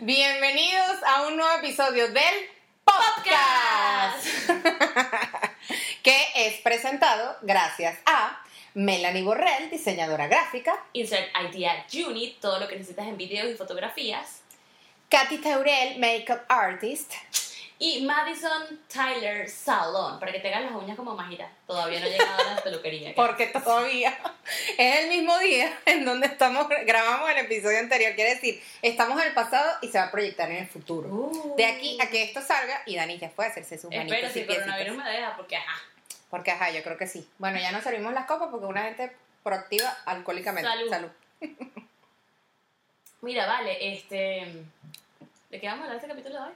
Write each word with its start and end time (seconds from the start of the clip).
Bienvenidos 0.00 0.96
a 1.06 1.26
un 1.26 1.36
nuevo 1.36 1.58
episodio 1.58 2.08
del 2.08 2.34
podcast, 2.84 4.26
que 6.02 6.16
es 6.34 6.60
presentado 6.62 7.36
gracias 7.42 7.98
a 8.06 8.42
Melanie 8.74 9.22
Borrell, 9.22 9.70
diseñadora 9.70 10.26
gráfica, 10.26 10.84
Insert 10.94 11.28
Idea 11.36 11.86
Unit, 12.06 12.40
todo 12.40 12.58
lo 12.58 12.66
que 12.66 12.76
necesitas 12.76 13.06
en 13.06 13.16
videos 13.16 13.50
y 13.50 13.54
fotografías. 13.54 14.40
Katy 15.08 15.38
Taurel, 15.38 15.98
makeup 15.98 16.40
artist, 16.48 17.12
Y 17.80 18.04
Madison 18.04 18.80
Tyler 18.92 19.48
Salon, 19.48 20.18
para 20.18 20.32
que 20.32 20.40
te 20.40 20.48
hagan 20.48 20.66
las 20.66 20.74
uñas 20.74 20.96
como 20.96 21.14
Majira. 21.14 21.48
Todavía 21.64 22.00
no 22.00 22.06
he 22.06 22.10
llegado 22.10 22.48
a 22.48 22.54
la 22.54 22.60
peluquería. 22.60 23.14
porque 23.14 23.46
todavía 23.46 24.18
es 24.78 25.00
el 25.00 25.08
mismo 25.08 25.38
día 25.38 25.78
en 25.86 26.04
donde 26.04 26.26
estamos 26.26 26.66
grabamos 26.68 27.30
el 27.30 27.38
episodio 27.38 27.78
anterior, 27.78 28.14
quiere 28.16 28.34
decir, 28.34 28.60
estamos 28.82 29.20
en 29.20 29.28
el 29.28 29.34
pasado 29.34 29.78
y 29.80 29.88
se 29.88 29.98
va 29.98 30.04
a 30.04 30.10
proyectar 30.10 30.50
en 30.50 30.56
el 30.56 30.66
futuro. 30.66 31.08
Uh. 31.08 31.54
De 31.56 31.66
aquí 31.66 31.96
a 32.00 32.08
que 32.08 32.24
esto 32.24 32.42
salga 32.42 32.82
y 32.84 32.96
Dani 32.96 33.16
ya 33.18 33.30
a 33.36 33.42
hacerse 33.42 33.78
sus 33.78 33.90
manitos 33.90 34.18
Espero 34.18 34.32
si 34.32 34.40
el 34.40 34.46
coronavirus 34.46 34.96
me 34.96 35.10
deja, 35.10 35.36
porque 35.36 35.56
ajá. 35.56 35.80
Porque 36.30 36.50
ajá, 36.50 36.70
yo 36.70 36.82
creo 36.82 36.96
que 36.96 37.06
sí. 37.06 37.28
Bueno, 37.38 37.60
ya 37.60 37.70
nos 37.70 37.84
servimos 37.84 38.12
las 38.12 38.26
copas 38.26 38.48
porque 38.50 38.66
una 38.66 38.82
gente 38.82 39.12
proactiva 39.44 39.96
alcohólicamente. 40.04 40.68
Salud. 40.88 41.10
Mira, 43.22 43.46
vale, 43.46 43.94
este. 43.94 44.52
¿De 45.50 45.60
qué 45.60 45.66
vamos 45.66 45.82
a 45.82 45.84
hablar 45.84 45.96
este 45.96 46.08
capítulo 46.08 46.34
de 46.34 46.40
hoy? 46.48 46.52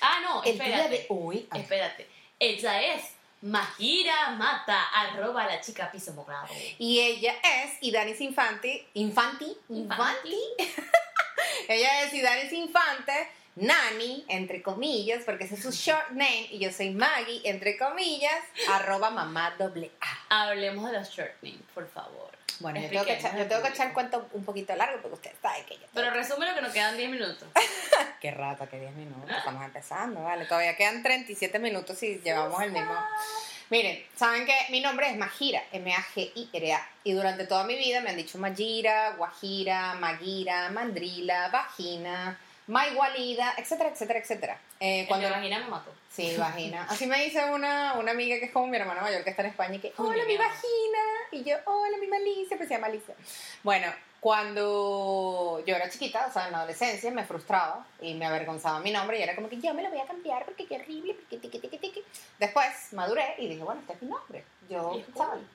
Ah, 0.00 0.20
no, 0.22 0.42
El 0.42 0.52
espérate. 0.52 0.76
día 0.76 0.88
de 0.88 1.06
hoy. 1.08 1.46
ah, 1.50 1.58
Espérate. 1.58 2.08
Ella 2.38 2.94
es 2.94 3.04
Majira 3.42 4.30
Mata, 4.30 4.82
arroba 4.94 5.46
la 5.46 5.60
chica 5.60 5.90
piso 5.90 6.12
morado. 6.12 6.46
Y 6.78 7.00
ella 7.00 7.34
es 7.42 7.72
Idanis 7.80 8.20
Infanti. 8.20 8.86
Infanti. 8.94 9.56
Infanti. 9.68 10.38
Ella 11.68 12.02
es 12.04 12.12
Idanis 12.14 12.52
Infante. 12.52 13.12
Nani, 13.54 14.24
entre 14.28 14.62
comillas, 14.62 15.24
porque 15.26 15.44
ese 15.44 15.56
es 15.56 15.62
su 15.62 15.70
short 15.72 16.10
name. 16.10 16.48
Y 16.50 16.58
yo 16.58 16.72
soy 16.72 16.90
Maggie, 16.90 17.42
entre 17.44 17.76
comillas, 17.76 18.42
arroba 18.70 19.10
mamá 19.10 19.54
doble 19.58 19.90
A. 20.00 20.44
Hablemos 20.48 20.90
de 20.90 20.98
los 20.98 21.10
short 21.10 21.32
names, 21.42 21.60
por 21.74 21.86
favor. 21.90 22.30
Bueno, 22.62 22.80
yo 22.80 22.88
tengo, 22.88 23.04
que 23.04 23.14
echar, 23.14 23.36
yo 23.36 23.46
tengo 23.46 23.62
que 23.62 23.68
echar 23.68 23.88
el 23.88 23.92
cuento 23.92 24.28
un 24.32 24.44
poquito 24.44 24.74
largo 24.76 25.02
porque 25.02 25.14
usted 25.14 25.32
sabe 25.42 25.64
que 25.64 25.74
yo. 25.74 25.86
Pero 25.92 26.10
resume 26.10 26.46
lo 26.46 26.54
que 26.54 26.62
nos 26.62 26.72
quedan 26.72 26.96
10 26.96 27.10
minutos. 27.10 27.48
Qué 28.20 28.30
rata, 28.30 28.68
que 28.68 28.78
10 28.78 28.94
minutos. 28.94 29.28
Estamos 29.36 29.64
empezando, 29.64 30.22
vale. 30.22 30.46
Todavía 30.46 30.76
quedan 30.76 31.02
37 31.02 31.58
minutos 31.58 32.00
y 32.04 32.20
llevamos 32.20 32.62
el 32.62 32.70
mismo. 32.70 32.94
Miren, 33.70 34.04
saben 34.14 34.46
que 34.46 34.54
mi 34.70 34.80
nombre 34.80 35.10
es 35.10 35.16
Majira, 35.16 35.62
M-A-G-I-R-A. 35.72 36.88
Y 37.04 37.12
durante 37.12 37.46
toda 37.46 37.64
mi 37.64 37.74
vida 37.76 38.00
me 38.00 38.10
han 38.10 38.16
dicho 38.16 38.38
Majira, 38.38 39.14
Guajira, 39.16 39.94
Magira, 39.94 40.68
Mandrila, 40.68 41.48
Vagina, 41.48 42.38
Maigualida, 42.72 43.52
etcétera, 43.58 43.90
etcétera, 43.90 44.18
etcétera. 44.18 44.60
Eh, 44.80 45.04
Cuando 45.06 45.28
la 45.28 45.36
vagina 45.36 45.58
me 45.58 45.66
mató. 45.68 45.92
Sí, 46.10 46.34
vagina. 46.38 46.86
Así 46.88 47.06
me 47.06 47.22
dice 47.22 47.44
una, 47.50 47.94
una 47.98 48.12
amiga 48.12 48.38
que 48.38 48.46
es 48.46 48.50
como 48.50 48.66
mi 48.66 48.78
hermana 48.78 49.02
mayor 49.02 49.22
que 49.24 49.30
está 49.30 49.42
en 49.42 49.50
España 49.50 49.74
y 49.74 49.78
que, 49.78 49.92
hola 49.98 50.24
mi 50.24 50.38
vagina. 50.38 50.98
Y 51.32 51.44
yo, 51.44 51.56
hola 51.66 51.98
mi 51.98 52.06
Malicia, 52.06 52.56
pues 52.56 52.68
se 52.68 52.74
llama 52.74 52.86
Alicia. 52.86 53.14
Bueno, 53.62 53.92
cuando 54.20 55.62
yo 55.66 55.76
era 55.76 55.90
chiquita, 55.90 56.26
o 56.28 56.32
sea, 56.32 56.46
en 56.46 56.52
la 56.52 56.58
adolescencia, 56.58 57.10
me 57.10 57.24
frustraba 57.24 57.86
y 58.00 58.14
me 58.14 58.24
avergonzaba 58.24 58.80
mi 58.80 58.90
nombre 58.90 59.18
y 59.18 59.22
era 59.22 59.34
como 59.34 59.50
que 59.50 59.60
yo 59.60 59.74
me 59.74 59.82
lo 59.82 59.90
voy 59.90 60.00
a 60.00 60.06
cambiar 60.06 60.46
porque 60.46 60.66
qué 60.66 60.76
horrible, 60.76 61.12
porque 61.12 61.36
tiqui, 61.36 61.58
tiqui, 61.58 61.76
tiqui. 61.76 62.02
Después 62.38 62.92
maduré 62.92 63.34
y 63.36 63.48
dije, 63.48 63.62
bueno, 63.62 63.82
este 63.82 63.92
es 63.92 64.02
mi 64.02 64.08
nombre. 64.08 64.44
Yo, 64.70 65.02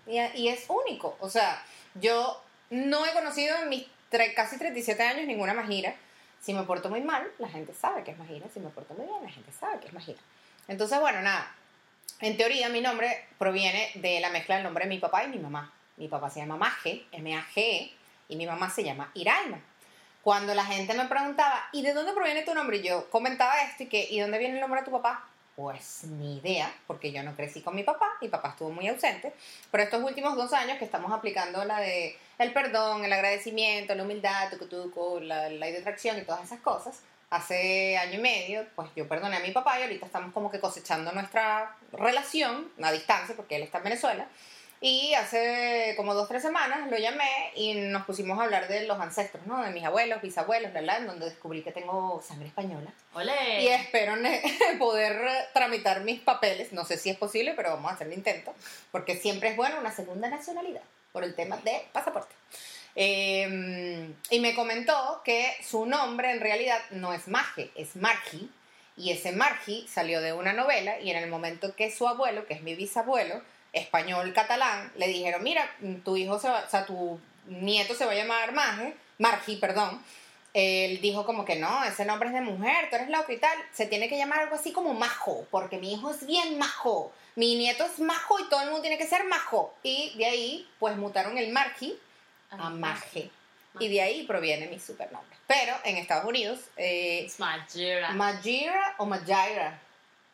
Y. 0.05 0.17
Y, 0.17 0.19
y 0.35 0.47
es 0.49 0.65
único. 0.67 1.17
O 1.19 1.29
sea, 1.29 1.63
yo 1.95 2.43
no 2.69 3.05
he 3.07 3.11
conocido 3.13 3.57
en 3.57 3.69
mis 3.69 3.87
casi 4.35 4.57
37 4.59 5.01
años 5.01 5.25
ninguna 5.25 5.55
Majira. 5.55 5.95
Si 6.39 6.53
me 6.53 6.63
porto 6.63 6.89
muy 6.89 7.01
mal, 7.01 7.29
la 7.39 7.49
gente 7.49 7.73
sabe 7.73 8.03
que 8.03 8.11
es 8.11 8.17
Majira. 8.17 8.47
Si 8.53 8.59
me 8.59 8.69
porto 8.69 8.93
muy 8.93 9.05
bien, 9.05 9.21
la 9.23 9.29
gente 9.29 9.51
sabe 9.51 9.79
que 9.79 9.87
es 9.87 9.93
Majira. 9.93 10.19
Entonces, 10.67 10.99
bueno, 10.99 11.21
nada. 11.21 11.53
En 12.19 12.37
teoría, 12.37 12.69
mi 12.69 12.81
nombre 12.81 13.27
proviene 13.37 13.91
de 13.95 14.19
la 14.19 14.29
mezcla 14.29 14.55
del 14.55 14.63
nombre 14.63 14.85
de 14.85 14.89
mi 14.89 14.99
papá 14.99 15.23
y 15.23 15.27
mi 15.27 15.39
mamá. 15.39 15.71
Mi 15.97 16.07
papá 16.07 16.29
se 16.29 16.39
llama 16.39 16.57
Maje, 16.57 17.05
M-A-G-E, 17.11 17.91
y 18.29 18.35
mi 18.35 18.45
mamá 18.45 18.69
se 18.69 18.83
llama 18.83 19.11
Iraima. 19.13 19.59
Cuando 20.21 20.53
la 20.53 20.65
gente 20.65 20.93
me 20.93 21.05
preguntaba, 21.05 21.69
¿y 21.71 21.81
de 21.81 21.93
dónde 21.93 22.13
proviene 22.13 22.43
tu 22.43 22.53
nombre? 22.53 22.81
Yo 22.81 23.09
comentaba 23.09 23.61
esto 23.63 23.83
y 23.83 23.87
que, 23.87 24.07
¿y 24.09 24.19
dónde 24.19 24.37
viene 24.37 24.55
el 24.55 24.61
nombre 24.61 24.81
de 24.81 24.85
tu 24.85 24.91
papá? 24.91 25.27
Pues 25.57 26.03
ni 26.03 26.37
idea, 26.37 26.71
porque 26.85 27.11
yo 27.11 27.23
no 27.23 27.35
crecí 27.35 27.61
con 27.61 27.73
mi 27.73 27.81
papá, 27.81 28.05
mi 28.21 28.27
papá 28.27 28.49
estuvo 28.49 28.69
muy 28.69 28.87
ausente, 28.87 29.33
pero 29.71 29.83
estos 29.83 30.03
últimos 30.03 30.35
dos 30.35 30.53
años 30.53 30.77
que 30.77 30.85
estamos 30.85 31.11
aplicando 31.11 31.65
la 31.65 31.79
de 31.79 32.15
el 32.37 32.53
perdón, 32.53 33.03
el 33.03 33.11
agradecimiento, 33.11 33.95
la 33.95 34.03
humildad, 34.03 34.51
tucu, 34.51 34.67
tucu, 34.67 35.19
la 35.19 35.49
ley 35.49 35.71
de 35.71 35.79
y 35.79 36.25
todas 36.25 36.43
esas 36.43 36.59
cosas, 36.59 37.01
hace 37.31 37.97
año 37.97 38.19
y 38.19 38.21
medio, 38.21 38.67
pues 38.75 38.89
yo 38.95 39.07
perdoné 39.07 39.37
a 39.37 39.39
mi 39.39 39.49
papá 39.49 39.79
y 39.79 39.81
ahorita 39.81 40.05
estamos 40.05 40.31
como 40.31 40.51
que 40.51 40.59
cosechando 40.59 41.11
nuestra 41.11 41.75
relación 41.91 42.71
a 42.83 42.91
distancia, 42.91 43.35
porque 43.35 43.55
él 43.55 43.63
está 43.63 43.79
en 43.79 43.85
Venezuela, 43.85 44.27
y 44.79 45.13
hace 45.15 45.93
como 45.97 46.13
dos, 46.13 46.27
tres 46.27 46.43
semanas 46.43 46.89
lo 46.91 46.97
llamé 46.97 47.51
y 47.55 47.73
nos 47.73 48.05
pusimos 48.05 48.37
a 48.39 48.43
hablar 48.43 48.67
de 48.67 48.85
los 48.85 48.99
ancestros, 48.99 49.45
¿no? 49.47 49.63
De 49.63 49.71
mis 49.71 49.83
abuelos, 49.83 50.21
bisabuelos, 50.21 50.71
bla, 50.71 50.81
bla, 50.81 50.97
en 50.97 51.07
donde 51.07 51.25
descubrí 51.25 51.63
que 51.63 51.71
tengo 51.71 52.21
sangre 52.21 52.47
española. 52.47 52.93
¡Ole! 53.13 53.63
Y 53.63 53.67
espero 53.69 54.13
poder 54.79 55.19
tramitar 55.53 56.01
mis 56.01 56.19
papeles. 56.19 56.73
No 56.73 56.85
sé 56.85 56.97
si 56.97 57.09
es 57.09 57.17
posible, 57.17 57.53
pero 57.55 57.71
vamos 57.71 57.91
a 57.91 57.95
hacer 57.95 58.07
el 58.07 58.13
intento. 58.13 58.53
Porque 58.91 59.15
siempre 59.15 59.49
es 59.49 59.55
bueno 59.55 59.79
una 59.79 59.91
segunda 59.91 60.29
nacionalidad 60.29 60.83
por 61.11 61.23
el 61.23 61.33
tema 61.33 61.57
de 61.57 61.81
pasaporte. 61.91 62.35
Eh, 62.95 64.13
y 64.29 64.39
me 64.39 64.53
comentó 64.53 65.21
que 65.25 65.55
su 65.63 65.87
nombre 65.87 66.31
en 66.31 66.39
realidad 66.39 66.79
no 66.91 67.13
es 67.13 67.27
Maje, 67.27 67.71
es 67.75 67.95
Margi. 67.95 68.51
Y 68.95 69.11
ese 69.11 69.31
Margi 69.31 69.87
salió 69.87 70.21
de 70.21 70.33
una 70.33 70.53
novela 70.53 70.99
y 70.99 71.09
en 71.09 71.17
el 71.17 71.29
momento 71.29 71.75
que 71.75 71.91
su 71.91 72.07
abuelo, 72.07 72.45
que 72.45 72.55
es 72.55 72.61
mi 72.61 72.75
bisabuelo, 72.75 73.41
español 73.77 74.33
catalán, 74.33 74.91
le 74.97 75.07
dijeron, 75.07 75.43
mira, 75.43 75.69
tu 76.03 76.17
hijo, 76.17 76.39
se 76.39 76.49
va, 76.49 76.63
o 76.65 76.69
sea, 76.69 76.85
tu 76.85 77.19
nieto 77.47 77.95
se 77.95 78.05
va 78.05 78.11
a 78.11 78.15
llamar 78.15 78.51
Maje, 78.51 78.95
Margi, 79.17 79.55
perdón. 79.57 80.03
Él 80.53 80.99
dijo 81.01 81.25
como 81.25 81.45
que 81.45 81.55
no, 81.55 81.83
ese 81.83 82.03
nombre 82.05 82.29
es 82.29 82.33
de 82.33 82.41
mujer, 82.41 82.89
tú 82.89 82.95
eres 82.95 83.09
loco 83.09 83.31
y 83.31 83.37
tal. 83.37 83.55
Se 83.71 83.85
tiene 83.85 84.09
que 84.09 84.17
llamar 84.17 84.39
algo 84.39 84.55
así 84.55 84.71
como 84.71 84.93
majo, 84.93 85.45
porque 85.51 85.77
mi 85.77 85.93
hijo 85.93 86.09
es 86.09 86.25
bien 86.25 86.57
majo. 86.57 87.11
Mi 87.35 87.55
nieto 87.55 87.85
es 87.85 87.99
majo 87.99 88.39
y 88.39 88.49
todo 88.49 88.61
el 88.61 88.67
mundo 88.67 88.81
tiene 88.81 88.97
que 88.97 89.05
ser 89.05 89.25
majo. 89.25 89.75
Y 89.83 90.17
de 90.17 90.25
ahí, 90.25 90.67
pues 90.79 90.97
mutaron 90.97 91.37
el 91.37 91.51
Margi 91.51 91.95
a 92.49 92.71
Maje. 92.71 93.29
Y 93.79 93.87
de 93.89 94.01
ahí 94.01 94.25
proviene 94.25 94.67
mi 94.67 94.79
supernombre. 94.79 95.37
Pero 95.45 95.75
en 95.83 95.97
Estados 95.97 96.25
Unidos, 96.25 96.59
eh, 96.77 97.25
Es 97.25 97.39
Majira. 97.39 98.11
Majira 98.13 98.95
o 98.97 99.05
Majira. 99.05 99.79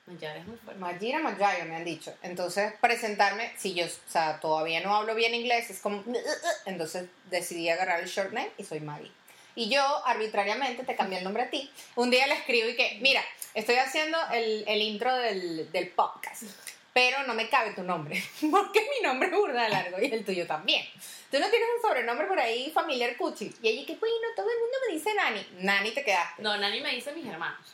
Majira 0.06 0.36
es 0.36 0.46
muy 0.46 0.58
fuerte. 0.58 0.80
Majira, 0.82 1.20
Majira 1.20 1.66
me 1.66 1.76
han 1.78 1.86
dicho. 1.86 2.14
Entonces, 2.22 2.74
presentarme, 2.82 3.54
si 3.58 3.74
yo, 3.74 3.86
o 3.86 4.12
sea, 4.12 4.40
todavía 4.40 4.82
no 4.82 4.94
hablo 4.96 5.16
bien 5.16 5.34
inglés, 5.34 5.70
es 5.70 5.80
como, 5.80 6.04
entonces 6.66 7.06
decidí 7.30 7.70
agarrar 7.70 8.02
el 8.02 8.10
short 8.10 8.34
name 8.34 8.52
y 8.58 8.64
soy 8.64 8.82
Maggie. 8.82 9.12
Y 9.56 9.70
yo 9.70 9.82
arbitrariamente 10.06 10.84
te 10.84 10.96
cambié 10.96 11.20
el 11.20 11.24
nombre 11.24 11.44
a 11.44 11.50
ti. 11.50 11.72
Un 11.96 12.10
día 12.10 12.28
le 12.28 12.34
escribo 12.34 12.68
y 12.68 12.76
que, 12.76 12.98
mira, 13.02 13.22
estoy 13.54 13.76
haciendo 13.76 14.18
el, 14.34 14.66
el 14.68 14.82
intro 14.82 15.16
del, 15.16 15.72
del 15.72 15.90
podcast, 15.90 16.44
pero 16.92 17.24
no 17.24 17.34
me 17.34 17.48
cabe 17.50 17.74
tu 17.74 17.84
nombre, 17.84 18.22
porque 18.52 18.82
mi 18.82 19.08
nombre 19.08 19.30
es 19.30 19.36
burda 19.36 19.70
largo 19.70 20.02
y 20.02 20.06
el 20.06 20.26
tuyo 20.26 20.46
también. 20.48 20.86
Tú 21.32 21.40
no 21.40 21.50
tienes 21.50 21.68
un 21.78 21.82
sobrenombre 21.82 22.28
por 22.28 22.40
ahí 22.40 22.72
familiar 22.72 23.16
cuchi. 23.16 23.56
Y 23.62 23.70
ella 23.70 23.86
que, 23.88 23.96
bueno, 23.96 24.28
todo 24.36 24.50
el 24.50 24.60
mundo 24.60 24.78
me 24.88 24.94
dice 24.94 25.14
Nani. 25.16 25.48
Nani 25.60 25.92
te 25.92 26.04
quedaste. 26.04 26.42
No, 26.42 26.58
Nani 26.58 26.82
me 26.82 26.92
dice 26.92 27.12
mis 27.14 27.26
hermanos. 27.26 27.74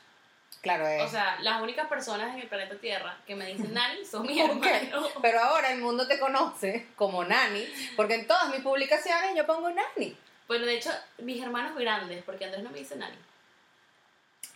Claro, 0.62 0.88
es. 0.88 1.02
O 1.04 1.08
sea, 1.08 1.38
las 1.42 1.62
únicas 1.62 1.88
personas 1.88 2.34
en 2.34 2.42
el 2.42 2.48
planeta 2.48 2.76
Tierra 2.76 3.18
que 3.26 3.36
me 3.36 3.46
dicen 3.46 3.74
Nani 3.74 4.04
son 4.06 4.24
mis 4.28 4.40
hermanos. 4.40 5.10
Pero 5.22 5.40
ahora 5.40 5.72
el 5.72 5.80
mundo 5.80 6.08
te 6.08 6.20
conoce 6.20 6.88
como 6.96 7.24
Nani, 7.24 7.66
porque 7.96 8.16
en 8.16 8.28
todas 8.28 8.50
mis 8.50 8.60
publicaciones 8.62 9.36
yo 9.36 9.46
pongo 9.46 9.70
Nani. 9.70 10.16
Bueno, 10.48 10.66
de 10.66 10.76
hecho, 10.76 10.90
mis 11.20 11.42
hermanos 11.42 11.78
grandes, 11.78 12.24
porque 12.24 12.46
Andrés 12.46 12.64
no 12.64 12.72
me 12.72 12.80
dice 12.80 12.96
Nani. 12.96 13.16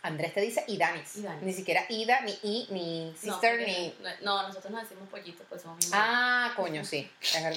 Andrés 0.01 0.33
te 0.33 0.41
dice 0.41 0.65
Idanis. 0.67 1.15
Idanis. 1.15 1.43
Ni 1.43 1.53
siquiera 1.53 1.85
Ida, 1.87 2.19
ni 2.21 2.37
I, 2.43 2.67
ni 2.71 3.13
sister, 3.17 3.57
ni. 3.65 3.95
No, 4.21 4.43
nosotros 4.45 4.69
nos 4.73 4.81
decimos 4.83 5.07
pollito, 5.07 5.43
pues 5.47 5.61
somos 5.61 5.77
mi 5.85 5.89
mamá. 5.91 6.47
Ah, 6.47 6.53
coño, 6.57 6.83
sí. 6.83 7.09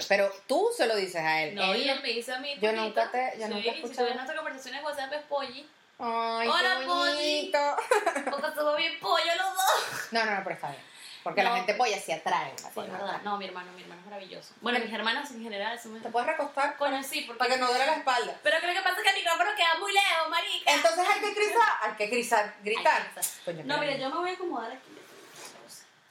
Pero 0.06 0.30
tú 0.46 0.68
se 0.76 0.86
lo 0.86 0.94
dices 0.94 1.16
a 1.22 1.42
él. 1.42 1.56
No, 1.56 1.74
Él 1.74 1.82
y 1.82 1.88
él 1.88 2.00
me 2.02 2.08
dice 2.10 2.32
a 2.32 2.38
mí. 2.38 2.54
Yo 2.54 2.60
pollito. 2.60 2.82
nunca 2.84 3.10
te- 3.10 3.32
yo 3.40 3.46
sí, 3.48 3.52
nunca 3.52 3.58
he 3.58 3.62
Si 3.62 3.68
escuchado. 3.80 3.96
tú 3.96 4.04
ves 4.04 4.14
nuestra 4.14 4.36
conversación 4.36 4.74
en 4.76 4.84
WhatsApp 4.84 5.12
es 5.14 5.22
polli. 5.22 5.68
Ay, 5.98 6.48
Hola, 6.48 6.76
qué 6.80 6.86
Polly. 6.86 7.12
bonito. 7.52 7.76
Porque 8.30 8.54
somos 8.54 8.76
bien 8.76 8.98
pollo 9.00 9.34
los 9.36 9.54
dos. 9.54 10.12
No, 10.12 10.24
no, 10.26 10.34
no, 10.36 10.40
pero 10.44 10.54
está 10.56 10.70
bien. 10.70 10.82
Porque 11.22 11.42
la 11.42 11.50
No. 11.50 11.56
gente 11.56 11.74
polla 11.74 11.98
se 11.98 12.12
atrae. 12.12 12.52
la 12.52 12.58
Sí, 12.58 12.66
es 12.68 12.74
verdad. 12.76 13.00
atrae. 13.08 13.22
No, 13.24 13.36
mi 13.38 13.46
hermano, 13.46 13.72
mi 13.72 13.82
hermano 13.82 14.00
es 14.00 14.06
maravilloso. 14.06 14.54
Bueno, 14.60 14.78
mis 14.78 14.92
hermanos 14.92 15.30
en 15.30 15.42
general 15.42 15.80
son. 15.80 16.00
¿Te 16.00 16.08
puedes 16.10 16.28
recostar? 16.28 16.76
Coño, 16.76 17.02
sí, 17.02 17.22
porque... 17.22 17.38
Para 17.38 17.54
que 17.54 17.60
no 17.60 17.66
duele 17.68 17.86
la 17.86 17.94
espalda. 17.96 18.38
Pero 18.42 18.58
creo 18.60 18.74
que 18.74 18.80
pasa 18.82 19.02
que 19.02 19.08
el 19.10 19.16
micrófono 19.16 19.50
queda 19.56 19.74
muy 19.80 19.92
lejos, 19.92 20.28
marica. 20.30 20.72
Entonces 20.72 21.04
hay 21.08 21.20
que 21.20 21.30
gritar. 21.34 21.68
Hay 21.82 21.92
que 21.96 22.06
gritar. 22.08 22.54
gritar. 22.62 23.02
Hay 23.16 23.22
que. 23.22 23.28
Coño, 23.44 23.62
No, 23.64 23.78
mira, 23.78 23.96
yo 23.96 24.10
me 24.10 24.16
voy 24.16 24.30
a 24.30 24.34
acomodar 24.34 24.70
aquí. 24.72 24.90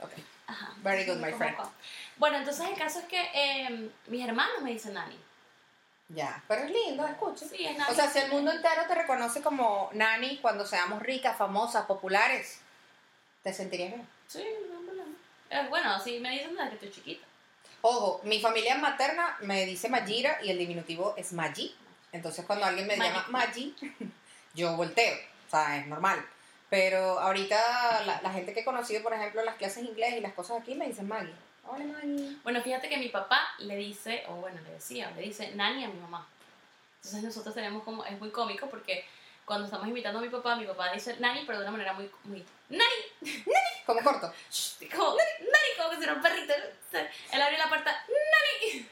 Ok. 0.02 0.12
Ajá. 0.48 0.74
Very 0.78 1.06
good, 1.06 1.18
my 1.18 1.32
friend. 1.32 1.54
acá. 1.54 1.70
Bueno, 2.18 2.38
entonces 2.38 2.68
el 2.68 2.76
caso 2.78 3.00
es 3.00 3.06
que 3.06 3.30
eh, 3.34 3.90
mis 4.08 4.28
hermanos 4.28 4.62
me 4.62 4.72
dicen 4.72 4.94
Nani. 4.96 5.18
Ya, 6.10 6.44
pero 6.48 6.63
es 6.63 6.72
lindo, 6.72 7.06
escucha. 7.06 7.46
Sí, 7.46 7.66
es 7.66 7.90
O 7.90 7.94
sea, 7.94 8.10
si 8.10 8.19
el 8.19 8.31
mundo 8.31 8.52
entero 8.52 8.84
te 8.88 8.94
reconoce 8.94 9.42
como 9.42 9.90
nani 9.94 10.38
cuando 10.38 10.66
seamos 10.66 11.02
ricas, 11.02 11.36
famosas, 11.36 11.86
populares, 11.86 12.60
¿te 13.42 13.54
sentirías 13.54 13.90
bien? 13.90 14.07
Sí, 14.28 14.44
no 14.72 14.81
problema. 14.81 15.12
Eh, 15.50 15.66
bueno, 15.69 16.00
sí, 16.00 16.19
me 16.19 16.31
dicen 16.31 16.56
desde 16.56 16.69
que 16.69 16.75
estoy 16.75 16.92
chiquita. 16.92 17.25
Ojo, 17.81 18.22
mi 18.24 18.40
familia 18.40 18.78
materna 18.78 19.38
me 19.42 19.66
dice 19.66 19.90
Mayira 19.90 20.40
y 20.44 20.52
el 20.52 20.60
diminutivo 20.60 21.16
es 21.18 21.34
Maggi. 21.34 21.75
Entonces 22.12 22.46
cuando 22.46 22.66
alguien 22.66 22.88
me 22.88 22.98
llama 22.98 23.25
Maggi, 23.30 23.75
yo 24.54 24.75
volteo. 24.75 25.16
O 25.48 25.50
sea, 25.50 25.78
es 25.78 25.88
normal. 25.88 26.24
Pero 26.69 27.19
ahorita 27.19 28.04
la, 28.06 28.22
la 28.22 28.31
gente 28.31 28.54
que 28.54 28.62
he 28.62 28.66
conocido, 28.66 29.04
por 29.04 29.13
ejemplo, 29.13 29.40
en 29.40 29.46
las 29.48 29.56
clases 29.56 29.84
de 29.84 29.90
inglés 29.90 30.16
y 30.16 30.22
las 30.22 30.34
cosas 30.34 30.62
aquí, 30.62 30.75
me 30.75 30.88
dicen 30.88 31.08
Maggie. 31.08 31.34
Hola 31.68 31.86
Maggie. 31.86 32.38
Bueno, 32.44 32.62
fíjate 32.62 32.90
que 32.90 32.98
mi 32.98 33.10
papá 33.10 33.42
le 33.60 33.76
dice, 33.76 34.24
o 34.28 34.34
bueno, 34.36 34.62
le 34.62 34.72
decía, 34.72 35.12
le 35.16 35.22
dice 35.24 35.52
nani 35.56 35.84
a 35.84 35.88
mi 35.88 36.00
mamá. 36.00 36.28
Entonces 36.98 37.24
nosotros 37.24 37.56
tenemos 37.56 37.84
como, 37.84 38.06
es 38.06 38.20
muy 38.20 38.30
cómico 38.30 38.68
porque 38.70 39.06
cuando 39.46 39.66
estamos 39.66 39.88
invitando 39.88 40.20
a 40.20 40.22
mi 40.22 40.30
papá, 40.30 40.56
mi 40.56 40.66
papá 40.66 40.92
dice 40.92 41.18
nani, 41.20 41.44
pero 41.46 41.60
de 41.60 41.64
una 41.66 41.72
manera 41.72 41.94
muy, 41.94 42.10
muy, 42.26 42.46
nani, 42.70 43.34
Como 43.86 44.02
corto. 44.02 44.32
como, 44.96 45.16
nani, 45.16 45.78
como 45.78 45.90
que 45.92 45.98
si 45.98 46.04
era 46.04 46.14
un 46.14 46.22
perrito. 46.22 46.54
Él 47.32 47.42
abre 47.42 47.58
la 47.58 47.68
puerta, 47.70 47.92
nani. 48.08 48.88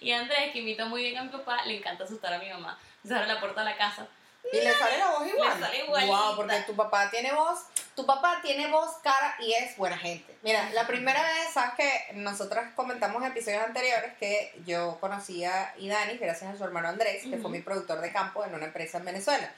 Y 0.00 0.12
Andrés, 0.12 0.52
que 0.52 0.60
imita 0.60 0.84
muy 0.86 1.02
bien 1.02 1.18
a 1.18 1.24
mi 1.24 1.28
papá, 1.30 1.64
le 1.64 1.76
encanta 1.78 2.04
asustar 2.04 2.32
a 2.32 2.38
mi 2.38 2.48
mamá. 2.48 2.78
Se 3.04 3.14
abre 3.14 3.26
la 3.26 3.40
puerta 3.40 3.60
de 3.64 3.70
la 3.70 3.76
casa. 3.76 4.06
Y 4.52 4.56
le 4.60 4.72
sale 4.74 4.98
la 4.98 5.10
voz 5.10 5.26
igual. 5.26 5.60
sale 5.60 5.84
igualita. 5.84 6.12
Wow, 6.12 6.36
porque 6.36 6.60
tu 6.66 6.76
papá 6.76 7.10
tiene 7.10 7.32
voz, 7.32 7.60
tu 7.94 8.06
papá 8.06 8.38
tiene 8.42 8.70
voz, 8.70 8.96
cara 9.02 9.34
y 9.40 9.52
es 9.52 9.76
buena 9.76 9.98
gente. 9.98 10.36
Mira, 10.42 10.70
la 10.70 10.86
primera 10.86 11.22
vez, 11.22 11.52
sabes 11.52 11.74
que 11.74 12.12
nosotras 12.14 12.72
comentamos 12.74 13.22
en 13.22 13.32
episodios 13.32 13.64
anteriores 13.64 14.14
que 14.18 14.54
yo 14.64 14.98
conocí 15.00 15.44
a 15.44 15.74
Idani 15.78 16.16
gracias 16.18 16.54
a 16.54 16.56
su 16.56 16.64
hermano 16.64 16.88
Andrés, 16.88 17.22
que 17.24 17.30
fue 17.30 17.40
Ujú. 17.40 17.48
mi 17.48 17.60
productor 17.60 18.00
de 18.00 18.12
campo 18.12 18.44
en 18.44 18.54
una 18.54 18.66
empresa 18.66 18.98
en 18.98 19.04
Venezuela. 19.04 19.50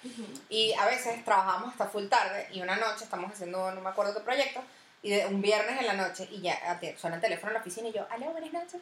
Y 0.49 0.73
a 0.75 0.87
veces 0.87 1.25
trabajamos 1.25 1.73
hasta 1.73 1.87
full 1.87 2.06
tarde 2.08 2.49
y 2.52 2.62
una 2.62 2.76
noche 2.76 3.05
estamos 3.05 3.32
haciendo, 3.32 3.70
no 3.73 3.81
me 3.81 3.90
acuerdo 3.90 4.14
qué 4.14 4.20
proyecto, 4.20 4.62
y 5.02 5.11
de 5.11 5.26
un 5.26 5.40
viernes 5.43 5.79
en 5.81 5.87
la 5.87 5.93
noche 5.93 6.26
y 6.31 6.40
ya 6.40 6.58
suena 6.96 7.17
el 7.17 7.23
teléfono 7.23 7.49
en 7.50 7.55
la 7.55 7.61
oficina 7.61 7.88
y 7.88 7.93
yo, 7.93 8.06
aló, 8.11 8.26
buenas 8.31 8.52
noches, 8.52 8.81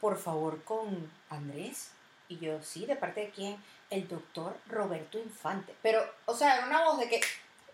por 0.00 0.18
favor 0.20 0.62
con 0.64 1.10
Andrés. 1.30 1.88
Y 2.28 2.38
yo, 2.38 2.60
sí, 2.62 2.86
¿de 2.86 2.96
parte 2.96 3.20
de 3.20 3.30
quién? 3.30 3.56
El 3.90 4.08
doctor 4.08 4.56
Roberto 4.68 5.18
Infante. 5.18 5.74
Pero, 5.82 6.04
o 6.26 6.34
sea, 6.34 6.56
era 6.56 6.66
una 6.66 6.84
voz 6.84 6.98
de 6.98 7.08
que 7.08 7.20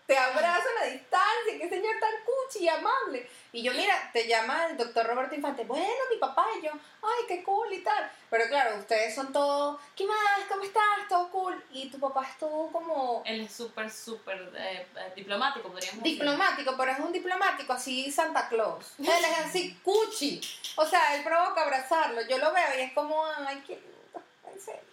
te 0.05 0.17
abrazo 0.17 0.67
a 0.67 0.85
la 0.85 0.91
distancia, 0.91 1.57
qué 1.57 1.69
señor 1.69 1.95
tan 1.99 2.11
cuchi 2.25 2.65
y 2.65 2.69
amable. 2.69 3.29
Y 3.53 3.63
yo, 3.63 3.73
mira, 3.73 4.09
te 4.11 4.27
llama 4.27 4.65
el 4.65 4.77
doctor 4.77 5.05
Roberto 5.05 5.33
Infante, 5.35 5.63
bueno, 5.63 5.85
mi 6.11 6.17
papá, 6.17 6.45
y 6.59 6.65
yo, 6.65 6.71
ay, 6.73 7.25
qué 7.27 7.43
cool 7.43 7.71
y 7.71 7.83
tal. 7.83 8.11
Pero 8.29 8.45
claro, 8.47 8.77
ustedes 8.77 9.15
son 9.15 9.31
todos, 9.31 9.79
¿qué 9.95 10.05
más? 10.05 10.17
¿Cómo 10.49 10.63
estás? 10.63 10.83
Todo 11.07 11.29
cool. 11.29 11.63
Y 11.71 11.89
tu 11.89 11.99
papá 11.99 12.27
estuvo 12.29 12.71
como 12.71 13.21
Él 13.25 13.41
es 13.41 13.53
súper, 13.53 13.89
súper 13.89 14.51
eh, 14.57 14.85
diplomático, 15.15 15.69
podríamos 15.69 16.03
decir. 16.03 16.19
diplomático, 16.19 16.75
pero 16.77 16.91
es 16.91 16.99
un 16.99 17.11
diplomático 17.13 17.71
así 17.71 18.11
Santa 18.11 18.49
Claus. 18.49 18.93
Él 18.99 19.07
es 19.07 19.39
así 19.45 19.79
cuchi. 19.83 20.41
O 20.75 20.85
sea, 20.85 21.15
él 21.15 21.23
provoca 21.23 21.61
abrazarlo. 21.61 22.21
Yo 22.27 22.37
lo 22.39 22.51
veo 22.51 22.77
y 22.77 22.81
es 22.81 22.93
como, 22.93 23.23
ay, 23.25 23.63
qué 23.65 23.75
lindo, 23.75 24.21
en 24.51 24.59
serio. 24.59 24.92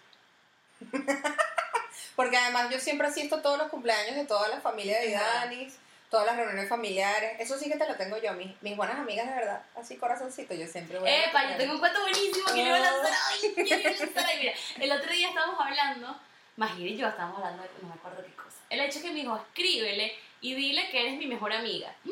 Porque 2.16 2.36
además 2.36 2.70
yo 2.70 2.78
siempre 2.78 3.06
asisto 3.06 3.40
todos 3.40 3.58
los 3.58 3.68
cumpleaños 3.68 4.16
de 4.16 4.24
toda 4.24 4.48
la 4.48 4.60
familia 4.60 5.00
de. 5.00 5.12
Danis, 5.12 5.78
todas 6.10 6.26
las 6.26 6.36
reuniones 6.36 6.68
familiares. 6.68 7.36
Eso 7.38 7.56
sí 7.56 7.70
que 7.70 7.78
te 7.78 7.88
lo 7.88 7.96
tengo 7.96 8.18
yo, 8.18 8.32
mis, 8.34 8.60
mis 8.62 8.76
buenas 8.76 8.98
amigas 8.98 9.28
de 9.28 9.34
verdad. 9.34 9.62
Así 9.76 9.96
corazoncito, 9.96 10.52
yo 10.54 10.66
siempre 10.66 10.98
voy 10.98 11.08
a 11.08 11.28
Epa, 11.28 11.50
yo 11.50 11.56
tengo 11.56 11.74
un 11.74 11.78
cuento 11.78 12.00
buenísimo 12.00 12.46
que 12.46 12.64
le 12.64 12.70
voy 12.70 12.78
a 12.78 12.82
lanzar 12.82 13.12
hoy. 13.30 13.54
que 13.54 13.64
le 13.64 13.76
voy 13.76 13.86
a 13.86 13.98
lanzar 13.98 14.26
hoy. 14.26 14.38
Mira, 14.40 14.54
el 14.80 14.92
otro 14.92 15.12
día 15.12 15.28
estábamos 15.28 15.60
hablando, 15.60 16.20
Magir 16.56 16.86
y 16.88 16.96
yo 16.96 17.08
estábamos 17.08 17.38
hablando 17.38 17.62
de 17.62 17.68
no 17.80 17.88
me 17.88 17.94
acuerdo 17.94 18.22
qué 18.24 18.34
cosa. 18.34 18.58
El 18.68 18.80
hecho 18.80 18.98
es 18.98 19.04
que 19.04 19.10
me 19.10 19.20
dijo, 19.20 19.36
escríbele 19.36 20.12
y 20.40 20.54
dile 20.54 20.90
que 20.90 21.00
eres 21.00 21.18
mi 21.18 21.26
mejor 21.26 21.52
amiga. 21.52 21.94
Mm, 22.04 22.10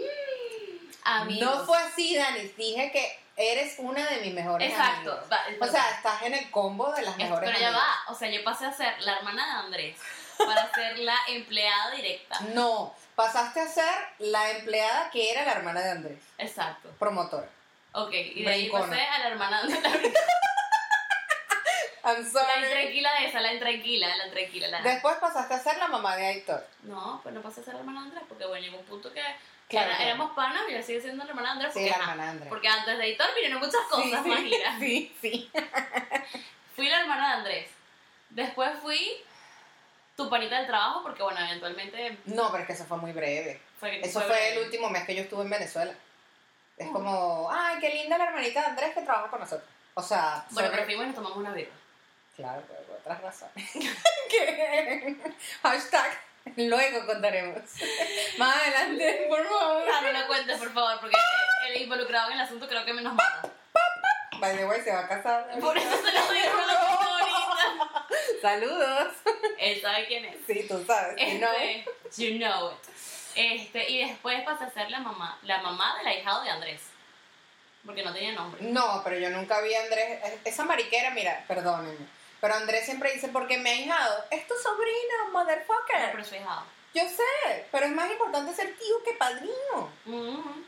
amigos. 1.05 1.59
No 1.59 1.67
fue 1.67 1.79
así, 1.79 2.17
Danis. 2.17 2.57
Dije 2.57 2.91
que 2.93 3.19
eres 3.39 3.77
una 3.79 4.05
de 4.11 4.17
mis 4.21 4.35
mejores 4.35 4.71
Exacto. 4.71 5.13
amigas. 5.13 5.31
va, 5.33 5.67
O 5.67 5.71
sea, 5.71 5.91
estás 5.91 6.23
en 6.23 6.35
el 6.35 6.51
combo 6.51 6.93
de 6.93 7.03
las 7.03 7.13
es- 7.13 7.19
mejores 7.25 7.49
pero 7.49 7.59
ya 7.61 7.69
amigas. 7.69 7.85
va, 7.85 8.13
o 8.13 8.15
sea, 8.15 8.29
yo 8.29 8.43
pasé 8.45 8.67
a 8.67 8.73
ser 8.73 9.01
la 9.03 9.17
hermana 9.17 9.47
de 9.47 9.53
Andrés 9.67 9.97
para 10.39 10.71
ser 10.73 10.99
la 10.99 11.17
empleada 11.29 11.91
directa. 11.93 12.39
No, 12.55 12.95
pasaste 13.15 13.61
a 13.61 13.67
ser 13.69 13.95
la 14.19 14.51
empleada 14.51 15.09
que 15.11 15.31
era 15.31 15.45
la 15.45 15.53
hermana 15.53 15.81
de 15.81 15.91
Andrés, 15.91 16.19
Exacto. 16.39 16.91
promotora. 16.99 17.49
Ok, 17.93 18.13
y 18.13 18.43
de 18.45 18.51
ahí 18.51 18.69
pasé 18.71 19.01
a 19.01 19.19
la 19.21 19.29
hermana 19.29 19.63
de 19.63 19.69
la, 19.81 19.89
I'm 22.05 22.23
la 22.25 22.31
sorry. 22.31 22.65
intranquila 22.65 23.11
de 23.21 23.27
esa, 23.27 23.41
la 23.41 23.53
intranquila, 23.53 24.17
la 24.17 24.27
intranquila. 24.27 24.69
La... 24.69 24.81
Después 24.83 25.17
pasaste 25.17 25.55
a 25.55 25.59
ser 25.59 25.77
la 25.79 25.89
mamá 25.89 26.17
de 26.17 26.27
Aitor. 26.27 26.67
No, 26.83 27.21
pues 27.23 27.35
no 27.35 27.43
pasé 27.43 27.61
a 27.61 27.65
ser 27.65 27.75
la 27.75 27.81
hermana 27.81 28.01
de 28.03 28.07
Andrés 28.09 28.25
porque 28.29 28.47
bueno, 28.47 28.65
llegó 28.65 28.79
un 28.79 28.85
punto 28.85 29.13
que 29.13 29.23
Claro, 29.69 29.89
claro. 29.91 30.03
éramos 30.05 30.33
panas 30.35 30.63
y 30.69 30.73
yo 30.73 30.83
sigue 30.83 31.01
siendo 31.01 31.25
la 31.25 31.31
hermana 31.31 31.49
de 31.49 31.53
Andrés 31.55 31.73
Sí, 31.75 31.81
porque, 31.81 31.91
la 31.91 31.97
hermana 32.05 32.23
de 32.25 32.31
Andrés. 32.31 32.49
porque 32.49 32.69
antes 32.69 32.99
de 32.99 33.05
editor 33.05 33.27
vinieron 33.35 33.61
muchas 33.61 33.81
cosas, 33.91 34.23
sí, 34.23 34.29
Magira. 34.31 34.77
sí, 34.81 35.17
sí. 35.21 35.51
Fui 36.77 36.89
la 36.89 37.01
hermana 37.01 37.29
de 37.29 37.35
Andrés. 37.35 37.71
Después 38.31 38.71
fui 38.81 39.23
tu 40.17 40.29
panita 40.31 40.57
del 40.59 40.67
trabajo 40.67 41.03
porque 41.03 41.23
bueno, 41.23 41.39
eventualmente 41.41 42.19
No, 42.27 42.51
pero 42.51 42.63
es 42.63 42.67
que 42.67 42.73
eso 42.73 42.85
fue 42.87 42.97
muy 42.99 43.13
breve. 43.13 43.61
fue 43.79 44.01
Eso 44.01 44.21
fue 44.23 44.53
el 44.55 44.65
último 44.65 44.89
mes 44.91 45.05
que 45.05 45.15
yo 45.15 45.23
estuve 45.23 45.43
en 45.43 45.51
Venezuela. 45.51 45.93
Es 46.77 46.87
Oh. 46.89 46.93
como, 46.93 47.49
ay, 47.53 47.79
qué 47.81 47.91
linda 47.91 48.17
la 48.19 48.25
hermanita 48.27 48.61
de 48.61 48.67
Andrés 48.69 48.95
que 48.95 49.03
trabaja 49.03 49.29
con 49.29 49.41
nosotros. 49.41 49.69
O 49.95 50.03
sea, 50.03 50.45
Bueno, 50.51 50.69
sobre- 50.69 50.71
pero 50.71 50.85
fuimos 50.87 51.05
y 51.05 51.07
nos 51.09 51.15
tomamos 51.17 51.39
una 51.39 51.51
birra. 51.53 51.73
Claro, 52.37 52.63
pero 52.69 52.81
por 52.83 52.97
otras 52.99 53.21
razones. 53.21 53.71
¿Qué? 54.31 55.17
Hashtag, 55.63 56.21
luego 56.57 57.07
contaremos. 57.07 57.61
Más 58.39 58.57
adelante, 58.57 59.27
por 59.29 59.47
favor. 59.47 59.83
Ah, 59.93 60.01
no 60.03 60.13
lo 60.13 60.27
cuentes, 60.27 60.59
por 60.59 60.73
favor, 60.73 61.01
porque 61.01 61.17
el 61.69 61.83
involucrado 61.83 62.29
en 62.31 62.35
el 62.39 62.41
asunto 62.45 62.69
creo 62.69 62.85
que 62.85 62.93
me 62.93 63.03
nos 63.03 63.15
mata. 63.15 63.49
By 64.39 64.57
the 64.57 64.65
way, 64.67 64.81
se 64.83 64.93
va 64.93 65.01
a 65.01 65.09
casar. 65.09 65.49
Por 65.61 65.77
eso 65.77 65.91
se 65.97 66.13
lo 66.13 66.33
digo 66.33 66.67
la 66.67 66.73
ahorita. 66.81 68.07
Saludos. 68.41 69.13
Él 69.59 69.81
sabe 69.81 70.07
quién 70.07 70.25
es. 70.27 70.37
Sí, 70.47 70.65
tú 70.69 70.85
sabes. 70.87 71.17
si 71.19 71.39
no, 71.39 71.49
Este, 71.53 71.87
you 72.17 72.39
know 72.39 72.71
it. 72.71 72.79
Este, 73.35 73.91
y 73.91 74.07
después 74.09 74.41
pasé 74.43 74.65
a 74.65 74.71
ser 74.71 74.91
la 74.91 75.01
mamá, 75.01 75.39
la 75.43 75.59
mamá 75.61 75.97
del 75.99 76.07
ahijado 76.07 76.43
de 76.45 76.51
Andrés. 76.51 76.81
Porque 77.85 78.03
no 78.03 78.13
tenía 78.13 78.33
nombre. 78.33 78.61
no, 78.63 79.01
pero 79.05 79.19
yo 79.19 79.31
nunca 79.31 79.61
vi 79.61 79.75
a 79.75 79.83
Andrés. 79.83 80.21
Esa 80.45 80.65
mariquera, 80.65 81.11
mira, 81.11 81.45
perdónenme. 81.49 82.07
Pero 82.41 82.55
Andrés 82.55 82.85
siempre 82.85 83.13
dice, 83.13 83.29
porque 83.29 83.59
me 83.59 83.71
ha 83.71 83.75
hijado. 83.75 84.25
Es 84.31 84.47
tu 84.47 84.55
sobrino, 84.55 85.25
No, 85.27 85.31
motherfucker. 85.33 86.13
pero 86.13 86.25
su 86.25 86.35
ahijado. 86.35 86.65
Yo 86.95 87.03
sé, 87.09 87.67
pero 87.71 87.87
es 87.87 87.93
más 87.93 88.11
importante 88.11 88.55
ser 88.55 88.75
tío 88.77 89.03
que 89.05 89.13
padrino. 89.15 89.91
Mhm. 90.05 90.65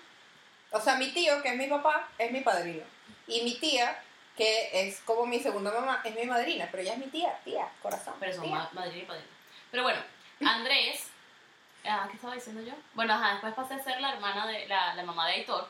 O 0.73 0.81
sea, 0.81 0.97
mi 0.97 1.11
tío, 1.13 1.43
que 1.43 1.49
es 1.51 1.57
mi 1.57 1.67
papá, 1.67 2.09
es 2.19 2.31
mi 2.31 2.41
padrino. 2.41 2.85
Y 3.27 3.43
mi 3.43 3.55
tía, 3.59 4.03
que 4.37 4.71
es 4.73 5.01
como 5.01 5.27
mi 5.27 5.41
segunda 5.41 5.73
mamá, 5.73 6.01
es 6.05 6.15
mi 6.15 6.25
madrina. 6.27 6.69
Pero 6.71 6.83
ella 6.83 6.93
es 6.93 6.99
mi 6.99 7.07
tía, 7.07 7.39
tía, 7.45 7.69
corazón. 7.83 8.15
Pero 8.21 8.33
son 8.35 8.51
ma- 8.51 8.69
madrina 8.73 9.03
y 9.03 9.07
padrino. 9.07 9.29
Pero 9.71 9.83
bueno, 9.85 10.01
Andrés. 10.45 11.07
Ah, 11.85 12.07
¿Qué 12.11 12.17
estaba 12.17 12.35
diciendo 12.35 12.61
yo? 12.63 12.75
Bueno, 12.95 13.15
ajá, 13.15 13.33
después 13.33 13.55
pasé 13.55 13.75
a 13.75 13.83
ser 13.83 14.01
la 14.01 14.13
hermana 14.13 14.47
de 14.47 14.67
la, 14.69 14.95
la 14.95 15.03
mamá 15.03 15.27
de 15.29 15.33
Aitor, 15.35 15.67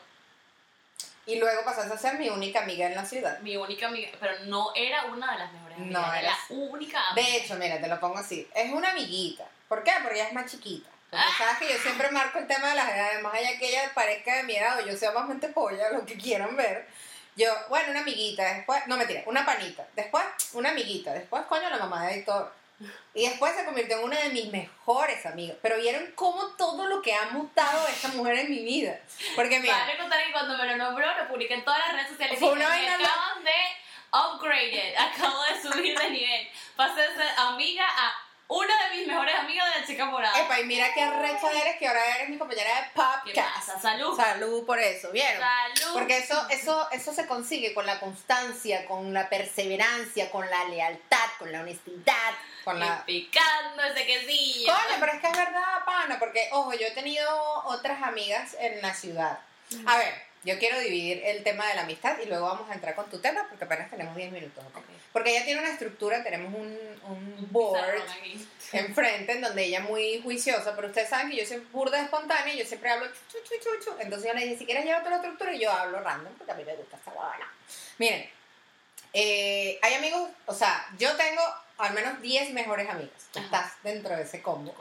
Y 1.25 1.35
luego 1.39 1.63
pasaste 1.63 1.93
a 1.93 1.97
ser 1.97 2.15
mi 2.17 2.29
única 2.29 2.61
amiga 2.63 2.87
en 2.87 2.95
la 2.95 3.05
ciudad. 3.05 3.39
mi 3.41 3.55
única 3.55 3.87
amiga, 3.87 4.09
pero 4.19 4.33
no 4.45 4.71
era 4.75 5.05
una 5.05 5.33
de 5.33 5.39
las 5.39 5.53
mejores 5.53 5.77
No, 5.77 5.99
amigas, 5.99 6.09
era 6.09 6.19
eras- 6.29 6.37
la 6.49 6.55
única 6.55 7.09
amiga. 7.09 7.27
De 7.29 7.37
hecho, 7.37 7.55
mira, 7.55 7.79
te 7.79 7.87
lo 7.87 7.99
pongo 7.99 8.17
así. 8.17 8.49
Es 8.55 8.71
una 8.71 8.89
amiguita. 8.91 9.45
¿Por 9.67 9.83
qué? 9.83 9.91
Porque 10.01 10.15
ella 10.19 10.27
es 10.27 10.33
más 10.33 10.49
chiquita. 10.51 10.89
Porque 11.09 11.25
Ah. 11.25 11.33
sabes 11.37 11.57
que 11.59 11.69
yo 11.73 11.79
siempre 11.79 12.09
marco 12.11 12.39
el 12.39 12.47
tema 12.47 12.69
de 12.69 12.75
las 12.75 12.89
edades, 12.89 13.21
más 13.21 13.33
allá 13.33 13.57
que 13.59 13.67
ella 13.69 13.91
parezca 13.93 14.35
de 14.37 14.43
mi 14.43 14.55
edad 14.55 14.79
o 14.79 14.85
yo 14.85 14.95
sea 14.97 15.11
más 15.11 15.27
mente 15.27 15.49
polla, 15.49 15.89
lo 15.91 16.05
que 16.05 16.17
quieran 16.17 16.55
ver. 16.55 16.87
Yo, 17.35 17.47
bueno, 17.69 17.91
una 17.91 18.01
amiguita, 18.01 18.43
después, 18.55 18.85
no 18.87 18.97
mentira, 18.97 19.23
una 19.25 19.45
panita, 19.45 19.85
después 19.95 20.23
una 20.53 20.69
amiguita, 20.71 21.13
después, 21.13 21.43
coño, 21.43 21.69
la 21.69 21.77
mamá 21.77 22.07
de 22.07 22.15
Héctor. 22.19 22.53
Y 23.13 23.27
después 23.27 23.53
se 23.55 23.65
convirtió 23.65 23.97
en 23.97 24.05
una 24.05 24.17
de 24.21 24.29
mis 24.29 24.49
mejores 24.51 25.25
amigas. 25.25 25.57
Pero 25.61 25.77
vieron 25.77 26.11
cómo 26.15 26.47
todo 26.57 26.87
lo 26.87 27.01
que 27.01 27.13
ha 27.13 27.25
mutado 27.31 27.85
esta 27.87 28.07
mujer 28.09 28.39
en 28.39 28.49
mi 28.49 28.63
vida. 28.63 28.99
Porque 29.35 29.59
mira, 29.59 29.77
Vale 29.79 29.97
contar 29.97 30.25
que 30.25 30.31
cuando 30.31 30.57
me 30.57 30.65
lo 30.65 30.77
nombró, 30.77 31.05
lo 31.17 31.27
publiqué 31.27 31.55
en 31.55 31.65
todas 31.65 31.79
las 31.79 31.93
redes 31.93 32.07
sociales. 32.07 32.39
Fue 32.39 32.53
una 32.53 32.69
vaina 32.69 32.95
acaban 32.95 33.43
de 33.43 33.51
upgraded, 34.13 34.95
acabo 34.95 35.43
de 35.43 35.61
subir 35.61 35.97
de 35.97 36.09
nivel. 36.09 36.47
Pasé 36.75 37.01
de 37.01 37.15
ser 37.15 37.31
amiga 37.37 37.85
a 37.85 38.30
una 38.51 38.83
de 38.83 38.97
mis 38.97 39.07
mejores 39.07 39.33
amigas 39.35 39.73
de 39.73 39.79
la 39.79 39.87
chica 39.87 40.05
morada. 40.05 40.37
epa, 40.37 40.59
y 40.59 40.65
mira 40.65 40.93
qué 40.93 41.01
arrecha 41.01 41.49
eres 41.51 41.77
que 41.77 41.87
ahora 41.87 42.17
eres 42.17 42.29
mi 42.29 42.37
compañera 42.37 42.69
de 42.69 42.83
¿Qué 42.83 43.33
podcast. 43.33 43.81
Salud. 43.81 44.15
Salud 44.17 44.65
por 44.65 44.77
eso, 44.77 45.09
¿vieron? 45.11 45.41
Salud. 45.41 45.93
Porque 45.93 46.17
eso, 46.17 46.47
eso, 46.49 46.89
eso 46.91 47.13
se 47.13 47.25
consigue 47.27 47.73
con 47.73 47.85
la 47.85 48.01
constancia, 48.01 48.85
con 48.85 49.13
la 49.13 49.29
perseverancia, 49.29 50.29
con 50.29 50.49
la 50.49 50.65
lealtad, 50.65 51.29
con 51.39 51.49
la 51.49 51.61
honestidad, 51.61 52.33
con 52.65 52.77
la... 52.77 53.05
Y 53.07 53.21
picando 53.21 53.83
ese 53.83 54.05
quesillo. 54.05 54.73
Coño, 54.73 54.97
pero 54.99 55.13
es 55.13 55.21
que 55.21 55.27
es 55.27 55.37
verdad, 55.37 55.85
pana, 55.85 56.19
porque, 56.19 56.49
ojo, 56.51 56.73
yo 56.73 56.87
he 56.87 56.91
tenido 56.91 57.29
otras 57.63 58.01
amigas 58.03 58.57
en 58.59 58.81
la 58.81 58.93
ciudad. 58.93 59.39
A 59.85 59.97
ver, 59.97 60.13
yo 60.43 60.59
quiero 60.59 60.77
dividir 60.79 61.21
el 61.23 61.43
tema 61.43 61.65
de 61.67 61.75
la 61.75 61.83
amistad 61.83 62.17
y 62.21 62.25
luego 62.25 62.47
vamos 62.47 62.69
a 62.69 62.73
entrar 62.73 62.95
con 62.95 63.09
tu 63.09 63.19
tema 63.19 63.45
porque 63.47 63.63
apenas 63.63 63.89
tenemos 63.89 64.13
10 64.13 64.33
minutos. 64.33 64.61
¿ok? 64.75 64.90
Porque 65.13 65.31
ella 65.31 65.43
tiene 65.43 65.59
una 65.59 65.71
estructura, 65.71 66.23
tenemos 66.23 66.53
un, 66.53 66.77
un 67.07 67.47
board 67.51 68.01
enfrente 68.71 69.33
en 69.33 69.41
donde 69.41 69.65
ella 69.65 69.79
es 69.79 69.83
muy 69.83 70.21
juiciosa, 70.21 70.75
pero 70.75 70.87
ustedes 70.87 71.09
saben 71.09 71.29
que 71.29 71.37
yo 71.37 71.45
soy 71.45 71.57
burda 71.71 72.01
espontánea 72.01 72.53
y 72.53 72.59
yo 72.59 72.65
siempre 72.65 72.89
hablo 72.89 73.07
chu, 73.07 73.37
chu, 73.43 73.55
chu, 73.61 73.69
chu. 73.83 73.91
Entonces 73.99 74.27
yo 74.27 74.33
le 74.33 74.45
dije, 74.45 74.57
si 74.57 74.65
quieres 74.65 74.85
llévate 74.85 75.09
la 75.09 75.17
estructura 75.17 75.53
y 75.53 75.59
yo 75.59 75.71
hablo 75.71 75.99
random, 75.99 76.33
porque 76.37 76.51
a 76.51 76.55
mí 76.55 76.63
me 76.63 76.75
gusta 76.75 76.97
esta 76.97 77.11
huevona. 77.11 77.51
Miren, 77.97 78.29
eh, 79.13 79.79
hay 79.81 79.93
amigos, 79.95 80.29
o 80.45 80.53
sea, 80.53 80.87
yo 80.97 81.15
tengo 81.17 81.41
al 81.77 81.93
menos 81.93 82.21
10 82.21 82.53
mejores 82.53 82.89
amigos. 82.89 83.11
Ajá. 83.35 83.45
estás 83.45 83.73
dentro 83.83 84.15
de 84.15 84.23
ese 84.23 84.41
combo. 84.41 84.73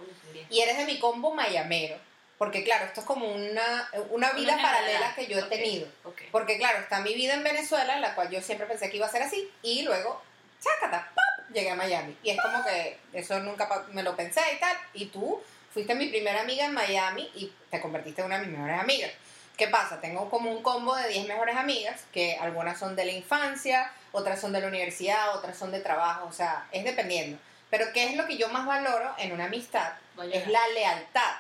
Y 0.48 0.60
eres 0.60 0.76
de 0.76 0.84
mi 0.84 0.98
combo 0.98 1.34
mayamero. 1.34 1.96
Porque 2.40 2.64
claro, 2.64 2.86
esto 2.86 3.00
es 3.00 3.06
como 3.06 3.26
una, 3.26 3.90
una 4.08 4.32
vida 4.32 4.54
Una 4.54 4.62
paralela 4.62 5.14
que 5.14 5.26
yo 5.26 5.38
he 5.38 5.42
tenido. 5.42 5.86
Porque 6.32 6.56
claro, 6.56 6.78
está 6.78 7.00
mi 7.00 7.12
vida 7.12 7.34
en 7.34 7.44
Venezuela, 7.44 8.00
la 8.00 8.14
cual 8.14 8.30
yo 8.30 8.40
siempre 8.40 8.66
pensé 8.66 8.88
que 8.88 8.96
iba 8.96 9.04
a 9.04 9.10
ser 9.10 9.20
así, 9.20 9.52
y 9.60 9.82
luego, 9.82 10.22
chácata, 10.58 11.10
¡pop! 11.14 11.46
llegué 11.52 11.68
a 11.68 11.74
Miami. 11.74 12.16
Y 12.22 12.30
es 12.30 12.40
como 12.40 12.64
que 12.64 12.98
eso 13.12 13.38
nunca 13.40 13.68
me 13.92 14.02
lo 14.02 14.16
pensé 14.16 14.40
y 14.56 14.58
tal. 14.58 14.74
Y 14.94 15.06
tú 15.08 15.38
fuiste 15.74 15.94
mi 15.94 16.06
primera 16.06 16.40
amiga 16.40 16.64
en 16.64 16.72
Miami 16.72 17.30
y 17.34 17.52
te 17.70 17.78
convertiste 17.78 18.22
en 18.22 18.28
una 18.28 18.38
de 18.38 18.46
mis 18.46 18.56
mejores 18.56 18.80
amigas. 18.80 19.10
¿Qué 19.58 19.68
pasa? 19.68 20.00
Tengo 20.00 20.30
como 20.30 20.50
un 20.50 20.62
combo 20.62 20.96
de 20.96 21.08
10 21.10 21.28
mejores 21.28 21.58
amigas, 21.58 22.04
que 22.10 22.38
algunas 22.38 22.78
son 22.78 22.96
de 22.96 23.04
la 23.04 23.12
infancia, 23.12 23.92
otras 24.12 24.40
son 24.40 24.54
de 24.54 24.62
la 24.62 24.68
universidad, 24.68 25.36
otras 25.36 25.58
son 25.58 25.72
de 25.72 25.80
trabajo, 25.80 26.26
o 26.26 26.32
sea, 26.32 26.66
es 26.72 26.84
dependiendo. 26.84 27.36
Pero 27.68 27.92
¿qué 27.92 28.04
es 28.04 28.16
lo 28.16 28.26
que 28.26 28.38
yo 28.38 28.48
más 28.48 28.64
valoro 28.64 29.14
en 29.18 29.32
una 29.32 29.44
amistad? 29.44 29.92
Es 30.32 30.46
la 30.48 30.66
lealtad. 30.68 31.36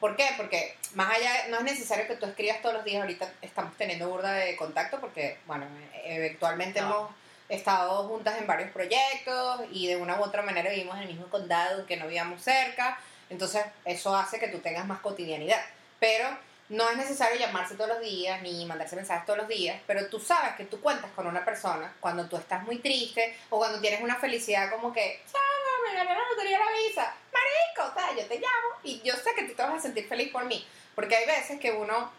¿Por 0.00 0.14
qué? 0.16 0.28
Porque 0.36 0.76
más 0.94 1.10
allá, 1.14 1.48
no 1.48 1.58
es 1.58 1.64
necesario 1.64 2.06
que 2.06 2.16
tú 2.16 2.26
escribas 2.26 2.60
todos 2.60 2.74
los 2.74 2.84
días, 2.84 3.00
ahorita 3.02 3.32
estamos 3.40 3.74
teniendo 3.76 4.08
burda 4.08 4.32
de 4.32 4.54
contacto 4.56 5.00
porque, 5.00 5.38
bueno, 5.46 5.66
eventualmente 6.04 6.80
No. 6.80 6.86
hemos 6.86 7.10
estado 7.48 8.06
juntas 8.08 8.36
en 8.38 8.46
varios 8.46 8.70
proyectos 8.72 9.62
y 9.70 9.86
de 9.86 9.96
una 9.96 10.18
u 10.20 10.22
otra 10.24 10.42
manera 10.42 10.70
vivimos 10.70 10.96
en 10.96 11.02
el 11.02 11.08
mismo 11.08 11.26
condado, 11.28 11.86
que 11.86 11.96
no 11.96 12.06
vivíamos 12.06 12.42
cerca, 12.42 12.98
entonces 13.30 13.64
eso 13.84 14.14
hace 14.14 14.38
que 14.38 14.48
tú 14.48 14.58
tengas 14.58 14.86
más 14.86 15.00
cotidianidad. 15.00 15.60
Pero 15.98 16.28
no 16.68 16.90
es 16.90 16.96
necesario 16.96 17.38
llamarse 17.38 17.74
todos 17.76 17.88
los 17.88 18.00
días 18.00 18.42
ni 18.42 18.66
mandarse 18.66 18.96
mensajes 18.96 19.24
todos 19.24 19.38
los 19.38 19.48
días, 19.48 19.80
pero 19.86 20.08
tú 20.08 20.18
sabes 20.20 20.56
que 20.56 20.64
tú 20.64 20.80
cuentas 20.80 21.10
con 21.14 21.26
una 21.26 21.44
persona 21.44 21.94
cuando 22.00 22.28
tú 22.28 22.36
estás 22.36 22.62
muy 22.64 22.78
triste 22.80 23.36
o 23.50 23.58
cuando 23.58 23.80
tienes 23.80 24.02
una 24.02 24.16
felicidad 24.16 24.70
como 24.70 24.92
que, 24.92 25.22
chama, 25.32 25.44
me 25.86 25.94
gané 25.94 26.10
la 26.10 26.28
lotería 26.28 26.58
de 26.58 26.64
la 26.64 26.70
visa, 26.72 27.14
marico, 27.32 27.92
o 27.92 27.94
sea, 27.94 28.16
yo 28.16 28.26
te 28.26 28.34
llamo 28.34 28.80
y 28.82 29.00
yo 29.02 29.14
sé 29.14 29.34
que 29.34 29.44
tú 29.44 29.54
te 29.54 29.62
vas 29.62 29.74
a 29.74 29.80
sentir 29.80 30.08
feliz 30.08 30.30
por 30.30 30.44
mí, 30.44 30.66
porque 30.94 31.16
hay 31.16 31.26
veces 31.26 31.60
que 31.60 31.72
uno 31.72 32.10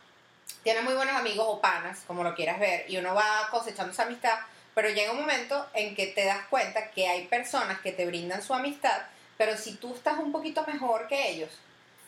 tiene 0.64 0.82
muy 0.82 0.94
buenos 0.94 1.16
amigos 1.16 1.46
o 1.48 1.62
panas, 1.62 2.04
como 2.08 2.24
lo 2.24 2.36
quieras 2.36 2.60
ver, 2.60 2.90
y 2.90 2.98
uno 2.98 3.14
va 3.14 3.48
cosechando 3.52 3.94
esa 3.94 4.04
amistad, 4.04 4.40
pero 4.74 4.90
llega 4.90 5.12
un 5.12 5.20
momento 5.20 5.68
en 5.74 5.96
que 5.96 6.08
te 6.08 6.26
das 6.26 6.46
cuenta 6.48 6.92
que 6.92 7.08
hay 7.08 7.28
personas 7.28 7.80
que 7.82 7.92
te 7.92 8.06
brindan 8.06 8.42
su 8.42 8.54
amistad, 8.54 9.02
pero 9.38 9.58
si 9.58 9.76
tú 9.76 9.94
estás 9.94 10.18
un 10.18 10.32
poquito 10.32 10.64
mejor 10.66 11.08
que 11.08 11.30
ellos, 11.30 11.52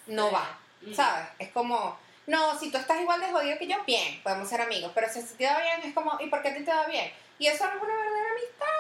no 0.08 0.32
va. 0.32 0.58
¿sabes? 0.94 1.28
Es 1.40 1.50
como, 1.50 1.98
no, 2.28 2.58
si 2.60 2.72
tú 2.72 2.78
estás 2.78 3.02
igual 3.02 3.20
de 3.20 3.32
jodido 3.32 3.58
que 3.58 3.68
yo, 3.68 3.84
bien, 3.86 4.22
podemos 4.24 4.48
ser 4.48 4.62
amigos, 4.62 4.92
pero 4.96 5.08
si 5.12 5.22
te 5.22 5.46
va 5.46 5.60
bien, 5.60 5.82
es 5.84 5.94
como, 5.94 6.18
¿y 6.20 6.28
por 6.28 6.42
qué 6.42 6.52
ti 6.52 6.64
te 6.64 6.74
va 6.74 6.86
bien? 6.86 7.12
Y 7.38 7.48
eso 7.48 7.66
no 7.66 7.78
es 7.78 7.84
una 7.84 7.96
verdadera 7.96 8.32
amistad. 8.32 8.79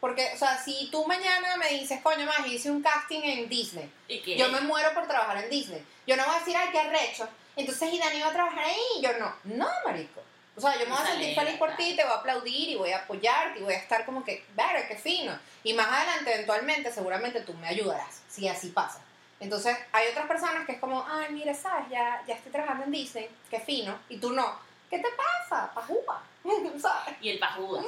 Porque, 0.00 0.30
o 0.34 0.38
sea, 0.38 0.56
si 0.62 0.88
tú 0.92 1.04
mañana 1.06 1.56
me 1.56 1.70
dices, 1.70 2.00
coño, 2.02 2.24
más, 2.24 2.46
hice 2.46 2.70
un 2.70 2.82
casting 2.82 3.20
en 3.22 3.48
Disney, 3.48 3.90
¿Y 4.06 4.20
qué? 4.20 4.36
yo 4.36 4.48
me 4.48 4.60
muero 4.60 4.94
por 4.94 5.08
trabajar 5.08 5.42
en 5.42 5.50
Disney. 5.50 5.84
Yo 6.06 6.16
no 6.16 6.24
voy 6.24 6.36
a 6.36 6.38
decir, 6.38 6.56
ay, 6.56 6.68
qué 6.70 6.78
arrecho. 6.78 7.28
Entonces, 7.56 7.92
y 7.92 7.98
Dani 7.98 8.20
va 8.20 8.28
a 8.28 8.32
trabajar 8.32 8.64
ahí. 8.64 8.80
Y 8.98 9.02
yo 9.02 9.10
no. 9.18 9.34
No, 9.44 9.68
marico. 9.84 10.22
O 10.56 10.60
sea, 10.60 10.74
yo 10.74 10.86
me 10.86 10.92
voy 10.92 11.02
a 11.02 11.06
sentir 11.06 11.34
feliz 11.36 11.56
por 11.56 11.76
ti, 11.76 11.94
te 11.94 12.02
voy 12.02 12.12
a 12.12 12.16
aplaudir 12.16 12.68
y 12.68 12.74
voy 12.74 12.90
a 12.90 12.98
apoyarte 12.98 13.60
y 13.60 13.62
voy 13.62 13.74
a 13.74 13.78
estar 13.78 14.04
como 14.04 14.24
que, 14.24 14.44
verga, 14.56 14.88
qué 14.88 14.96
fino. 14.96 15.38
Y 15.62 15.72
más 15.72 15.86
adelante, 15.86 16.34
eventualmente, 16.34 16.92
seguramente 16.92 17.42
tú 17.42 17.54
me 17.54 17.68
ayudarás, 17.68 18.22
si 18.28 18.48
así 18.48 18.70
pasa. 18.70 19.00
Entonces, 19.38 19.76
hay 19.92 20.08
otras 20.08 20.26
personas 20.26 20.66
que 20.66 20.72
es 20.72 20.80
como, 20.80 21.06
ay, 21.08 21.32
mira, 21.32 21.54
sabes, 21.54 21.88
ya, 21.90 22.24
ya 22.26 22.34
estoy 22.34 22.50
trabajando 22.50 22.86
en 22.86 22.90
Disney, 22.90 23.30
qué 23.50 23.60
fino. 23.60 23.96
Y 24.08 24.18
tú 24.18 24.32
no. 24.32 24.58
¿Qué 24.90 24.98
te 24.98 25.08
pasa? 25.10 25.72
Pajúa. 25.72 26.22
Y 27.20 27.30
el 27.30 27.38
pajuda. 27.38 27.82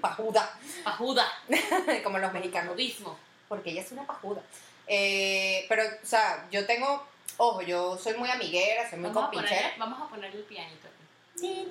Pajuda. 0.00 0.58
Pajuda. 0.84 1.26
como 2.04 2.18
los 2.18 2.32
mexicanos 2.32 2.76
porque 3.48 3.70
ella 3.70 3.82
es 3.82 3.92
una 3.92 4.06
pajuda. 4.06 4.42
Eh, 4.86 5.66
pero, 5.68 5.82
o 5.84 6.06
sea, 6.06 6.46
yo 6.50 6.66
tengo, 6.66 7.06
ojo, 7.36 7.62
yo 7.62 7.98
soy 7.98 8.14
muy 8.14 8.30
amiguera, 8.30 8.88
soy 8.88 8.98
muy 8.98 9.10
Vamos 9.10 9.24
a, 9.24 9.30
compinchera. 9.30 9.60
ponerle, 9.60 9.78
vamos 9.78 10.00
a 10.00 10.08
ponerle 10.08 10.38
el 10.38 10.44
pianito 10.44 10.88
aquí. 10.88 11.02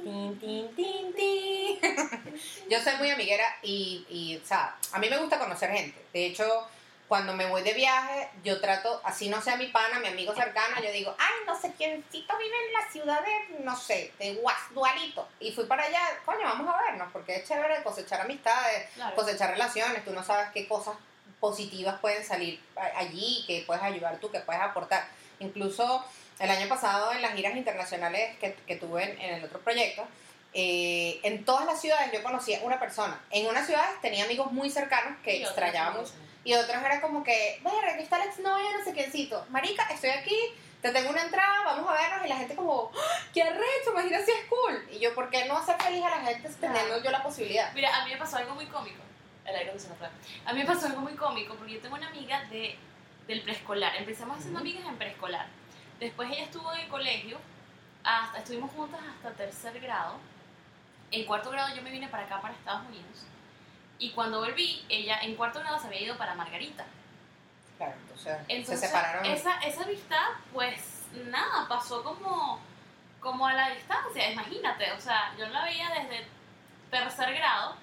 Tin, 0.03 0.39
tin, 0.39 1.13
tin. 1.15 1.79
yo 2.69 2.81
soy 2.81 2.95
muy 2.97 3.09
amiguera 3.09 3.45
y, 3.63 4.05
y, 4.09 4.37
o 4.37 4.45
sea, 4.45 4.75
a 4.91 4.99
mí 4.99 5.09
me 5.09 5.17
gusta 5.17 5.39
conocer 5.39 5.71
gente. 5.71 6.03
De 6.13 6.27
hecho, 6.27 6.67
cuando 7.11 7.33
me 7.33 7.45
voy 7.45 7.61
de 7.61 7.73
viaje, 7.73 8.29
yo 8.41 8.61
trato, 8.61 9.01
así 9.03 9.27
no 9.27 9.41
sea 9.41 9.57
mi 9.57 9.67
pana, 9.67 9.99
mi 9.99 10.07
amigo 10.07 10.33
cercano, 10.33 10.81
yo 10.81 10.93
digo, 10.93 11.13
ay, 11.19 11.45
no 11.45 11.59
sé 11.59 11.73
quiéncito 11.73 12.37
vive 12.37 12.55
en 12.67 12.71
la 12.71 12.89
ciudad 12.89 13.19
de, 13.21 13.59
no 13.65 13.75
sé, 13.75 14.13
de 14.17 14.35
Guasdualito. 14.35 15.27
Y 15.41 15.51
fui 15.51 15.65
para 15.65 15.83
allá, 15.83 15.99
coño, 16.23 16.39
vamos 16.45 16.73
a 16.73 16.81
vernos, 16.83 17.09
porque 17.11 17.35
es 17.35 17.45
chévere 17.45 17.83
cosechar 17.83 18.21
amistades, 18.21 18.87
Claro. 18.95 19.13
cosechar 19.13 19.51
relaciones, 19.51 20.05
tú 20.05 20.13
no 20.13 20.23
sabes 20.23 20.51
qué 20.53 20.69
cosas 20.69 20.95
positivas 21.41 21.99
pueden 21.99 22.23
salir 22.23 22.61
allí, 22.95 23.43
que 23.45 23.65
puedes 23.67 23.83
ayudar 23.83 24.15
tú, 24.21 24.31
que 24.31 24.39
puedes 24.39 24.61
aportar. 24.61 25.05
Incluso 25.39 26.05
el 26.39 26.49
año 26.49 26.69
pasado 26.69 27.11
en 27.11 27.21
las 27.21 27.33
giras 27.33 27.57
internacionales 27.57 28.37
que, 28.39 28.53
que 28.53 28.77
tuve 28.77 29.03
en, 29.03 29.19
en 29.19 29.33
el 29.33 29.43
otro 29.43 29.59
proyecto, 29.59 30.07
eh, 30.53 31.19
en 31.23 31.43
todas 31.43 31.65
las 31.65 31.81
ciudades 31.81 32.09
yo 32.13 32.23
conocía 32.23 32.61
una 32.63 32.79
persona. 32.79 33.21
En 33.31 33.47
unas 33.47 33.67
ciudades 33.67 33.99
tenía 34.01 34.23
amigos 34.23 34.53
muy 34.53 34.69
cercanos 34.69 35.17
que 35.25 35.41
extrañaba. 35.43 36.05
Y 36.43 36.53
otros 36.55 36.81
era 36.83 37.01
como 37.01 37.23
que, 37.23 37.61
verga, 37.63 37.93
aquí 37.93 38.03
está 38.03 38.17
la 38.17 38.25
exnovia, 38.25 38.77
no 38.77 38.83
sé 38.83 38.93
quiéncito. 38.93 39.45
Marica, 39.49 39.83
estoy 39.91 40.09
aquí, 40.09 40.37
te 40.81 40.91
tengo 40.91 41.11
una 41.11 41.21
entrada, 41.21 41.63
vamos 41.65 41.87
a 41.89 41.93
vernos. 41.93 42.25
Y 42.25 42.29
la 42.29 42.37
gente 42.37 42.55
como, 42.55 42.91
¡Ah, 42.95 43.19
qué 43.33 43.43
arrecho, 43.43 43.91
imagina 43.91 44.19
si 44.25 44.31
es 44.31 44.45
cool. 44.49 44.87
Y 44.91 44.99
yo, 44.99 45.13
¿por 45.13 45.29
qué 45.29 45.45
no 45.45 45.57
hacer 45.57 45.79
feliz 45.79 46.03
a 46.03 46.09
la 46.09 46.21
gente 46.25 46.49
teniendo 46.59 47.03
yo 47.03 47.11
la 47.11 47.21
posibilidad? 47.21 47.71
Mira, 47.73 47.95
a 47.95 48.05
mí 48.05 48.11
me 48.11 48.17
pasó 48.17 48.37
algo 48.37 48.55
muy 48.55 48.65
cómico. 48.65 49.01
El 49.45 49.55
aire 49.55 49.69
acondicionado. 49.69 50.11
A 50.45 50.53
mí 50.53 50.59
me 50.59 50.65
pasó 50.65 50.87
algo 50.87 51.01
muy 51.01 51.13
cómico 51.13 51.55
porque 51.55 51.73
yo 51.73 51.79
tengo 51.81 51.95
una 51.95 52.07
amiga 52.07 52.43
de, 52.45 52.75
del 53.27 53.41
preescolar. 53.41 53.95
Empezamos 53.97 54.37
haciendo 54.37 54.59
Ujú. 54.59 54.67
amigas 54.67 54.87
en 54.87 54.97
preescolar. 54.97 55.47
Después 55.99 56.31
ella 56.31 56.43
estuvo 56.43 56.73
en 56.73 56.79
el 56.81 56.87
colegio. 56.89 57.37
Hasta, 58.03 58.39
estuvimos 58.39 58.71
juntas 58.71 58.99
hasta 59.15 59.31
tercer 59.33 59.79
grado. 59.79 60.15
En 61.11 61.25
cuarto 61.25 61.51
grado 61.51 61.75
yo 61.75 61.83
me 61.83 61.91
vine 61.91 62.07
para 62.07 62.23
acá, 62.25 62.41
para 62.41 62.53
Estados 62.55 62.87
Unidos. 62.87 63.25
Y 64.01 64.09
cuando 64.09 64.39
volví, 64.39 64.83
ella 64.89 65.19
en 65.21 65.35
cuarto 65.35 65.59
grado 65.59 65.79
se 65.79 65.85
había 65.85 66.01
ido 66.01 66.17
para 66.17 66.33
Margarita. 66.33 66.83
Claro, 67.77 67.93
entonces, 68.01 68.35
Entonces, 68.47 68.79
se 68.79 68.87
separaron. 68.87 69.23
Esa, 69.27 69.59
esa 69.59 69.83
amistad, 69.83 70.27
pues 70.51 71.03
nada, 71.29 71.67
pasó 71.69 72.03
como, 72.03 72.59
como 73.19 73.45
a 73.45 73.53
la 73.53 73.69
distancia, 73.69 74.31
imagínate. 74.31 74.91
O 74.93 74.99
sea, 74.99 75.35
yo 75.37 75.47
la 75.49 75.65
veía 75.65 75.87
desde 75.91 76.25
tercer 76.89 77.35
grado, 77.35 77.75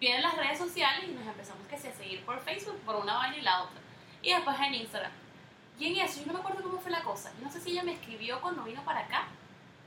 vienen 0.00 0.22
las 0.22 0.36
redes 0.36 0.58
sociales 0.58 1.08
y 1.08 1.12
nos 1.12 1.24
empezamos 1.24 1.64
que 1.68 1.78
sí, 1.78 1.86
a 1.86 1.94
seguir 1.94 2.24
por 2.24 2.40
Facebook, 2.40 2.80
por 2.80 2.96
una 2.96 3.14
vaina 3.14 3.36
y 3.36 3.42
la 3.42 3.62
otra. 3.62 3.78
Y 4.22 4.32
después 4.32 4.56
en 4.58 4.74
Instagram. 4.74 5.12
Y 5.78 5.86
en 5.86 6.04
eso, 6.04 6.18
yo 6.18 6.26
no 6.26 6.32
me 6.32 6.40
acuerdo 6.40 6.64
cómo 6.64 6.80
fue 6.80 6.90
la 6.90 7.02
cosa. 7.02 7.30
Yo 7.38 7.44
no 7.44 7.52
sé 7.52 7.60
si 7.60 7.70
ella 7.70 7.84
me 7.84 7.92
escribió 7.92 8.40
cuando 8.40 8.64
vino 8.64 8.84
para 8.84 9.02
acá. 9.02 9.28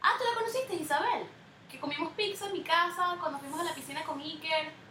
Ah, 0.02 0.14
tú 0.18 0.24
la 0.24 0.40
conociste, 0.40 0.76
Isabel. 0.76 1.28
Que 1.70 1.78
comimos 1.78 2.14
pizza 2.14 2.46
en 2.46 2.54
mi 2.54 2.64
casa 2.64 3.18
cuando 3.20 3.38
fuimos 3.40 3.60
a 3.60 3.66
la 3.66 3.74
piscina 3.74 4.02
con 4.06 4.22
Iker. 4.22 4.87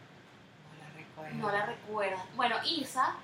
No 1.16 1.22
la 1.22 1.28
recuerdo. 1.28 1.46
No 1.46 1.52
la 1.52 1.66
recuerdas. 1.66 2.20
Bueno, 2.34 2.56
Isa, 2.64 3.14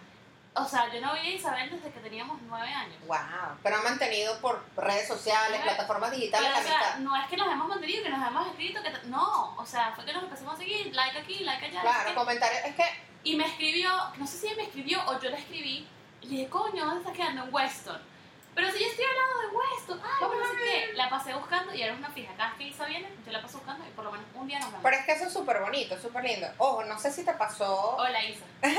o 0.55 0.65
sea, 0.67 0.93
yo 0.93 1.01
no 1.01 1.13
veía 1.13 1.31
a 1.31 1.35
Isabel 1.35 1.71
desde 1.71 1.91
que 1.91 2.01
teníamos 2.01 2.39
nueve 2.43 2.69
años. 2.69 2.97
Wow, 3.07 3.19
pero 3.63 3.77
han 3.77 3.85
mantenido 3.85 4.39
por 4.41 4.63
redes 4.77 5.09
sociales, 5.09 5.61
plataformas 5.63 6.11
digitales 6.11 6.49
Pero, 6.53 6.61
la 6.61 6.65
o 6.65 6.69
sea, 6.69 6.79
amistad. 6.79 6.99
no 7.01 7.17
es 7.17 7.27
que 7.29 7.37
nos 7.37 7.47
hemos 7.53 7.69
mantenido, 7.69 8.03
que 8.03 8.11
nos 8.11 8.27
hemos 8.27 8.47
escrito, 8.49 8.83
que 8.83 8.91
no, 9.09 9.55
o 9.57 9.67
sea, 9.67 9.93
fue 9.95 10.05
que 10.05 10.13
nos 10.13 10.25
empezamos 10.25 10.55
a 10.55 10.57
seguir, 10.59 10.95
like 10.95 11.19
aquí, 11.19 11.39
like 11.45 11.65
allá. 11.67 11.81
Claro, 11.81 12.09
qué. 12.11 12.15
comentarios. 12.15 12.65
Es 12.65 12.75
que, 12.77 12.85
y 13.25 13.37
me 13.37 13.47
escribió, 13.47 13.91
no 14.19 14.27
sé 14.27 14.39
si 14.49 14.55
me 14.55 14.65
escribió 14.65 15.01
o 15.07 15.19
yo 15.21 15.31
la 15.31 15.39
escribí, 15.39 15.87
y 16.21 16.27
le 16.27 16.31
dije, 16.37 16.49
coño, 16.49 16.85
¿dónde 16.85 17.01
estás 17.01 17.17
quedando? 17.17 17.45
En 17.45 17.55
Weston. 17.55 18.12
Pero 18.55 18.71
si 18.71 18.81
yo 18.81 18.87
estoy 18.87 19.05
al 19.05 19.15
lado 19.17 19.41
de 19.41 19.57
Weston, 19.57 20.01
ay, 20.05 20.19
Vamos 20.21 20.37
no 20.39 20.51
sé 20.51 20.57
qué. 20.57 20.93
La 20.95 21.09
pasé 21.09 21.35
buscando 21.35 21.75
y 21.75 21.83
era 21.83 21.95
una 21.95 22.11
fija. 22.11 22.33
Cada 22.37 22.51
vez 22.51 22.59
que 22.59 22.65
Isa 22.65 22.85
viene, 22.85 23.09
yo 23.25 23.33
la 23.33 23.41
paso 23.41 23.59
buscando 23.59 23.85
y 23.87 23.91
por 23.91 24.05
lo 24.05 24.13
menos 24.13 24.27
un 24.35 24.47
día 24.47 24.59
nos 24.59 24.69
vemos. 24.69 24.83
pero 24.83 24.97
es 24.97 25.07
que 25.07 25.13
eso 25.13 25.25
es 25.25 25.33
súper 25.33 25.61
bonito, 25.61 25.99
súper 25.99 26.25
lindo. 26.25 26.47
Ojo, 26.59 26.85
no 26.85 26.99
sé 26.99 27.11
si 27.11 27.25
te 27.25 27.33
pasó. 27.33 27.97
Hola, 27.97 28.25
Isa. 28.25 28.45
Hola, 28.63 28.73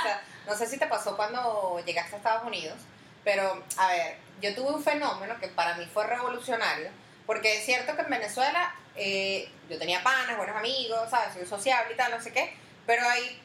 Isa. 0.00 0.20
No 0.46 0.54
sé 0.54 0.66
si 0.66 0.78
te 0.78 0.86
pasó 0.86 1.16
cuando 1.16 1.82
llegaste 1.84 2.14
a 2.14 2.18
Estados 2.18 2.46
Unidos, 2.46 2.78
pero 3.24 3.62
a 3.76 3.88
ver, 3.88 4.16
yo 4.40 4.54
tuve 4.54 4.70
un 4.72 4.82
fenómeno 4.82 5.38
que 5.38 5.48
para 5.48 5.74
mí 5.74 5.84
fue 5.92 6.06
revolucionario, 6.06 6.88
porque 7.26 7.58
es 7.58 7.66
cierto 7.66 7.94
que 7.94 8.02
en 8.02 8.10
Venezuela 8.10 8.74
eh, 8.96 9.50
yo 9.68 9.78
tenía 9.78 10.02
panas, 10.02 10.38
buenos 10.38 10.56
amigos, 10.56 11.10
¿sabes? 11.10 11.34
Soy 11.34 11.44
sociable 11.44 11.92
y 11.92 11.96
tal, 11.96 12.10
no 12.12 12.22
sé 12.22 12.32
qué, 12.32 12.56
pero 12.86 13.06
hay 13.06 13.38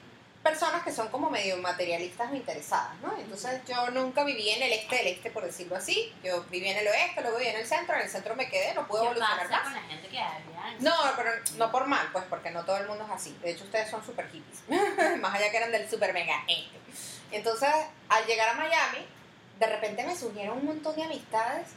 personas 0.44 0.84
que 0.84 0.92
son 0.92 1.08
como 1.08 1.30
medio 1.30 1.58
materialistas 1.58 2.30
o 2.30 2.36
interesadas, 2.36 2.96
¿no? 3.02 3.18
Entonces 3.18 3.62
yo 3.66 3.90
nunca 3.92 4.26
viví 4.26 4.50
en 4.50 4.62
el 4.62 4.74
este 4.74 4.98
del 4.98 5.08
este, 5.08 5.32
por 5.32 5.46
decirlo 5.46 5.78
así. 5.78 6.14
Yo 6.22 6.44
viví 6.52 6.68
en 6.68 6.78
el 6.78 6.88
oeste, 6.88 7.22
luego 7.22 7.38
viví 7.38 7.50
en 7.50 7.58
el 7.58 7.66
centro, 7.66 7.96
en 7.96 8.02
el 8.02 8.10
centro 8.10 8.36
me 8.36 8.50
quedé, 8.50 8.74
no 8.74 8.86
pude 8.86 9.00
¿Qué 9.00 9.06
evolucionar 9.06 9.48
pasa 9.48 9.52
más. 9.52 9.64
con 9.64 9.74
la 9.74 9.82
gente 9.82 10.08
que 10.10 10.20
habla? 10.20 10.74
No, 10.80 10.94
pero 11.16 11.32
no 11.56 11.72
por 11.72 11.88
mal, 11.88 12.10
pues 12.12 12.26
porque 12.30 12.52
no 12.52 12.66
todo 12.66 12.78
el 12.78 12.88
mundo 12.88 13.06
es 13.06 13.12
así. 13.12 13.38
De 13.42 13.52
hecho, 13.52 13.64
ustedes 13.64 13.90
son 13.90 14.06
super 14.06 14.30
hippies. 14.30 14.64
Más 15.22 15.34
allá 15.34 15.50
que 15.50 15.58
eran 15.58 15.72
del 15.72 15.90
super 15.90 16.14
mega 16.14 16.44
este. 16.48 16.78
Entonces, 17.32 17.70
al 18.10 18.26
llegar 18.26 18.50
a 18.50 18.54
Miami, 18.56 19.06
de 19.60 19.66
repente 19.66 20.04
me 20.04 20.16
surgieron 20.16 20.58
un 20.58 20.66
montón 20.66 20.96
de 20.96 21.04
amistades 21.04 21.68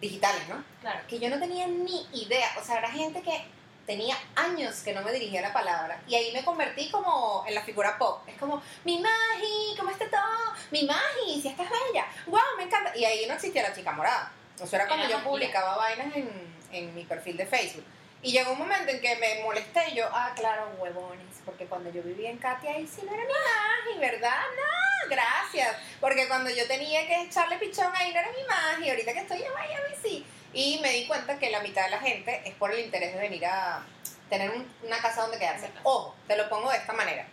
digitales, 0.00 0.46
¿no? 0.48 0.62
Claro. 0.82 1.00
Que 1.08 1.18
yo 1.18 1.30
no 1.30 1.38
tenía 1.38 1.66
ni 1.66 2.06
idea. 2.12 2.50
O 2.60 2.64
sea, 2.64 2.78
era 2.78 2.90
gente 2.90 3.22
que 3.22 3.42
tenía 3.86 4.16
años 4.36 4.76
que 4.84 4.92
no 4.92 5.02
me 5.02 5.12
dirigía 5.12 5.40
la 5.40 5.52
palabra. 5.52 6.00
Y 6.06 6.14
ahí 6.14 6.32
me 6.32 6.44
convertí 6.44 6.90
como 6.90 7.44
en 7.46 7.54
la 7.54 7.62
figura 7.62 7.98
pop. 7.98 8.20
Es 8.26 8.36
como, 8.38 8.62
mi 8.84 8.98
Magi, 9.00 9.74
¿cómo 9.78 9.90
está 9.90 10.08
todo? 10.08 10.54
Mi 10.70 10.84
Magi, 10.84 11.40
si 11.42 11.48
estás 11.48 11.68
bella. 11.68 12.06
¡Wow! 12.26 12.40
Me 12.56 12.64
encanta. 12.64 12.96
Y 12.96 13.04
ahí 13.04 13.26
no 13.26 13.34
existía 13.34 13.62
la 13.62 13.74
chica 13.74 13.92
morada. 13.92 14.30
O 14.60 14.66
sea, 14.66 14.80
era 14.80 14.86
cuando 14.88 15.04
Era 15.06 15.12
yo 15.12 15.18
magia. 15.18 15.30
publicaba 15.30 15.76
vainas 15.76 16.14
en, 16.16 16.56
en 16.72 16.94
mi 16.94 17.04
perfil 17.04 17.36
de 17.36 17.46
Facebook. 17.46 17.84
Y 18.22 18.30
llegó 18.32 18.52
un 18.52 18.58
momento 18.58 18.90
en 18.92 19.00
que 19.00 19.16
me 19.16 19.42
molesté 19.42 19.90
y 19.90 19.96
yo, 19.96 20.08
ah, 20.12 20.32
claro, 20.36 20.70
huevones, 20.78 21.26
porque 21.44 21.66
cuando 21.66 21.90
yo 21.90 22.02
vivía 22.02 22.30
en 22.30 22.38
Katia, 22.38 22.70
ahí 22.72 22.86
sí 22.86 23.02
no 23.04 23.12
era 23.12 23.24
mi 23.24 23.32
Magi, 23.32 23.98
¿verdad? 23.98 24.40
No, 24.56 25.10
gracias. 25.10 25.76
Porque 26.00 26.28
cuando 26.28 26.48
yo 26.50 26.66
tenía 26.68 27.04
que 27.06 27.22
echarle 27.22 27.58
pichón 27.58 27.90
ahí 27.96 28.12
no 28.12 28.20
era 28.20 28.28
mi 28.30 28.44
Magi, 28.44 28.90
ahorita 28.90 29.12
que 29.12 29.18
estoy 29.20 29.42
en 29.42 29.52
Miami 29.52 29.94
sí. 30.00 30.24
Y 30.54 30.78
me 30.80 30.90
di 30.92 31.06
cuenta 31.06 31.36
que 31.38 31.50
la 31.50 31.60
mitad 31.60 31.84
de 31.84 31.90
la 31.90 31.98
gente 31.98 32.42
es 32.44 32.54
por 32.54 32.70
el 32.72 32.78
interés 32.80 33.12
de 33.14 33.20
venir 33.20 33.44
a 33.46 33.84
tener 34.30 34.50
un- 34.50 34.72
una 34.84 34.98
casa 34.98 35.22
donde 35.22 35.38
quedarse. 35.38 35.68
Ojo, 35.82 36.14
te 36.28 36.36
lo 36.36 36.48
pongo 36.48 36.70
de 36.70 36.76
esta 36.78 36.92
manera. 36.92 37.26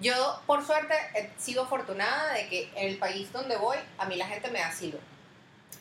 Yo, 0.00 0.40
por 0.46 0.64
suerte, 0.64 0.94
he 1.14 1.28
sido 1.38 1.64
afortunada 1.64 2.32
de 2.32 2.48
que 2.48 2.70
en 2.76 2.88
el 2.88 2.96
país 2.96 3.30
donde 3.32 3.56
voy, 3.56 3.76
a 3.98 4.06
mí 4.06 4.16
la 4.16 4.26
gente 4.26 4.50
me 4.50 4.60
da 4.60 4.68
asilo. 4.68 4.98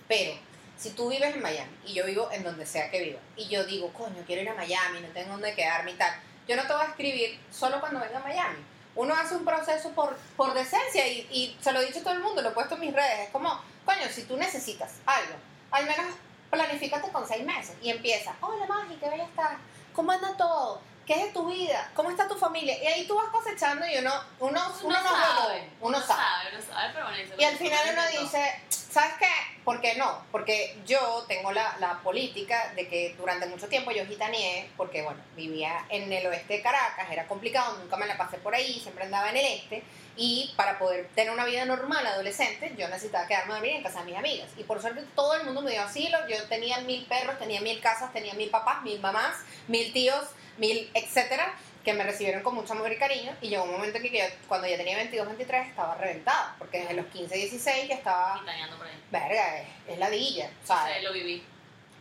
Pero 0.09 0.33
si 0.79 0.91
tú 0.91 1.09
vives 1.09 1.35
en 1.35 1.41
Miami 1.41 1.71
y 1.85 1.93
yo 1.93 2.05
vivo 2.05 2.29
en 2.31 2.43
donde 2.43 2.65
sea 2.65 2.89
que 2.89 3.03
viva, 3.03 3.19
y 3.35 3.47
yo 3.49 3.65
digo, 3.65 3.91
coño, 3.93 4.23
quiero 4.25 4.41
ir 4.41 4.49
a 4.49 4.53
Miami, 4.53 5.01
no 5.01 5.09
tengo 5.09 5.31
dónde 5.33 5.53
quedarme 5.53 5.91
y 5.91 5.95
tal, 5.95 6.13
yo 6.47 6.55
no 6.55 6.63
te 6.63 6.73
voy 6.73 6.81
a 6.81 6.85
escribir 6.85 7.39
solo 7.51 7.79
cuando 7.79 7.99
venga 7.99 8.17
a 8.19 8.23
Miami. 8.23 8.63
Uno 8.95 9.13
hace 9.13 9.35
un 9.35 9.45
proceso 9.45 9.91
por, 9.91 10.17
por 10.35 10.53
decencia 10.53 11.07
y, 11.07 11.27
y 11.31 11.57
se 11.61 11.71
lo 11.71 11.81
he 11.81 11.85
dicho 11.85 11.99
a 11.99 12.03
todo 12.03 12.13
el 12.13 12.21
mundo, 12.21 12.41
lo 12.41 12.49
he 12.49 12.53
puesto 12.53 12.75
en 12.75 12.81
mis 12.81 12.93
redes. 12.93 13.19
Es 13.19 13.29
como, 13.29 13.61
coño, 13.85 14.07
si 14.11 14.23
tú 14.23 14.35
necesitas 14.37 14.93
algo, 15.05 15.35
al 15.71 15.85
menos 15.85 16.05
planifícate 16.49 17.11
con 17.11 17.27
seis 17.27 17.45
meses 17.45 17.75
y 17.81 17.91
empieza, 17.91 18.33
hola 18.41 18.65
Magi, 18.65 18.95
qué 18.95 19.09
bella 19.09 19.25
estás, 19.25 19.51
¿cómo 19.93 20.11
anda 20.11 20.35
todo? 20.37 20.81
¿Qué 21.05 21.13
es 21.15 21.23
de 21.25 21.31
tu 21.33 21.47
vida? 21.47 21.89
¿Cómo 21.95 22.09
está 22.11 22.27
tu 22.27 22.35
familia? 22.35 22.81
Y 22.83 22.85
ahí 22.87 23.07
tú 23.07 23.15
vas 23.15 23.29
cosechando 23.31 23.85
y 23.87 23.97
uno, 23.97 24.11
uno, 24.39 24.61
uno, 24.61 24.75
Uno 24.83 25.01
no 25.01 25.09
sabe, 25.09 25.53
huevón, 25.53 25.69
uno 25.81 26.01
sabe. 26.01 26.23
uno 26.53 26.61
sabe, 26.71 26.89
pero 26.93 27.05
bueno, 27.05 27.33
Y 27.37 27.43
al 27.43 27.57
final 27.57 27.79
uno 27.93 28.21
dice, 28.21 28.61
¿sabes 28.89 29.13
qué? 29.19 29.27
¿Por 29.63 29.81
qué 29.81 29.95
no? 29.95 30.23
Porque 30.31 30.77
yo 30.85 31.25
tengo 31.27 31.51
la, 31.51 31.77
la 31.79 31.99
política 31.99 32.73
de 32.75 32.87
que 32.87 33.15
durante 33.17 33.45
mucho 33.45 33.67
tiempo 33.67 33.91
yo 33.91 34.05
gitaneé, 34.05 34.69
porque 34.77 35.01
bueno, 35.03 35.19
vivía 35.35 35.85
en 35.89 36.11
el 36.11 36.25
oeste 36.25 36.55
de 36.55 36.61
Caracas, 36.61 37.11
era 37.11 37.27
complicado, 37.27 37.77
nunca 37.77 37.97
me 37.97 38.07
la 38.07 38.17
pasé 38.17 38.37
por 38.37 38.55
ahí, 38.55 38.79
siempre 38.79 39.05
andaba 39.05 39.29
en 39.29 39.37
el 39.37 39.45
este, 39.45 39.83
y 40.15 40.53
para 40.55 40.79
poder 40.79 41.07
tener 41.15 41.31
una 41.31 41.45
vida 41.45 41.65
normal 41.65 42.05
adolescente, 42.05 42.73
yo 42.77 42.87
necesitaba 42.87 43.27
quedarme 43.27 43.53
a 43.53 43.55
dormir 43.57 43.75
en 43.75 43.83
casa 43.83 43.99
de 43.99 44.05
mis 44.05 44.17
amigas. 44.17 44.49
Y 44.57 44.63
por 44.63 44.81
suerte 44.81 45.03
todo 45.15 45.35
el 45.35 45.45
mundo 45.45 45.61
me 45.61 45.71
dio 45.71 45.81
asilo, 45.81 46.17
yo 46.27 46.43
tenía 46.47 46.79
mil 46.79 47.05
perros, 47.05 47.37
tenía 47.37 47.61
mil 47.61 47.79
casas, 47.79 48.11
tenía 48.11 48.33
mil 48.33 48.49
papás, 48.49 48.81
mil 48.83 48.99
mamás, 48.99 49.35
mil 49.67 49.93
tíos, 49.93 50.25
mil 50.57 50.89
etcétera, 50.93 51.53
que 51.83 51.93
me 51.93 52.03
recibieron 52.03 52.43
con 52.43 52.55
mucho 52.55 52.73
amor 52.73 52.91
y 52.91 52.97
cariño. 52.97 53.35
Y 53.41 53.49
llegó 53.49 53.63
un 53.63 53.71
momento 53.71 53.97
en 53.97 54.03
que 54.03 54.17
yo, 54.17 54.23
cuando 54.47 54.67
ya 54.67 54.77
tenía 54.77 54.97
22, 54.97 55.27
23, 55.27 55.67
estaba 55.67 55.95
reventada, 55.95 56.55
porque 56.59 56.81
desde 56.81 56.93
los 56.93 57.05
15, 57.07 57.35
16 57.35 57.87
ya 57.87 57.95
estaba 57.95 58.41
por 58.77 58.87
ahí. 58.87 58.93
verga, 59.11 59.61
es, 59.61 59.67
es 59.87 59.97
ladilla, 59.97 60.49
¿sabes? 60.63 60.97
Sí, 60.97 61.03
lo 61.03 61.13
viví. 61.13 61.43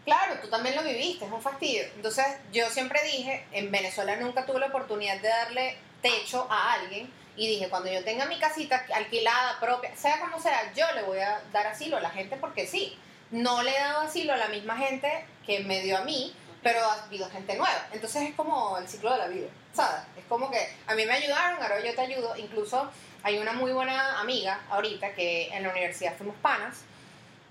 Claro, 0.04 0.40
tú 0.40 0.48
también 0.48 0.74
lo 0.74 0.82
viviste, 0.82 1.26
es 1.26 1.30
un 1.30 1.42
fastidio. 1.42 1.82
Entonces, 1.94 2.24
yo 2.50 2.68
siempre 2.70 2.98
dije, 3.04 3.44
en 3.52 3.70
Venezuela 3.70 4.16
nunca 4.16 4.46
tuve 4.46 4.60
la 4.60 4.68
oportunidad 4.68 5.20
de 5.20 5.28
darle 5.28 5.76
techo 6.00 6.46
a 6.50 6.72
alguien 6.72 7.12
y 7.36 7.46
dije, 7.46 7.68
cuando 7.68 7.92
yo 7.92 8.02
tenga 8.02 8.26
mi 8.26 8.38
casita 8.38 8.84
alquilada, 8.94 9.60
propia, 9.60 9.94
sea 9.96 10.18
como 10.18 10.40
sea, 10.40 10.72
yo 10.74 10.84
le 10.94 11.02
voy 11.02 11.18
a 11.18 11.40
dar 11.52 11.68
asilo 11.68 11.96
a 11.96 12.00
la 12.00 12.10
gente 12.10 12.36
porque 12.36 12.66
sí. 12.66 12.98
No 13.30 13.62
le 13.62 13.70
he 13.70 13.78
dado 13.78 14.00
asilo 14.00 14.32
a 14.32 14.38
la 14.38 14.48
misma 14.48 14.76
gente 14.78 15.26
que 15.46 15.60
me 15.60 15.82
dio 15.82 15.98
a 15.98 16.00
mí, 16.00 16.34
pero 16.62 16.80
ha 16.80 17.04
habido 17.04 17.28
gente 17.30 17.56
nueva. 17.56 17.86
Entonces 17.92 18.22
es 18.30 18.34
como 18.34 18.78
el 18.78 18.88
ciclo 18.88 19.12
de 19.12 19.18
la 19.18 19.28
vida, 19.28 19.48
¿sabes? 19.72 20.02
Es 20.16 20.24
como 20.28 20.50
que 20.50 20.58
a 20.86 20.94
mí 20.94 21.06
me 21.06 21.12
ayudaron, 21.12 21.62
ahora 21.62 21.80
yo 21.84 21.94
te 21.94 22.00
ayudo. 22.00 22.36
Incluso 22.36 22.90
hay 23.22 23.38
una 23.38 23.52
muy 23.52 23.72
buena 23.72 24.20
amiga 24.20 24.60
ahorita 24.70 25.12
que 25.14 25.48
en 25.48 25.62
la 25.62 25.70
universidad 25.70 26.16
fuimos 26.16 26.36
panas. 26.36 26.78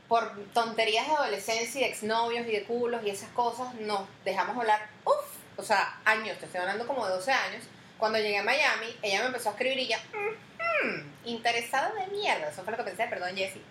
Por 0.08 0.46
tonterías 0.54 1.06
de 1.08 1.14
adolescencia 1.16 1.82
y 1.82 1.84
de 1.84 1.90
exnovios 1.90 2.48
y 2.48 2.52
de 2.52 2.64
culos 2.64 3.02
y 3.04 3.10
esas 3.10 3.30
cosas, 3.32 3.74
nos 3.76 4.02
dejamos 4.24 4.56
hablar, 4.58 4.88
uff, 5.04 5.16
o 5.58 5.64
sea, 5.64 6.00
años, 6.06 6.38
te 6.40 6.46
estoy 6.46 6.62
hablando 6.62 6.88
como 6.88 7.06
de 7.06 7.14
12 7.14 7.32
años. 7.32 7.66
Cuando 7.98 8.18
llegué 8.18 8.38
a 8.38 8.44
Miami, 8.44 8.96
ella 9.02 9.20
me 9.22 9.26
empezó 9.28 9.50
a 9.50 9.52
escribir 9.54 9.80
y 9.80 9.88
ya, 9.88 10.00
"Mhm, 10.14 11.14
interesada 11.26 11.92
de 11.94 12.08
mierda, 12.08 12.48
eso 12.50 12.64
fue 12.64 12.72
lo 12.72 12.78
que 12.78 12.84
pensé, 12.86 13.06
perdón, 13.08 13.36
Jessie. 13.36 13.62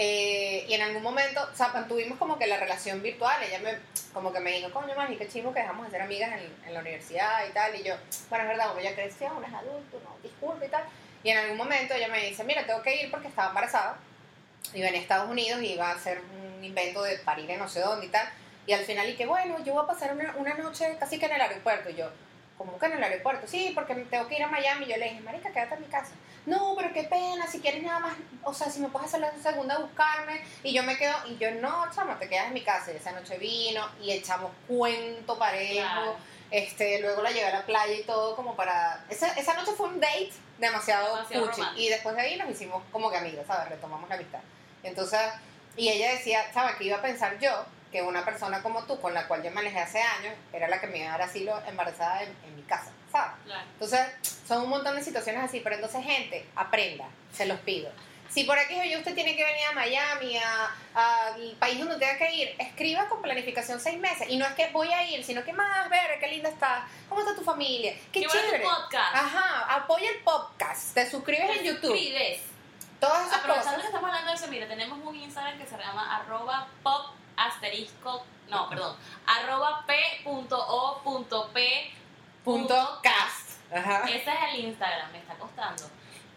Eh, 0.00 0.64
y 0.68 0.74
en 0.74 0.82
algún 0.82 1.02
momento, 1.02 1.40
o 1.52 1.56
sea, 1.56 1.68
mantuvimos 1.68 2.18
como 2.18 2.38
que 2.38 2.46
la 2.46 2.56
relación 2.56 3.02
virtual. 3.02 3.42
Ella 3.42 3.58
me, 3.58 3.78
como 4.12 4.32
que 4.32 4.38
me 4.38 4.52
dijo, 4.52 4.70
coño, 4.70 4.94
Magi, 4.94 5.16
qué 5.16 5.28
chingo 5.28 5.52
que 5.52 5.60
dejamos 5.60 5.86
de 5.86 5.90
ser 5.90 6.02
amigas 6.02 6.30
en, 6.40 6.68
en 6.68 6.74
la 6.74 6.80
universidad 6.80 7.44
y 7.48 7.52
tal. 7.52 7.74
Y 7.74 7.82
yo, 7.82 7.96
bueno, 8.30 8.44
es 8.44 8.50
verdad, 8.50 8.68
uno 8.72 8.80
ya 8.80 8.94
creció, 8.94 9.26
uno 9.36 9.44
es 9.44 9.52
adulto, 9.52 10.00
no, 10.04 10.16
disculpe 10.22 10.66
y 10.66 10.68
tal. 10.68 10.84
Y 11.24 11.30
en 11.30 11.38
algún 11.38 11.56
momento 11.56 11.94
ella 11.94 12.06
me 12.06 12.24
dice, 12.24 12.44
mira, 12.44 12.64
tengo 12.64 12.80
que 12.80 13.02
ir 13.02 13.10
porque 13.10 13.26
estaba 13.26 13.48
embarazada. 13.48 13.98
Iba 14.72 14.88
en 14.88 14.94
Estados 14.94 15.28
Unidos 15.28 15.60
y 15.62 15.72
iba 15.72 15.88
a 15.88 15.94
hacer 15.94 16.20
un 16.20 16.62
invento 16.62 17.02
de 17.02 17.18
parir 17.18 17.50
en 17.50 17.58
no 17.58 17.68
sé 17.68 17.80
dónde 17.80 18.06
y 18.06 18.10
tal. 18.10 18.28
Y 18.68 18.74
al 18.74 18.84
final, 18.84 19.08
y 19.08 19.16
que 19.16 19.26
bueno, 19.26 19.64
yo 19.64 19.72
voy 19.72 19.82
a 19.82 19.86
pasar 19.86 20.12
una, 20.12 20.34
una 20.36 20.54
noche 20.54 20.96
casi 21.00 21.18
que 21.18 21.26
en 21.26 21.32
el 21.32 21.40
aeropuerto. 21.40 21.90
Y 21.90 21.96
yo, 21.96 22.08
¿cómo 22.58 22.78
que 22.78 22.86
en 22.86 22.92
el 22.94 23.02
aeropuerto? 23.02 23.46
Sí, 23.46 23.72
porque 23.74 23.94
tengo 23.94 24.26
que 24.28 24.36
ir 24.36 24.42
a 24.42 24.48
Miami. 24.48 24.86
Yo 24.86 24.96
le 24.96 25.04
dije, 25.08 25.20
Marica, 25.20 25.50
quédate 25.50 25.76
en 25.76 25.80
mi 25.80 25.86
casa. 25.86 26.10
No, 26.44 26.74
pero 26.76 26.92
qué 26.92 27.04
pena, 27.04 27.46
si 27.46 27.60
quieres 27.60 27.82
nada 27.82 28.00
más, 28.00 28.14
o 28.42 28.52
sea, 28.52 28.70
si 28.70 28.80
me 28.80 28.88
puedes 28.88 29.08
hacer 29.08 29.20
la 29.20 29.32
segunda 29.40 29.76
a 29.76 29.78
buscarme. 29.78 30.42
Y 30.62 30.72
yo 30.74 30.82
me 30.82 30.96
quedo, 30.98 31.14
y 31.26 31.38
yo, 31.38 31.50
no, 31.52 31.90
chama, 31.94 32.18
te 32.18 32.28
quedas 32.28 32.48
en 32.48 32.54
mi 32.54 32.62
casa. 32.62 32.92
Y 32.92 32.96
esa 32.96 33.12
noche 33.12 33.38
vino 33.38 33.88
y 34.02 34.10
echamos 34.12 34.50
cuento 34.66 35.38
parejo. 35.38 35.80
Claro. 35.80 36.16
Este, 36.50 37.00
luego 37.00 37.22
la 37.22 37.30
llevé 37.30 37.46
a 37.46 37.58
la 37.58 37.66
playa 37.66 37.92
y 37.94 38.02
todo 38.04 38.34
como 38.34 38.56
para... 38.56 39.04
Esa, 39.10 39.32
esa 39.34 39.54
noche 39.54 39.72
fue 39.76 39.88
un 39.88 40.00
date 40.00 40.32
demasiado, 40.58 41.14
Demasiado 41.16 41.46
cuchi. 41.46 41.60
romántico. 41.60 41.86
Y 41.86 41.88
después 41.90 42.16
de 42.16 42.22
ahí 42.22 42.36
nos 42.36 42.50
hicimos 42.50 42.82
como 42.90 43.10
que 43.10 43.18
amigas, 43.18 43.46
¿sabes? 43.46 43.68
Retomamos 43.68 44.08
la 44.08 44.14
amistad. 44.14 44.40
Entonces, 44.82 45.20
y 45.76 45.90
ella 45.90 46.12
decía, 46.12 46.50
¿sabes? 46.54 46.76
Que 46.76 46.84
iba 46.84 46.96
a 46.96 47.02
pensar 47.02 47.38
yo 47.38 47.64
que 47.92 48.02
una 48.02 48.24
persona 48.24 48.62
como 48.62 48.84
tú, 48.84 49.00
con 49.00 49.14
la 49.14 49.26
cual 49.28 49.42
yo 49.42 49.50
me 49.50 49.60
alejé 49.60 49.78
hace 49.80 50.00
años, 50.02 50.34
era 50.52 50.68
la 50.68 50.80
que 50.80 50.86
me 50.86 50.98
iba 50.98 51.08
a 51.08 51.18
dar 51.18 51.22
asilo 51.22 51.58
embarazada 51.66 52.22
en, 52.22 52.36
en 52.46 52.56
mi 52.56 52.62
casa, 52.62 52.90
¿sabes? 53.10 53.32
Claro. 53.44 53.62
Entonces, 53.72 54.06
son 54.46 54.62
un 54.64 54.68
montón 54.70 54.94
de 54.96 55.02
situaciones 55.02 55.42
así, 55.42 55.60
pero 55.60 55.74
entonces, 55.76 56.04
gente, 56.04 56.46
aprenda, 56.56 57.04
se 57.32 57.46
los 57.46 57.58
pido. 57.60 57.90
Si 58.28 58.44
por 58.44 58.58
aquí 58.58 58.78
oye, 58.78 58.94
usted 58.98 59.14
tiene 59.14 59.34
que 59.34 59.42
venir 59.42 59.62
a 59.70 59.72
Miami, 59.72 60.36
a- 60.36 60.70
al 61.32 61.56
país 61.58 61.78
donde 61.78 61.96
tenga 61.96 62.18
que 62.18 62.30
ir, 62.34 62.54
escriba 62.58 63.08
con 63.08 63.22
planificación 63.22 63.80
seis 63.80 63.98
meses. 63.98 64.28
Y 64.28 64.36
no 64.36 64.44
es 64.44 64.52
que 64.52 64.68
voy 64.68 64.92
a 64.92 65.02
ir, 65.08 65.24
sino 65.24 65.42
que 65.44 65.54
más, 65.54 65.88
ver, 65.88 66.20
qué 66.20 66.28
linda 66.28 66.50
está, 66.50 66.86
cómo 67.08 67.22
está 67.22 67.34
tu 67.34 67.42
familia, 67.42 67.94
qué, 68.12 68.20
Qué 68.20 68.26
bueno 68.26 68.40
tu 68.42 68.46
chévere. 68.48 68.64
podcast. 68.64 69.14
Ajá, 69.16 69.74
apoya 69.76 70.10
el 70.10 70.18
podcast, 70.18 70.92
te 70.92 71.10
suscribes 71.10 71.56
en 71.56 71.64
YouTube, 71.64 71.96
Suscribes. 71.96 72.40
todas 73.00 73.28
esas 73.28 73.38
Aprovechando 73.38 73.70
cosas. 73.70 73.80
que 73.80 73.86
estamos 73.86 74.08
hablando 74.10 74.30
de 74.30 74.36
eso, 74.36 74.46
mira, 74.48 74.68
tenemos 74.68 74.98
un 75.02 75.16
Instagram 75.16 75.58
que 75.58 75.66
se 75.66 75.78
llama 75.78 76.16
arroba 76.16 76.68
pop 76.82 77.06
asterisco, 77.38 78.24
no, 78.48 78.68
perdón, 78.68 78.96
arroba 79.26 79.84
p.o.p 79.86 81.58
Punto 82.44 83.00
cast. 83.02 83.60
Ajá. 83.72 84.04
Ese 84.08 84.30
es 84.30 84.54
el 84.54 84.64
Instagram, 84.64 85.12
me 85.12 85.18
está 85.18 85.34
costando. 85.34 85.82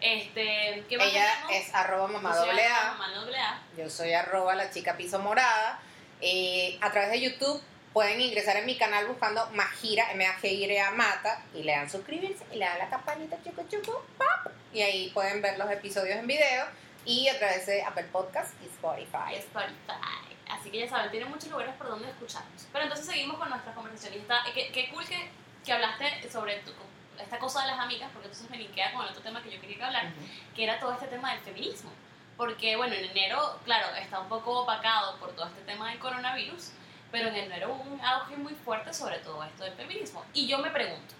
Este, 0.00 0.84
¿qué 0.88 0.98
más 0.98 1.06
Ella 1.06 1.26
tenemos? 1.46 1.68
es 1.68 1.74
arroba 1.74 2.08
mamá 2.08 2.30
Yo 2.30 2.36
soy 2.40 2.48
doble 2.48 2.64
arroba 2.66 2.88
A. 2.88 2.92
mamá 2.92 3.14
doble 3.14 3.38
A. 3.38 3.62
Yo 3.78 3.88
soy 3.88 4.12
arroba 4.12 4.54
la 4.54 4.70
chica 4.70 4.96
piso 4.96 5.18
morada. 5.20 5.80
Eh, 6.20 6.76
a 6.80 6.90
través 6.90 7.12
de 7.12 7.20
YouTube 7.20 7.62
pueden 7.92 8.20
ingresar 8.20 8.56
en 8.56 8.66
mi 8.66 8.76
canal 8.76 9.06
buscando 9.06 9.48
Majira, 9.50 10.10
m 10.12 10.26
a 10.26 10.38
g 10.38 10.48
i 10.48 10.64
r 10.64 10.80
a 10.80 10.90
Mata, 10.90 11.42
y 11.54 11.62
le 11.62 11.72
dan 11.72 11.88
suscribirse 11.88 12.44
y 12.52 12.56
le 12.56 12.64
dan 12.64 12.78
la 12.78 12.88
campanita 12.88 13.36
chucu 13.42 13.66
chucu, 13.68 13.92
pop, 13.92 14.52
y 14.72 14.82
ahí 14.82 15.10
pueden 15.10 15.40
ver 15.40 15.58
los 15.58 15.70
episodios 15.70 16.18
en 16.18 16.26
video 16.26 16.66
y 17.04 17.28
a 17.28 17.38
través 17.38 17.66
de 17.66 17.82
Apple 17.82 18.04
Podcast 18.12 18.54
y 18.62 18.66
Spotify. 18.66 19.34
Spotify. 19.36 20.36
Así 20.52 20.70
que 20.70 20.80
ya 20.80 20.88
saben, 20.88 21.10
tienen 21.10 21.30
muchos 21.30 21.50
lugares 21.50 21.74
por 21.76 21.88
donde 21.88 22.08
escucharnos. 22.10 22.66
Pero 22.72 22.84
entonces 22.84 23.06
seguimos 23.06 23.38
con 23.38 23.48
nuestra 23.48 23.72
conversación. 23.74 24.14
Y 24.14 24.18
está, 24.18 24.40
qué, 24.54 24.70
qué 24.72 24.90
cool 24.90 25.04
que, 25.06 25.30
que 25.64 25.72
hablaste 25.72 26.30
sobre 26.30 26.56
tu- 26.60 26.72
esta 27.18 27.38
cosa 27.38 27.62
de 27.62 27.68
las 27.68 27.78
amigas, 27.78 28.10
porque 28.12 28.28
entonces 28.28 28.50
me 28.50 28.58
linkea 28.58 28.92
con 28.92 29.02
el 29.04 29.10
otro 29.10 29.22
tema 29.22 29.42
que 29.42 29.50
yo 29.50 29.60
quería 29.60 29.76
que 29.78 29.84
hablar, 29.84 30.06
que 30.54 30.64
era 30.64 30.78
todo 30.78 30.92
este 30.92 31.06
tema 31.06 31.32
del 31.32 31.40
feminismo. 31.42 31.90
Porque, 32.36 32.76
bueno, 32.76 32.94
en 32.94 33.04
enero, 33.04 33.58
claro, 33.64 33.94
está 33.96 34.18
un 34.20 34.28
poco 34.28 34.60
opacado 34.62 35.16
por 35.18 35.32
todo 35.32 35.46
este 35.46 35.60
tema 35.62 35.90
del 35.90 35.98
coronavirus, 35.98 36.70
pero 37.10 37.28
en 37.28 37.36
enero 37.36 37.72
hubo 37.74 37.82
un 37.94 38.00
auge 38.00 38.36
muy 38.36 38.54
fuerte 38.54 38.92
sobre 38.92 39.18
todo 39.18 39.42
esto 39.44 39.64
del 39.64 39.74
feminismo. 39.74 40.24
Y 40.34 40.46
yo 40.48 40.58
me 40.58 40.70
pregunto, 40.70 41.14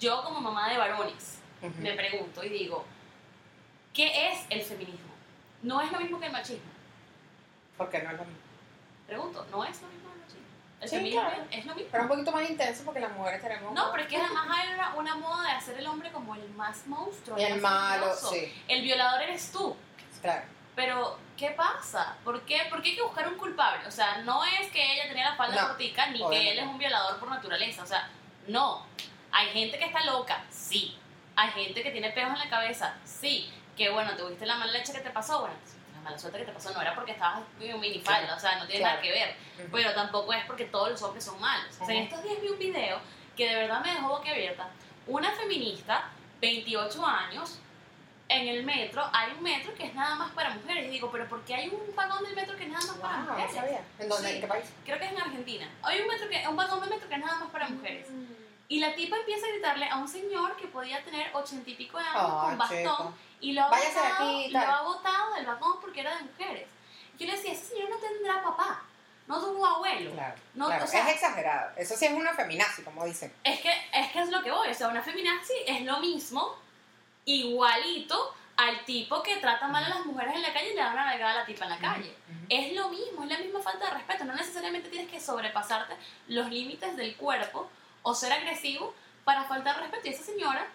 yo 0.00 0.22
como 0.24 0.40
mamá 0.40 0.68
de 0.70 0.78
varones, 0.78 1.40
me 1.78 1.92
pregunto 1.92 2.42
y 2.44 2.48
digo, 2.48 2.84
¿qué 3.92 4.30
es 4.32 4.46
el 4.50 4.62
feminismo? 4.62 5.12
No 5.62 5.80
es 5.80 5.90
lo 5.92 5.98
mismo 6.00 6.18
que 6.20 6.26
el 6.26 6.32
machismo. 6.32 6.70
Porque 7.76 7.98
no 8.02 8.10
es 8.10 8.16
lo 8.16 8.24
mismo. 8.24 8.40
Pregunto, 9.06 9.46
¿no 9.50 9.64
es 9.64 9.80
lo 9.82 9.88
mismo 9.88 10.10
el? 10.12 10.14
El 10.82 10.88
Sí, 10.88 10.96
feminismo 10.96 11.20
claro. 11.22 11.44
es 11.50 11.64
lo 11.66 11.74
mismo. 11.74 11.88
Pero 11.90 12.02
un 12.04 12.08
poquito 12.08 12.32
más 12.32 12.50
intenso 12.50 12.84
porque 12.84 13.00
las 13.00 13.12
mujeres 13.12 13.40
tenemos. 13.42 13.72
No, 13.72 13.90
pero 13.90 14.02
es 14.02 14.08
que 14.08 14.16
además 14.16 14.46
hay 14.50 14.74
una, 14.74 14.94
una 14.94 15.14
moda 15.16 15.42
de 15.44 15.52
hacer 15.52 15.78
el 15.78 15.86
hombre 15.86 16.10
como 16.12 16.34
el 16.34 16.48
más 16.50 16.86
monstruo. 16.86 17.38
Y 17.38 17.42
el 17.44 17.60
más 17.60 17.72
malo, 18.00 18.14
sí, 18.16 18.52
El 18.68 18.82
violador 18.82 19.22
eres 19.22 19.50
tú. 19.52 19.76
claro. 20.20 20.42
Pero, 20.76 21.16
¿qué 21.36 21.50
pasa? 21.50 22.16
¿Por 22.24 22.42
qué? 22.46 22.62
¿Por 22.68 22.82
qué 22.82 22.88
hay 22.90 22.96
que 22.96 23.02
buscar 23.02 23.28
un 23.28 23.36
culpable? 23.38 23.86
O 23.86 23.92
sea, 23.92 24.18
no 24.22 24.44
es 24.44 24.68
que 24.72 24.94
ella 24.94 25.06
tenía 25.06 25.30
la 25.30 25.36
falda 25.36 25.62
No, 25.62 25.68
cortica 25.68 26.06
ni 26.10 26.18
que 26.28 26.50
él 26.50 26.58
es 26.58 26.64
un 26.66 26.78
violador 26.78 27.20
por 27.20 27.28
naturaleza. 27.30 27.84
O 27.84 27.86
sea, 27.86 28.10
no. 28.48 28.84
Hay 29.30 29.50
gente 29.50 29.78
que 29.78 29.84
está 29.84 30.02
loca, 30.04 30.42
sí. 30.50 30.98
Hay 31.36 31.50
gente 31.52 31.80
que 31.84 31.92
tiene 31.92 32.10
peos 32.10 32.28
en 32.32 32.38
la 32.40 32.50
cabeza, 32.50 32.96
sí. 33.04 33.52
Que 33.76 33.88
bueno, 33.90 34.16
tuviste 34.16 34.46
la 34.46 34.56
mala 34.56 34.72
leche 34.72 34.92
que 34.92 34.98
te 34.98 35.10
pasó, 35.10 35.42
bueno, 35.42 35.54
mala 36.04 36.18
suerte 36.18 36.38
que 36.38 36.44
te 36.44 36.52
pasó 36.52 36.72
no 36.72 36.80
era 36.80 36.94
porque 36.94 37.12
estabas 37.12 37.40
en 37.60 37.80
minifalda, 37.80 38.20
Claro, 38.20 38.36
o 38.36 38.40
sea, 38.40 38.58
no 38.58 38.66
tiene 38.66 38.80
claro. 38.82 38.96
nada 38.96 39.02
que 39.02 39.10
ver. 39.10 39.36
Ujú. 39.58 39.68
Pero 39.72 39.94
tampoco 39.94 40.32
es 40.32 40.44
porque 40.44 40.66
todos 40.66 40.90
los 40.90 41.02
hombres 41.02 41.24
son 41.24 41.40
malos. 41.40 41.74
O 41.80 41.86
sea, 41.86 41.94
en 41.94 42.04
estos 42.04 42.22
días 42.22 42.40
vi 42.40 42.48
un 42.48 42.58
video 42.58 42.98
que 43.36 43.48
de 43.48 43.54
verdad 43.56 43.82
me 43.82 43.90
dejó 43.92 44.08
boquiabierta. 44.10 44.68
Una 45.06 45.32
feminista, 45.32 46.10
28 46.40 47.04
años, 47.04 47.58
en 48.28 48.48
el 48.48 48.64
metro, 48.64 49.04
hay 49.12 49.32
un 49.36 49.42
metro 49.42 49.74
que 49.74 49.86
es 49.86 49.94
nada 49.94 50.14
más 50.14 50.30
para 50.32 50.50
mujeres. 50.50 50.86
Y 50.86 50.90
digo, 50.90 51.10
¿pero 51.10 51.28
por 51.28 51.42
qué 51.44 51.54
hay 51.54 51.68
un 51.68 51.94
vagón 51.96 52.22
del 52.24 52.34
metro 52.34 52.56
que 52.56 52.64
es 52.64 52.70
nada 52.70 52.86
más 52.86 52.96
para 52.96 53.16
Wow, 53.18 53.26
no 53.26 53.32
mujeres? 53.32 53.54
sabía. 53.54 53.80
¿En 53.98 54.08
dónde? 54.08 54.28
Sí. 54.28 54.34
¿En 54.36 54.40
qué 54.40 54.46
país? 54.46 54.64
Creo 54.84 54.98
que 54.98 55.04
es 55.06 55.12
en 55.12 55.20
Argentina. 55.20 55.68
Hay 55.82 56.00
un, 56.00 56.08
metro 56.08 56.28
que, 56.28 56.48
un 56.48 56.56
vagón 56.56 56.80
del 56.80 56.90
metro 56.90 57.08
que 57.08 57.14
es 57.14 57.20
nada 57.20 57.38
más 57.38 57.50
para 57.50 57.68
mujeres. 57.68 58.06
Y 58.68 58.80
la 58.80 58.94
tipa 58.94 59.16
empieza 59.16 59.46
a 59.46 59.50
gritarle 59.50 59.88
a 59.88 59.96
un 59.96 60.08
señor 60.08 60.56
que 60.56 60.66
podía 60.68 61.04
tener 61.04 61.30
ochenta 61.34 61.68
y 61.68 61.74
pico 61.74 61.98
de 61.98 62.04
años 62.04 62.22
Ay, 62.24 62.48
con 62.48 62.58
bastón 62.58 62.78
chico. 62.78 63.14
y 63.40 63.52
lo 63.52 63.62
ha, 63.62 63.68
Váyase 63.68 63.94
botado, 64.00 64.14
aquí 64.38 64.48
lo 64.50 64.58
ha 64.58 64.82
botado 64.82 65.34
del 65.34 65.46
vagón 65.46 65.80
porque 65.80 66.00
era 66.00 66.16
de 66.16 66.22
mujeres. 66.22 66.68
Yo 67.18 67.26
le 67.26 67.32
decía, 67.32 67.52
ese 67.52 67.66
señor 67.66 67.90
no 67.90 67.96
tendrá 67.98 68.42
papá, 68.42 68.82
no 69.26 69.38
tuvo 69.40 69.64
abuelo. 69.66 70.12
Claro. 70.12 70.34
No, 70.54 70.66
claro. 70.66 70.84
o 70.84 70.86
sea- 70.86 71.06
es 71.08 71.14
exagerado. 71.14 71.72
Eso 71.76 71.94
sí 71.96 72.06
es 72.06 72.12
una 72.12 72.32
feminazi, 72.34 72.82
como 72.82 73.04
dicen. 73.04 73.32
Es 73.44 73.60
que, 73.60 73.70
es 73.92 74.10
que 74.12 74.20
es 74.20 74.30
lo 74.30 74.42
que 74.42 74.50
voy, 74.50 74.68
o 74.68 74.74
sea, 74.74 74.88
una 74.88 75.02
feminazi 75.02 75.52
es 75.66 75.82
lo 75.82 76.00
mismo, 76.00 76.56
igualito 77.26 78.34
al 78.56 78.84
tipo 78.84 79.22
que 79.22 79.36
trata 79.36 79.66
mal 79.68 79.84
a 79.84 79.88
las 79.88 80.06
mujeres 80.06 80.34
en 80.34 80.42
la 80.42 80.52
calle 80.52 80.70
y 80.72 80.74
le 80.74 80.80
da 80.80 80.92
una 80.92 81.04
nalgada 81.06 81.32
a 81.32 81.36
la 81.38 81.46
tipa 81.46 81.64
en 81.64 81.70
la 81.70 81.78
calle. 81.78 82.14
Ujú. 82.30 82.46
Es 82.48 82.72
lo 82.74 82.88
mismo, 82.88 83.24
es 83.24 83.28
la 83.30 83.38
misma 83.38 83.60
falta 83.60 83.86
de 83.86 83.90
respeto. 83.92 84.24
No 84.24 84.34
necesariamente 84.34 84.88
tienes 84.88 85.10
que 85.10 85.20
sobrepasarte 85.20 85.94
los 86.28 86.48
límites 86.50 86.96
del 86.96 87.16
cuerpo 87.16 87.68
o 88.04 88.14
ser 88.14 88.32
agresivo 88.32 88.94
para 89.24 89.44
faltar 89.44 89.80
respeto. 89.80 90.06
Y 90.06 90.10
esa 90.10 90.22
señora 90.22 90.68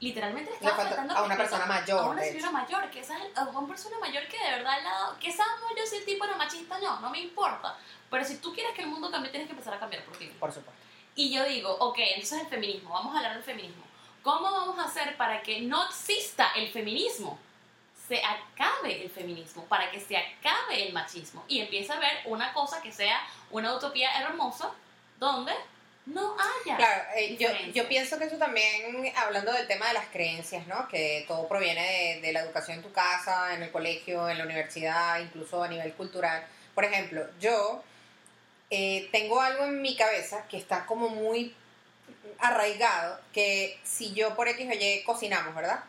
literalmente 0.00 0.52
estaba 0.52 0.76
falta 0.76 0.90
faltando 0.90 1.16
a 1.16 1.22
una 1.24 1.36
persona 1.36 1.66
mayor, 1.66 2.00
A 2.00 2.08
una 2.10 2.22
señora 2.22 2.50
mayor, 2.52 2.90
que 2.90 3.00
esa 3.00 3.18
es 3.18 3.36
a 3.36 3.44
una 3.48 3.66
persona 3.66 3.98
mayor 3.98 4.28
que 4.28 4.38
de 4.38 4.50
verdad 4.50 4.74
al 4.74 4.84
lado. 4.84 5.18
Que 5.18 5.32
sabemos 5.32 5.72
yo 5.76 5.84
si 5.86 5.96
el 5.96 6.04
tipo 6.04 6.24
era 6.24 6.36
machista 6.36 6.78
no, 6.78 7.00
no 7.00 7.10
me 7.10 7.20
importa. 7.20 7.76
Pero 8.08 8.24
si 8.24 8.36
tú 8.36 8.54
quieres 8.54 8.74
que 8.74 8.82
el 8.82 8.88
mundo 8.88 9.10
cambie, 9.10 9.30
tienes 9.30 9.48
que 9.48 9.52
empezar 9.52 9.74
a 9.74 9.80
cambiar 9.80 10.04
por 10.04 10.16
ti. 10.16 10.26
Por 10.38 10.52
supuesto. 10.52 10.80
Y 11.16 11.32
yo 11.34 11.44
digo, 11.44 11.74
ok, 11.80 11.98
entonces 11.98 12.42
el 12.42 12.46
feminismo, 12.46 12.90
vamos 12.90 13.12
a 13.14 13.18
hablar 13.18 13.34
del 13.34 13.42
feminismo. 13.42 13.82
¿Cómo 14.22 14.42
vamos 14.42 14.78
a 14.78 14.84
hacer 14.84 15.16
para 15.16 15.42
que 15.42 15.60
no 15.62 15.84
exista 15.86 16.52
el 16.54 16.70
feminismo? 16.70 17.38
Se 18.06 18.22
acabe 18.24 19.02
el 19.02 19.10
feminismo, 19.10 19.64
para 19.64 19.90
que 19.90 20.00
se 20.00 20.16
acabe 20.16 20.86
el 20.86 20.92
machismo 20.92 21.44
y 21.48 21.60
empiece 21.60 21.92
a 21.92 21.96
haber 21.96 22.22
una 22.26 22.52
cosa 22.52 22.80
que 22.80 22.92
sea 22.92 23.20
una 23.50 23.74
utopía 23.74 24.20
hermosa 24.20 24.70
donde 25.18 25.52
no 26.08 26.34
haya. 26.38 26.76
Claro, 26.76 27.04
eh, 27.16 27.36
yo, 27.36 27.48
yo 27.72 27.88
pienso 27.88 28.18
que 28.18 28.24
eso 28.24 28.36
también, 28.36 29.12
hablando 29.16 29.52
del 29.52 29.66
tema 29.66 29.88
de 29.88 29.94
las 29.94 30.06
creencias, 30.06 30.66
¿no? 30.66 30.88
Que 30.88 31.24
todo 31.28 31.46
proviene 31.48 32.16
de, 32.16 32.20
de 32.20 32.32
la 32.32 32.40
educación 32.40 32.78
en 32.78 32.82
tu 32.82 32.92
casa, 32.92 33.54
en 33.54 33.62
el 33.62 33.70
colegio, 33.70 34.28
en 34.28 34.38
la 34.38 34.44
universidad, 34.44 35.20
incluso 35.20 35.62
a 35.62 35.68
nivel 35.68 35.92
cultural. 35.94 36.46
Por 36.74 36.84
ejemplo, 36.84 37.26
yo 37.40 37.82
eh, 38.70 39.08
tengo 39.12 39.40
algo 39.40 39.64
en 39.64 39.82
mi 39.82 39.96
cabeza 39.96 40.44
que 40.48 40.56
está 40.56 40.86
como 40.86 41.08
muy 41.08 41.54
arraigado, 42.38 43.20
que 43.32 43.78
si 43.82 44.12
yo 44.14 44.34
por 44.34 44.48
X 44.48 44.66
o 44.68 44.72
Y 44.72 45.02
cocinamos, 45.04 45.54
¿verdad? 45.54 45.80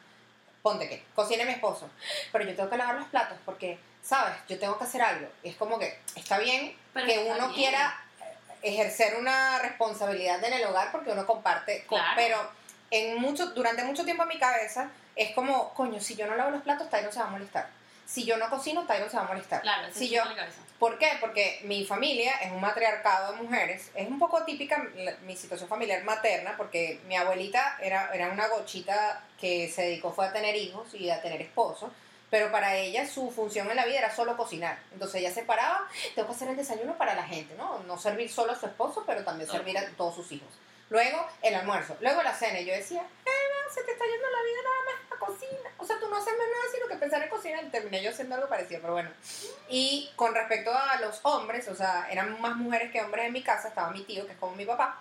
Ponte 0.61 0.89
que 0.89 1.03
cocine 1.15 1.45
mi 1.45 1.53
esposo, 1.53 1.89
pero 2.31 2.43
yo 2.43 2.55
tengo 2.55 2.69
que 2.69 2.77
lavar 2.77 2.95
los 2.95 3.07
platos 3.07 3.37
porque, 3.45 3.77
¿sabes? 4.03 4.35
Yo 4.49 4.59
tengo 4.59 4.77
que 4.77 4.83
hacer 4.83 5.01
algo. 5.01 5.29
Y 5.43 5.49
es 5.49 5.55
como 5.55 5.79
que 5.79 5.99
está 6.15 6.37
bien 6.39 6.75
Pero 6.93 7.05
que 7.05 7.19
uno 7.19 7.47
bien. 7.47 7.53
quiera 7.53 8.03
ejercer 8.61 9.15
una 9.17 9.59
responsabilidad 9.59 10.43
en 10.43 10.53
el 10.53 10.65
hogar 10.65 10.91
porque 10.91 11.11
uno 11.11 11.25
comparte, 11.25 11.83
co- 11.85 11.95
Claro. 11.95 12.13
pero 12.15 12.51
en 12.91 13.19
mucho, 13.19 13.47
durante 13.47 13.83
mucho 13.83 14.03
tiempo 14.05 14.23
en 14.23 14.29
mi 14.29 14.39
cabeza 14.39 14.89
es 15.15 15.31
como, 15.35 15.73
coño, 15.73 15.99
si 16.01 16.15
yo 16.15 16.27
no 16.27 16.35
lavo 16.35 16.51
los 16.51 16.61
platos, 16.63 16.89
Tyron 16.89 17.11
se 17.11 17.19
va 17.19 17.25
a 17.27 17.29
molestar. 17.29 17.67
Si 18.05 18.25
yo 18.25 18.37
no 18.37 18.49
cocino, 18.49 18.87
Tyron 18.87 19.09
se 19.09 19.17
va 19.17 19.23
a 19.23 19.27
molestar. 19.27 19.61
Claro, 19.61 19.87
si 19.93 20.09
yo, 20.09 20.23
en 20.23 20.29
la 20.29 20.35
cabeza. 20.35 20.61
¿Por 20.79 20.97
qué? 20.97 21.09
Porque 21.19 21.59
mi 21.65 21.85
familia 21.85 22.31
es 22.41 22.51
un 22.51 22.59
matriarcado 22.61 23.33
de 23.33 23.41
mujeres. 23.43 23.91
Es 23.93 24.07
un 24.07 24.17
poco 24.17 24.43
típica 24.45 24.83
mi 25.23 25.35
situación 25.35 25.69
familiar 25.69 26.03
materna, 26.03 26.55
porque 26.57 26.99
mi 27.05 27.15
abuelita 27.17 27.77
era, 27.81 28.09
era 28.13 28.29
una 28.29 28.47
gochita 28.47 29.21
que 29.39 29.69
se 29.69 29.83
dedicó 29.83 30.11
fue 30.11 30.25
a 30.25 30.33
tener 30.33 30.55
hijos 30.55 30.93
y 30.95 31.09
a 31.11 31.21
tener 31.21 31.41
esposo. 31.41 31.91
Pero 32.29 32.51
para 32.51 32.75
ella 32.75 33.07
su 33.07 33.31
función 33.31 33.69
en 33.69 33.75
la 33.75 33.85
vida 33.85 33.99
era 33.99 34.15
solo 34.15 34.37
cocinar. 34.37 34.79
Entonces 34.91 35.21
ella 35.21 35.31
se 35.31 35.43
paraba, 35.43 35.87
tengo 36.15 36.27
que 36.27 36.35
hacer 36.35 36.49
el 36.49 36.57
desayuno 36.57 36.97
para 36.97 37.15
la 37.15 37.23
gente, 37.23 37.55
¿no? 37.55 37.79
No 37.79 37.97
servir 37.97 38.31
solo 38.31 38.51
a 38.51 38.59
su 38.59 38.67
esposo, 38.67 39.03
pero 39.05 39.23
también 39.23 39.49
servir 39.49 39.77
a 39.77 39.85
todos 39.97 40.15
sus 40.15 40.31
hijos. 40.31 40.49
Luego 40.89 41.25
el 41.41 41.53
almuerzo, 41.55 41.95
luego 42.01 42.21
la 42.23 42.33
cena. 42.33 42.59
Y 42.59 42.65
yo 42.65 42.73
decía, 42.73 43.01
Eva, 43.01 43.73
se 43.73 43.83
te 43.83 43.91
está 43.91 44.05
yendo 44.05 44.29
la 44.29 44.43
vida 44.43 44.57
nada 44.63 44.85
más 44.85 45.17
a 45.17 45.25
cocina. 45.25 45.69
O 45.77 45.85
sea, 45.85 45.99
tú 45.99 46.09
no 46.09 46.17
haces 46.17 46.33
más 46.37 46.47
nada 46.47 46.63
sino 46.73 46.87
que 46.87 46.95
pensar 46.95 47.23
en 47.23 47.29
cocinar. 47.29 47.63
Y 47.63 47.69
terminé 47.69 48.01
yo 48.01 48.09
haciendo 48.09 48.35
algo 48.35 48.49
parecido, 48.49 48.81
pero 48.81 48.93
bueno. 48.93 49.11
Y 49.67 50.09
con 50.15 50.33
respecto 50.33 50.71
a 50.73 50.99
los 50.99 51.19
hombres, 51.23 51.67
o 51.67 51.75
sea, 51.75 52.07
eran 52.11 52.39
más 52.41 52.55
mujeres 52.55 52.91
que 52.91 53.01
hombres 53.01 53.25
en 53.25 53.33
mi 53.33 53.43
casa, 53.43 53.67
estaba 53.69 53.91
mi 53.91 54.03
tío, 54.03 54.25
que 54.25 54.33
es 54.33 54.37
como 54.39 54.55
mi 54.55 54.65
papá, 54.65 54.99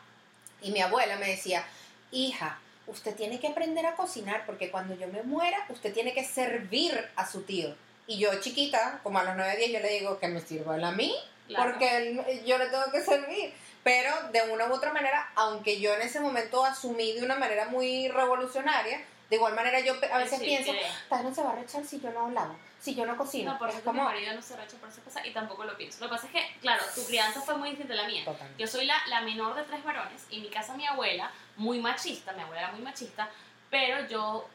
y 0.61 0.71
mi 0.73 0.81
abuela 0.81 1.17
me 1.17 1.29
decía, 1.29 1.65
hija, 2.11 2.59
usted 2.89 3.15
tiene 3.15 3.39
que 3.41 3.49
aprender 3.49 3.87
a 3.87 3.95
cocinar 3.95 4.45
porque 4.47 4.71
cuando 4.71 4.95
yo 4.95 5.07
me 5.09 5.23
muera, 5.23 5.65
usted 5.69 5.93
tiene 5.95 6.13
que 6.13 6.25
servir 6.25 6.93
a 7.17 7.27
su 7.31 7.43
tío. 7.43 7.75
Y 8.07 8.19
yo 8.19 8.41
chiquita, 8.41 9.01
como 9.03 9.19
a 9.19 9.25
los 9.25 9.37
9 9.37 9.57
días, 9.57 9.71
yo 9.71 9.81
le 9.81 9.91
digo 9.91 10.19
que 10.19 10.29
me 10.29 10.41
sirva 10.41 10.77
él 10.77 10.85
a 10.85 10.93
mí, 10.93 11.15
Claro. 11.47 11.71
porque 11.71 12.43
yo 12.45 12.59
le 12.59 12.67
tengo 12.67 12.91
que 12.93 13.03
servir. 13.03 13.53
Pero 13.85 14.11
de 14.33 14.43
una 14.51 14.67
u 14.67 14.73
otra 14.75 14.93
manera, 14.93 15.31
aunque 15.35 15.81
yo 15.81 15.95
en 15.95 16.03
ese 16.03 16.21
momento 16.21 16.65
asumí 16.65 17.13
de 17.13 17.23
una 17.23 17.37
manera 17.37 17.67
muy 17.67 18.09
revolucionaria, 18.09 19.01
de 19.31 19.37
igual 19.37 19.55
manera 19.55 19.79
yo 19.81 19.95
a 20.13 20.19
veces 20.19 20.39
Sí, 20.39 20.45
pienso, 20.47 20.73
que- 20.73 20.87
Tyron 21.09 21.35
se 21.35 21.43
va 21.43 21.51
a 21.53 21.55
rechar 21.57 21.85
si 21.85 22.01
yo 22.01 22.11
no 22.13 22.31
lavo, 22.31 22.57
si 22.81 22.95
yo 22.95 23.05
no 23.05 23.17
cocino. 23.17 23.53
No, 23.53 23.59
por 23.59 23.69
es 23.69 23.75
eso 23.77 23.93
mi 23.93 23.99
como... 23.99 24.09
marido 24.09 24.35
no 24.35 24.41
se 24.41 24.55
ha 24.55 24.65
hecho 24.65 24.77
por 24.79 24.89
esa 24.89 25.03
cosa 25.03 25.27
y 25.27 25.33
tampoco 25.33 25.65
lo 25.65 25.77
pienso. 25.77 26.01
Lo 26.01 26.07
que 26.09 26.15
pasa 26.17 26.27
es 26.29 26.33
que, 26.33 26.61
claro, 26.61 26.83
tu 26.95 27.05
crianza 27.05 27.41
fue 27.43 27.57
muy 27.59 27.69
distinta 27.71 27.93
a 27.93 27.97
la 27.97 28.07
mía. 28.07 28.25
Total. 28.25 28.49
Yo 28.57 28.67
soy 28.67 28.87
la, 28.87 28.97
la 29.09 29.21
menor 29.21 29.55
de 29.55 29.65
tres 29.65 29.85
varones 29.85 30.27
y 30.31 30.37
en 30.39 30.43
mi 30.45 30.49
casa 30.49 30.75
mi 30.77 30.87
abuela, 30.87 31.31
muy 31.57 31.79
machista, 31.81 32.33
mi 32.33 32.41
abuela 32.43 32.63
era 32.63 32.73
muy 32.73 32.81
machista, 32.81 33.29
pero 33.71 34.07
yo 34.09 34.49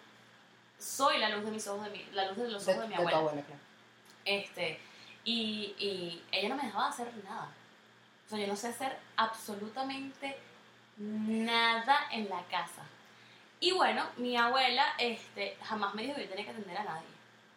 soy 0.79 1.17
la 1.19 1.29
luz 1.29 1.45
de 1.45 1.51
mis 1.51 1.67
ojos, 1.67 1.86
de 1.86 1.91
mi, 1.91 2.03
la 2.13 2.25
luz 2.29 2.38
de 2.38 2.49
los 2.49 2.67
ojos 2.67 2.81
de 2.81 2.88
mi 2.88 2.95
de 2.95 2.95
tu 2.95 3.01
abuela. 3.01 3.17
abuela, 3.19 3.41
claro. 3.43 3.62
Este, 4.25 4.79
y, 5.23 5.75
y 5.77 6.23
ella 6.31 6.49
no 6.49 6.55
me 6.55 6.63
dejaba 6.63 6.89
hacer 6.89 7.07
nada. 7.23 7.49
O 8.25 8.29
sea, 8.29 8.39
yo 8.39 8.47
no 8.47 8.55
sé 8.55 8.69
hacer 8.69 8.97
absolutamente 9.17 10.36
nada 10.97 12.07
en 12.12 12.27
la 12.29 12.41
casa. 12.49 12.81
Y 13.63 13.71
bueno, 13.71 14.06
mi 14.17 14.36
abuela 14.36 14.93
este, 14.97 15.56
jamás 15.63 15.93
me 15.95 16.02
dijo 16.02 16.15
que 16.15 16.23
yo 16.23 16.30
tenía 16.30 16.43
que 16.43 16.52
atender 16.52 16.78
a 16.78 16.84
nadie. 16.84 17.08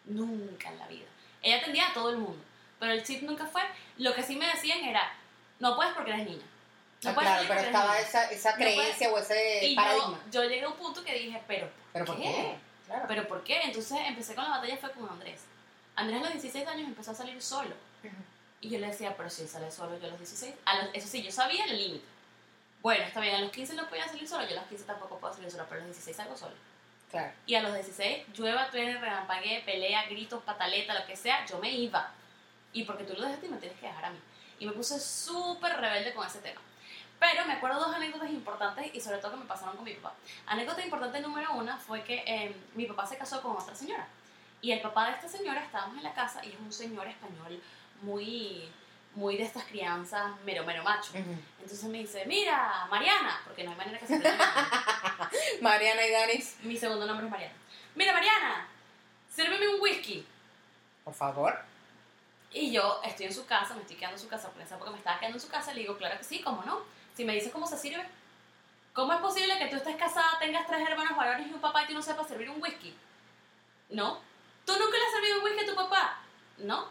Nunca 0.05 0.69
en 0.71 0.79
la 0.79 0.87
vida. 0.87 1.05
Ella 1.41 1.57
atendía 1.57 1.89
a 1.89 1.93
todo 1.93 2.11
el 2.11 2.17
mundo. 2.17 2.41
Pero 2.79 2.93
el 2.93 3.03
chip 3.03 3.23
nunca 3.23 3.45
fue. 3.45 3.61
Lo 3.97 4.15
que 4.15 4.23
sí 4.23 4.37
me 4.37 4.47
decían 4.47 4.79
era, 4.85 5.11
no 5.59 5.75
puedes 5.75 5.93
porque 5.93 6.11
eres 6.11 6.25
niña. 6.25 6.45
No 7.03 7.09
Ah, 7.09 7.13
puedes 7.13 7.29
claro, 7.29 7.45
pero 7.49 7.59
estaba 7.59 7.93
niña". 7.93 8.07
esa, 8.07 8.31
esa 8.31 8.51
No 8.51 8.55
creencia 8.55 9.09
o 9.11 9.17
ese 9.17 9.65
Y 9.65 9.75
paradigma. 9.75 10.19
yo 10.31 10.43
llegué 10.45 10.63
a 10.63 10.69
un 10.69 10.77
punto 10.77 11.03
que 11.03 11.13
dije, 11.13 11.41
pero 11.45 11.69
¿Pero 11.91 12.05
por 12.05 12.15
qué? 12.17 12.55
Claro. 12.85 13.05
¿Pero 13.09 13.27
por 13.27 13.43
qué? 13.43 13.61
Entonces 13.63 13.97
empecé 14.07 14.33
con 14.33 14.45
la 14.45 14.51
batalla 14.51 14.77
fue 14.77 14.91
con 14.93 15.09
Andrés. 15.09 15.41
Andrés 15.97 16.21
a 16.21 16.23
los 16.23 16.33
16 16.41 16.65
años 16.69 16.87
empezó 16.87 17.11
a 17.11 17.15
salir 17.15 17.41
solo. 17.41 17.75
Y 18.61 18.69
yo 18.69 18.79
le 18.79 18.87
decía, 18.87 19.13
pero 19.17 19.29
si 19.29 19.41
él 19.41 19.49
sale 19.49 19.69
solo, 19.71 19.99
yo 19.99 20.07
a 20.07 20.11
los 20.11 20.19
16. 20.19 20.55
A 20.65 20.77
los- 20.77 20.89
eso 20.93 21.07
sí, 21.09 21.21
yo 21.21 21.31
sabía 21.33 21.65
el 21.65 21.77
límite. 21.77 22.05
Bueno, 22.81 23.03
está 23.03 23.19
bien, 23.19 23.35
a 23.35 23.41
los 23.41 23.51
15 23.51 23.73
no 23.75 23.89
podía 23.89 24.07
salir 24.07 24.27
solo, 24.27 24.47
yo 24.47 24.51
a 24.51 24.61
los 24.61 24.69
15 24.69 24.85
tampoco 24.85 25.17
puedo 25.17 25.33
salir 25.33 25.51
solo, 25.51 25.65
pero 25.67 25.81
a 25.81 25.85
los 25.85 25.95
16 25.95 26.15
salgo 26.15 26.37
solo. 26.37 26.55
Claro. 27.11 27.31
Y 27.45 27.55
a 27.55 27.61
los 27.61 27.73
16, 27.73 28.27
llueva, 28.37 28.69
truene, 28.69 28.99
relampaguee, 28.99 29.61
pelea, 29.63 30.07
gritos, 30.07 30.43
pataleta, 30.43 30.93
lo 30.93 31.05
que 31.05 31.15
sea, 31.15 31.45
yo 31.45 31.57
me 31.59 31.71
iba. 31.71 32.11
Y 32.73 32.83
porque 32.83 33.03
tú 33.03 33.13
lo 33.13 33.23
dejaste 33.23 33.47
y 33.47 33.49
me 33.49 33.57
tienes 33.57 33.79
que 33.79 33.87
dejar 33.87 34.05
a 34.05 34.09
mí. 34.09 34.19
Y 34.59 34.65
me 34.65 34.73
puse 34.73 34.99
súper 34.99 35.77
rebelde 35.77 36.13
con 36.13 36.27
ese 36.27 36.39
tema. 36.39 36.61
Pero 37.19 37.45
me 37.45 37.53
acuerdo 37.53 37.79
dos 37.79 37.95
anécdotas 37.95 38.29
importantes 38.29 38.93
y 38.93 39.01
sobre 39.01 39.17
todo 39.17 39.31
que 39.31 39.37
me 39.37 39.45
pasaron 39.45 39.75
con 39.75 39.85
mi 39.85 39.93
papá. 39.93 40.13
Anécdota 40.45 40.83
importante 40.83 41.19
número 41.19 41.53
una 41.53 41.77
fue 41.77 42.03
que 42.03 42.23
eh, 42.27 42.55
mi 42.75 42.85
papá 42.85 43.07
se 43.07 43.17
casó 43.17 43.41
con 43.41 43.55
otra 43.55 43.73
señora. 43.73 44.07
Y 44.61 44.71
el 44.71 44.81
papá 44.81 45.07
de 45.07 45.13
esta 45.13 45.27
señora 45.27 45.63
estábamos 45.63 45.97
en 45.97 46.03
la 46.03 46.13
casa 46.13 46.43
y 46.45 46.49
es 46.49 46.59
un 46.59 46.71
señor 46.71 47.07
español 47.07 47.61
muy, 48.01 48.69
muy 49.15 49.37
de 49.37 49.43
estas 49.43 49.63
crianzas 49.65 50.31
mero, 50.45 50.63
mero 50.63 50.83
macho. 50.83 51.11
Ujú. 51.11 51.35
Entonces 51.61 51.83
me 51.89 51.97
dice, 51.99 52.25
mira, 52.25 52.87
Mariana, 52.89 53.41
porque 53.45 53.63
no 53.63 53.71
hay 53.71 53.77
manera 53.77 53.99
que 53.99 54.07
se. 54.07 54.19
Mariana 55.61 56.05
y 56.05 56.11
Danis, 56.11 56.57
Mi 56.63 56.77
segundo 56.77 57.05
nombre 57.05 57.25
es 57.25 57.31
Mariana. 57.31 57.55
Mira, 57.95 58.13
Mariana, 58.13 58.67
sírveme 59.33 59.67
un 59.67 59.81
whisky. 59.81 60.25
por 61.03 61.13
favor. 61.13 61.59
Y 62.51 62.71
yo 62.71 63.01
estoy 63.03 63.25
en 63.25 63.33
su 63.33 63.45
casa, 63.45 63.73
me 63.75 63.81
estoy 63.81 63.97
quedando 63.97 64.15
en 64.17 64.21
su 64.23 64.29
casa, 64.29 64.49
por 64.49 64.61
esa 64.61 64.75
época 64.75 64.91
me 64.91 64.97
estaba 64.97 65.19
quedando 65.19 65.37
en 65.37 65.41
su 65.41 65.49
casa, 65.49 65.73
le 65.73 65.81
digo, 65.81 65.97
claro 65.97 66.17
que 66.17 66.23
sí, 66.23 66.41
¿cómo 66.41 66.63
no? 66.63 66.79
Si 67.15 67.25
me 67.25 67.33
dices 67.33 67.51
cómo 67.51 67.67
se 67.67 67.77
sirve, 67.77 68.05
¿cómo 68.93 69.11
es 69.13 69.19
posible 69.19 69.57
que 69.59 69.67
tú 69.67 69.75
estés 69.75 69.95
casada, 69.97 70.39
tengas 70.39 70.65
tres 70.65 70.87
hermanos 70.87 71.17
varones 71.17 71.47
y 71.47 71.53
un 71.53 71.59
papá 71.59 71.83
y 71.83 71.87
tú 71.87 71.93
no 71.93 72.01
sepas 72.01 72.27
servir 72.27 72.49
un 72.49 72.61
whisky? 72.61 72.95
¿No? 73.89 74.21
¿Tú 74.65 74.73
nunca 74.79 74.97
le 74.97 75.05
has 75.05 75.11
servido 75.11 75.37
un 75.39 75.43
whisky 75.43 75.59
a 75.65 75.67
tu 75.67 75.75
papá? 75.75 76.19
No. 76.57 76.89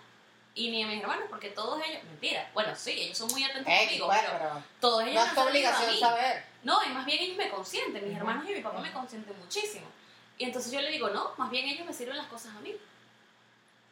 Y 0.57 0.71
ni 0.71 0.83
a 0.83 0.87
mis 0.87 1.01
hermanos, 1.03 1.27
porque 1.29 1.51
todos 1.51 1.81
ellos, 1.87 2.03
mentira, 2.05 2.51
bueno, 2.55 2.75
sí, 2.75 2.91
ellos 2.93 3.17
son 3.19 3.29
muy 3.31 3.45
atentos 3.45 3.71
Eh, 3.73 3.85
conmigo, 3.85 4.07
bueno, 4.07 4.23
pero 4.33 4.39
pero 4.51 4.63
todos 4.81 5.03
ellos 5.03 5.15
no 5.15 5.21
me 5.21 5.27
es 5.29 5.35
tu 5.35 5.41
servido 5.43 5.47
a 5.47 5.51
obligación 5.73 5.91
mí. 5.95 6.01
saber. 6.01 6.45
No, 6.65 6.83
y 6.85 6.89
más 6.89 7.05
bien 7.07 7.23
ellos 7.23 7.37
me 7.37 7.49
consienten, 7.51 8.03
mis 8.03 8.13
Ujú. 8.13 8.21
hermanos 8.21 8.45
y 8.49 8.55
mi 8.55 8.61
papá 8.63 8.81
me 8.81 8.89
Ujú. 8.89 8.99
consienten 9.01 9.39
muchísimo. 9.39 9.87
Y 10.39 10.45
entonces 10.45 10.73
yo 10.73 10.81
le 10.81 10.91
digo, 10.91 11.11
no, 11.11 11.33
más 11.37 11.51
bien 11.51 11.67
ellos 11.69 11.87
me 11.87 11.93
sirven 11.93 12.17
las 12.17 12.27
cosas 12.27 12.55
a 12.57 12.61
mí. 12.61 12.75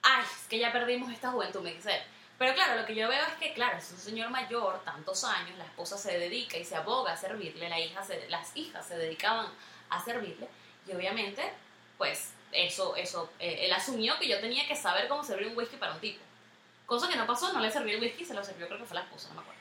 Ay, 0.03 0.23
es 0.23 0.49
que 0.49 0.59
ya 0.59 0.73
perdimos 0.73 1.11
esta 1.13 1.31
juventud, 1.31 1.61
me 1.63 1.73
dice 1.75 1.95
él. 1.95 2.03
Pero 2.39 2.55
claro, 2.55 2.81
lo 2.81 2.87
que 2.87 2.95
yo 2.95 3.09
veo 3.09 3.23
es 3.27 3.35
que, 3.35 3.53
claro, 3.55 3.79
es 3.79 3.91
un 3.93 3.99
señor 3.99 4.31
mayor, 4.31 4.83
tantos 4.85 5.23
años, 5.25 5.57
la 5.57 5.65
esposa 5.65 5.97
se 5.97 6.19
dedica 6.19 6.57
y 6.57 6.65
se 6.65 6.77
aboga 6.77 7.13
a 7.13 7.17
servirle, 7.17 7.69
la 7.69 7.79
hija 7.79 8.03
se- 8.03 8.29
las 8.29 8.57
hijas 8.57 8.87
se 8.87 8.97
dedicaban 8.97 9.47
a 9.91 10.05
servirle, 10.05 10.49
y 10.89 10.93
obviamente, 10.93 11.43
pues, 11.97 12.33
eso, 12.53 12.97
eso, 12.97 13.31
eh, 13.39 13.67
él 13.67 13.73
asumió 13.73 14.19
que 14.19 14.29
yo 14.29 14.41
tenía 14.41 14.67
que 14.67 14.75
saber 14.77 15.09
cómo 15.09 15.23
servir 15.25 15.49
un 15.49 15.57
whisky 15.57 15.77
para 15.77 15.93
un 15.95 16.01
tipo. 16.01 16.23
Cosa 16.87 17.09
que 17.09 17.17
no 17.17 17.27
pasó, 17.27 17.53
no 17.53 17.61
le 17.61 17.71
serví 17.71 17.93
el 17.93 18.01
whisky, 18.01 18.25
se 18.25 18.35
lo 18.35 18.45
sirvió, 18.45 18.67
creo 18.67 18.79
que 18.79 18.85
fue 18.87 18.95
la 18.97 19.03
esposa, 19.03 19.29
no 19.29 19.35
me 19.37 19.41
acuerdo. 19.41 19.61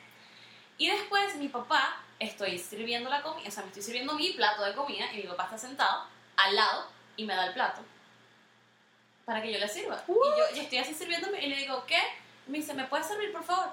Y 0.78 0.90
después 0.90 1.36
mi 1.36 1.48
papá, 1.50 1.98
estoy 2.20 2.58
sirviendo 2.60 3.10
la 3.10 3.22
comida, 3.22 3.48
o 3.48 3.52
sea, 3.52 3.64
me 3.64 3.70
estoy 3.70 3.84
sirviendo 3.84 4.14
mi 4.16 4.32
plato 4.34 4.64
de 4.64 4.74
comida 4.74 5.12
y 5.14 5.18
mi 5.18 5.24
papá 5.24 5.46
está 5.46 5.58
sentado 5.58 6.06
al 6.36 6.56
lado 6.56 6.88
y 7.16 7.26
me 7.26 7.36
da 7.36 7.46
el 7.48 7.54
plato 7.54 7.82
para 9.26 9.42
que 9.42 9.54
yo 9.54 9.60
le 9.60 9.68
sirva. 9.70 10.04
Y 10.08 10.12
yo, 10.12 10.56
yo 10.56 10.62
estoy 10.64 10.80
así 10.80 10.94
sirviéndome 10.94 11.42
y 11.46 11.50
le 11.50 11.56
digo, 11.58 11.86
¿qué? 11.86 12.02
Me 12.48 12.58
dice, 12.58 12.74
¿me 12.74 12.86
puedes 12.86 13.08
servir, 13.08 13.32
por 13.32 13.44
favor? 13.44 13.68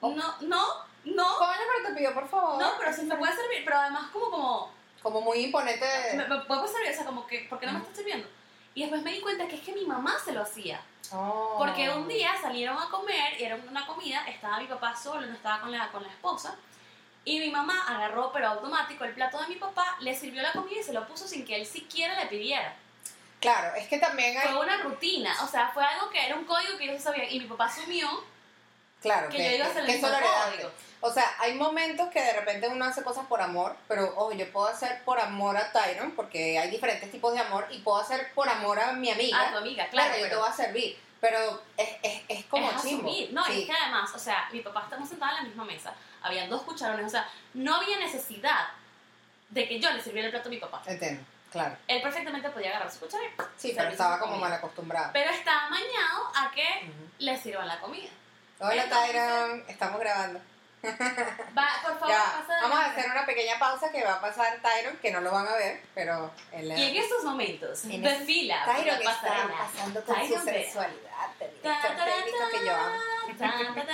Oh. 0.00 0.10
No, 0.10 0.36
no, 0.42 0.66
no, 1.04 1.36
Coño, 1.38 1.52
pero 1.76 1.88
te 1.88 1.98
pido, 1.98 2.12
por 2.12 2.28
favor. 2.28 2.60
no, 2.60 2.72
pero 2.78 2.92
sí 2.92 3.02
me 3.02 3.16
puede 3.16 3.34
servir, 3.34 3.62
pero 3.64 3.78
además 3.78 4.10
como, 4.12 4.30
como, 4.30 4.72
Como 5.02 5.20
muy 5.22 5.38
imponente. 5.44 5.86
me, 6.14 6.26
me 6.26 6.40
puede 6.42 6.68
servir, 6.68 6.90
o 6.90 6.94
sea, 6.94 7.04
como 7.06 7.26
que, 7.26 7.46
¿por 7.48 7.58
qué 7.58 7.66
no 7.66 7.72
me 7.72 7.78
estás 7.78 7.96
sirviendo? 7.96 8.28
Y 8.74 8.82
después 8.82 9.02
me 9.02 9.12
di 9.12 9.20
cuenta 9.20 9.48
que 9.48 9.56
es 9.56 9.62
que 9.62 9.72
mi 9.72 9.86
mamá 9.86 10.16
se 10.22 10.32
lo 10.32 10.42
hacía. 10.42 10.80
Oh. 11.12 11.56
Porque 11.58 11.88
un 11.90 12.06
día 12.08 12.32
salieron 12.40 12.76
a 12.78 12.88
comer 12.88 13.40
y 13.40 13.44
era 13.44 13.56
una 13.68 13.86
comida, 13.86 14.26
estaba 14.28 14.58
mi 14.58 14.66
papá 14.66 14.94
solo, 14.96 15.26
no 15.26 15.34
estaba 15.34 15.60
con 15.60 15.72
la, 15.72 15.90
con 15.90 16.02
la 16.02 16.08
esposa. 16.08 16.56
Y 17.24 17.40
mi 17.40 17.50
mamá 17.50 17.84
agarró, 17.88 18.32
pero 18.32 18.48
automático, 18.48 19.04
el 19.04 19.12
plato 19.12 19.40
de 19.40 19.48
mi 19.48 19.56
papá, 19.56 19.96
le 20.00 20.14
sirvió 20.14 20.42
la 20.42 20.52
comida 20.52 20.80
y 20.80 20.82
se 20.82 20.92
lo 20.92 21.06
puso 21.06 21.26
sin 21.28 21.44
que 21.44 21.56
él 21.56 21.66
siquiera 21.66 22.18
le 22.18 22.26
pidiera. 22.26 22.74
Claro, 23.40 23.74
es 23.76 23.86
que 23.88 23.98
también 23.98 24.36
hay. 24.36 24.48
Fue 24.48 24.60
una 24.60 24.78
rutina, 24.78 25.36
o 25.44 25.46
sea, 25.46 25.70
fue 25.72 25.84
algo 25.84 26.10
que 26.10 26.24
era 26.24 26.34
un 26.34 26.44
código 26.44 26.76
que 26.78 26.84
ellos 26.84 27.02
sabían. 27.02 27.26
Y 27.30 27.40
mi 27.40 27.46
papá 27.46 27.66
asumió 27.66 28.08
Claro, 29.00 29.28
que 29.28 29.38
yo 29.38 29.56
iba 29.56 29.66
a 29.66 29.70
hacer 29.70 29.84
el 29.84 29.92
mismo 29.92 30.08
código. 30.08 30.70
O 31.00 31.12
sea, 31.12 31.24
hay 31.38 31.54
momentos 31.54 32.08
que 32.08 32.20
de 32.20 32.32
repente 32.32 32.66
uno 32.68 32.84
hace 32.84 33.02
cosas 33.04 33.26
por 33.26 33.40
amor, 33.40 33.76
pero 33.86 34.12
ojo, 34.16 34.32
yo 34.32 34.50
puedo 34.50 34.66
hacer 34.66 35.02
por 35.04 35.20
amor 35.20 35.56
a 35.56 35.70
Tyron, 35.72 36.10
porque 36.12 36.58
hay 36.58 36.70
diferentes 36.70 37.10
tipos 37.12 37.32
de 37.34 37.40
amor, 37.40 37.66
y 37.70 37.78
puedo 37.80 37.98
hacer 37.98 38.32
por 38.34 38.48
amor 38.48 38.80
a 38.80 38.92
mi 38.92 39.10
amiga. 39.10 39.40
A 39.40 39.50
tu 39.52 39.58
amiga, 39.58 39.88
claro. 39.90 40.14
yo 40.16 40.22
te 40.22 40.28
pero 40.28 40.40
voy 40.40 40.48
a 40.48 40.52
servir. 40.52 40.98
Pero 41.20 41.62
es, 41.76 41.88
es, 42.02 42.22
es 42.28 42.44
como 42.46 42.70
es 42.70 42.82
chimbo. 42.82 43.08
asumir. 43.08 43.32
No, 43.32 43.44
Sí. 43.44 43.60
es 43.62 43.66
que 43.66 43.72
además, 43.72 44.10
o 44.14 44.18
sea, 44.18 44.48
mi 44.52 44.60
papá 44.60 44.82
estamos 44.84 45.08
sentados 45.08 45.38
en 45.38 45.44
la 45.44 45.48
misma 45.48 45.64
mesa, 45.64 45.92
habían 46.22 46.48
dos 46.48 46.62
cucharones, 46.62 47.06
o 47.06 47.10
sea, 47.10 47.28
no 47.54 47.74
había 47.76 47.98
necesidad 47.98 48.68
de 49.50 49.66
que 49.68 49.80
yo 49.80 49.90
le 49.92 50.00
sirviera 50.02 50.26
el 50.26 50.32
plato 50.32 50.48
a 50.48 50.50
mi 50.50 50.58
papá. 50.58 50.82
Entiendo, 50.86 51.22
claro. 51.50 51.76
Él 51.88 52.02
perfectamente 52.02 52.50
podía 52.50 52.70
agarrar 52.70 52.90
su 52.92 53.00
cuchara. 53.00 53.24
Sí, 53.56 53.72
pero 53.76 53.88
estaba 53.90 54.18
como 54.20 54.36
mal 54.36 54.52
acostumbrada. 54.52 55.10
Pero 55.12 55.30
está 55.30 55.66
amañado 55.66 56.30
a 56.36 56.50
que 56.52 56.62
Ujú. 56.84 57.08
le 57.18 57.36
sirvan 57.36 57.66
la 57.68 57.80
comida. 57.80 58.10
Hola 58.60 58.84
Entonces- 58.84 59.10
Tyron, 59.12 59.64
estamos 59.68 60.00
grabando. 60.00 60.40
Va, 61.56 61.68
por 61.82 61.92
favor, 61.98 62.08
Ya, 62.08 62.24
pasa 62.46 62.60
vamos 62.62 62.78
a 62.80 62.86
hacer 62.86 63.10
una 63.10 63.26
pequeña 63.26 63.58
pausa 63.58 63.90
que 63.90 64.04
va 64.04 64.14
a 64.14 64.20
pasar 64.20 64.58
Tyron, 64.62 64.96
que 64.98 65.10
no 65.10 65.20
lo 65.20 65.30
van 65.30 65.46
a 65.48 65.52
ver, 65.56 65.80
pero 65.94 66.30
en 66.52 66.68
la... 66.68 66.78
Y 66.78 66.90
en 66.96 67.02
estos 67.02 67.24
momentos, 67.24 67.84
En 67.84 68.02
de 68.02 68.14
fila, 68.20 68.64
Tyron 68.64 68.96
está 69.00 69.48
pasando 69.58 70.04
con 70.04 70.14
su 70.16 70.22
Tyron 70.22 70.44
ve- 70.46 70.64
sensualidad, 70.64 71.26
te 71.38 71.48
digo, 71.48 71.60
Tan, 71.62 71.82
te- 71.82 71.88
te 71.88 71.94
taran, 71.96 72.24
digo 72.24 72.38
que 72.50 72.66
yo 72.66 72.74
amo. 72.74 72.96
tan, 73.38 73.74
tan, 73.74 73.86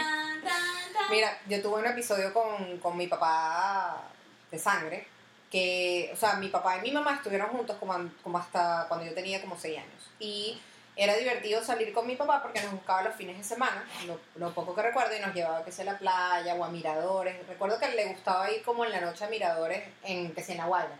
tan. 0.42 1.10
Mira, 1.10 1.38
yo 1.46 1.62
tuve 1.62 1.80
un 1.80 1.86
episodio 1.86 2.32
con, 2.32 2.78
con 2.78 2.96
mi 2.96 3.06
papá 3.06 4.02
de 4.50 4.58
sangre, 4.58 5.06
que, 5.50 6.10
o 6.12 6.16
sea, 6.16 6.34
mi 6.34 6.48
papá 6.48 6.78
y 6.78 6.80
mi 6.80 6.90
mamá 6.92 7.14
estuvieron 7.14 7.48
juntos 7.48 7.76
como, 7.78 7.94
como 8.22 8.38
hasta 8.38 8.86
cuando 8.88 9.06
yo 9.06 9.14
tenía 9.14 9.40
como 9.40 9.56
6 9.58 9.78
años. 9.78 10.10
Y 10.18 10.60
era 10.96 11.16
divertido 11.16 11.62
salir 11.62 11.92
con 11.92 12.06
mi 12.06 12.14
papá 12.16 12.42
porque 12.42 12.60
nos 12.60 12.72
buscaba 12.72 13.02
los 13.02 13.14
fines 13.14 13.36
de 13.36 13.44
semana, 13.44 13.84
lo, 14.06 14.20
lo 14.36 14.54
poco 14.54 14.74
que 14.74 14.82
recuerdo, 14.82 15.16
y 15.16 15.20
nos 15.20 15.34
llevaba 15.34 15.64
que 15.64 15.72
sea 15.72 15.88
a 15.88 15.92
la 15.92 15.98
playa 15.98 16.54
o 16.54 16.64
a 16.64 16.68
miradores. 16.68 17.46
Recuerdo 17.48 17.78
que 17.78 17.88
le 17.88 18.06
gustaba 18.06 18.50
ir 18.50 18.62
como 18.62 18.84
en 18.84 18.92
la 18.92 19.00
noche 19.00 19.24
a 19.24 19.28
miradores 19.28 19.82
en, 20.04 20.32
que 20.32 20.42
sea 20.42 20.56
La 20.56 20.66
Guaira. 20.66 20.96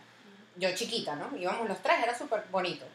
Yo 0.57 0.73
chiquita, 0.75 1.15
¿no? 1.15 1.35
Íbamos 1.37 1.67
los 1.67 1.81
tres, 1.81 1.97
era 2.03 2.17
súper 2.17 2.43
bonito. 2.51 2.85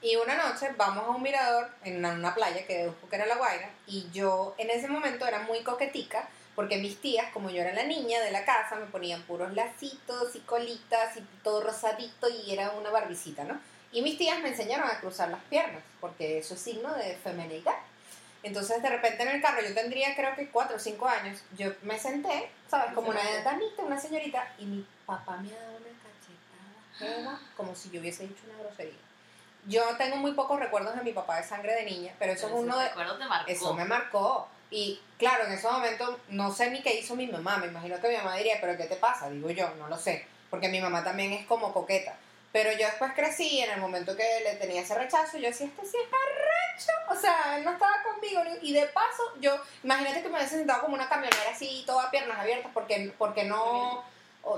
Y 0.00 0.16
una 0.16 0.36
noche 0.36 0.72
vamos 0.76 1.04
a 1.04 1.10
un 1.10 1.22
mirador 1.22 1.68
en 1.84 1.98
una, 1.98 2.12
una 2.12 2.34
playa 2.34 2.64
que 2.66 2.78
deduzco 2.78 3.08
que 3.08 3.16
era 3.16 3.26
La 3.26 3.36
Guaira 3.36 3.70
y 3.86 4.08
yo 4.12 4.54
en 4.56 4.70
ese 4.70 4.86
momento 4.86 5.26
era 5.26 5.40
muy 5.40 5.62
coquetica 5.64 6.28
porque 6.54 6.78
mis 6.78 7.00
tías, 7.00 7.32
como 7.32 7.50
yo 7.50 7.62
era 7.62 7.72
la 7.72 7.84
niña 7.84 8.20
de 8.20 8.32
la 8.32 8.44
casa, 8.44 8.74
me 8.74 8.86
ponían 8.86 9.22
puros 9.22 9.54
lacitos 9.54 10.34
y 10.34 10.40
colitas 10.40 11.16
y 11.16 11.20
todo 11.42 11.62
rosadito 11.62 12.28
y 12.28 12.52
era 12.52 12.70
una 12.72 12.90
barbicita, 12.90 13.44
¿no? 13.44 13.60
Y 13.92 14.02
mis 14.02 14.18
tías 14.18 14.40
me 14.40 14.50
enseñaron 14.50 14.88
a 14.88 15.00
cruzar 15.00 15.30
las 15.30 15.42
piernas 15.44 15.82
porque 16.00 16.38
eso 16.38 16.54
es 16.54 16.60
signo 16.60 16.92
de 16.94 17.16
femenidad. 17.16 17.76
Entonces 18.42 18.82
de 18.82 18.88
repente 18.88 19.22
en 19.22 19.28
el 19.30 19.42
carro, 19.42 19.62
yo 19.62 19.74
tendría 19.74 20.14
creo 20.14 20.34
que 20.36 20.48
cuatro 20.48 20.76
o 20.76 20.78
cinco 20.78 21.08
años, 21.08 21.40
yo 21.56 21.72
me 21.82 21.98
senté, 21.98 22.50
¿sabes? 22.70 22.92
Como 22.94 23.10
una 23.10 23.20
damita, 23.42 23.82
una 23.82 23.98
señorita, 23.98 24.46
y 24.58 24.64
mi 24.64 24.86
papá 25.06 25.38
me 25.38 25.52
ha 25.52 25.60
dado 25.60 25.76
una 25.76 25.88
cachetada 26.98 27.40
como 27.56 27.74
si 27.74 27.90
yo 27.90 28.00
hubiese 28.00 28.24
dicho 28.24 28.42
una 28.48 28.62
grosería. 28.62 28.98
Yo 29.66 29.82
tengo 29.96 30.16
muy 30.16 30.32
pocos 30.32 30.58
recuerdos 30.60 30.94
de 30.94 31.02
mi 31.02 31.12
papá 31.12 31.38
de 31.38 31.44
sangre 31.44 31.74
de 31.74 31.84
niña, 31.84 32.14
pero 32.18 32.32
eso 32.32 32.46
es 32.46 32.52
Pero 32.52 32.62
uno 32.62 32.78
de... 32.78 32.88
te 32.88 33.24
marcó. 33.26 33.50
Eso 33.50 33.74
me 33.74 33.84
marcó. 33.84 34.48
Y 34.70 35.00
claro, 35.18 35.44
en 35.44 35.52
ese 35.52 35.68
momento 35.68 36.20
no 36.28 36.52
sé 36.52 36.70
ni 36.70 36.80
qué 36.82 36.94
hizo 36.94 37.16
mi 37.16 37.26
mamá. 37.26 37.58
Me 37.58 37.66
imagino 37.66 38.00
que 38.00 38.08
mi 38.08 38.16
mamá 38.16 38.36
diría, 38.36 38.58
pero 38.60 38.76
¿qué 38.76 38.84
te 38.84 38.96
pasa? 38.96 39.28
Digo 39.28 39.50
yo, 39.50 39.68
no 39.76 39.88
lo 39.88 39.98
sé. 39.98 40.26
Porque 40.48 40.68
mi 40.68 40.80
mamá 40.80 41.02
también 41.04 41.32
es 41.32 41.46
como 41.46 41.72
coqueta. 41.72 42.16
Pero 42.58 42.72
yo 42.72 42.86
después 42.88 43.12
crecí 43.14 43.60
en 43.60 43.70
el 43.70 43.78
momento 43.80 44.16
que 44.16 44.40
le 44.42 44.56
tenía 44.56 44.80
ese 44.80 44.92
rechazo, 44.96 45.38
yo 45.38 45.46
decía, 45.46 45.68
este 45.68 45.82
sí 45.86 45.96
es 45.96 46.08
arrecho. 46.12 46.92
O 47.08 47.14
sea, 47.14 47.56
él 47.56 47.64
no 47.64 47.70
estaba 47.70 48.02
conmigo. 48.02 48.42
Y 48.62 48.72
de 48.72 48.84
paso, 48.86 49.22
yo, 49.38 49.56
imagínate 49.84 50.22
que 50.22 50.28
me 50.28 50.38
hubiese 50.38 50.56
sentado 50.56 50.80
como 50.80 50.94
una 50.94 51.08
camionera 51.08 51.50
así, 51.54 51.84
toda 51.86 52.10
piernas 52.10 52.36
abiertas, 52.36 52.72
porque, 52.74 53.14
porque 53.16 53.44
no, 53.44 54.02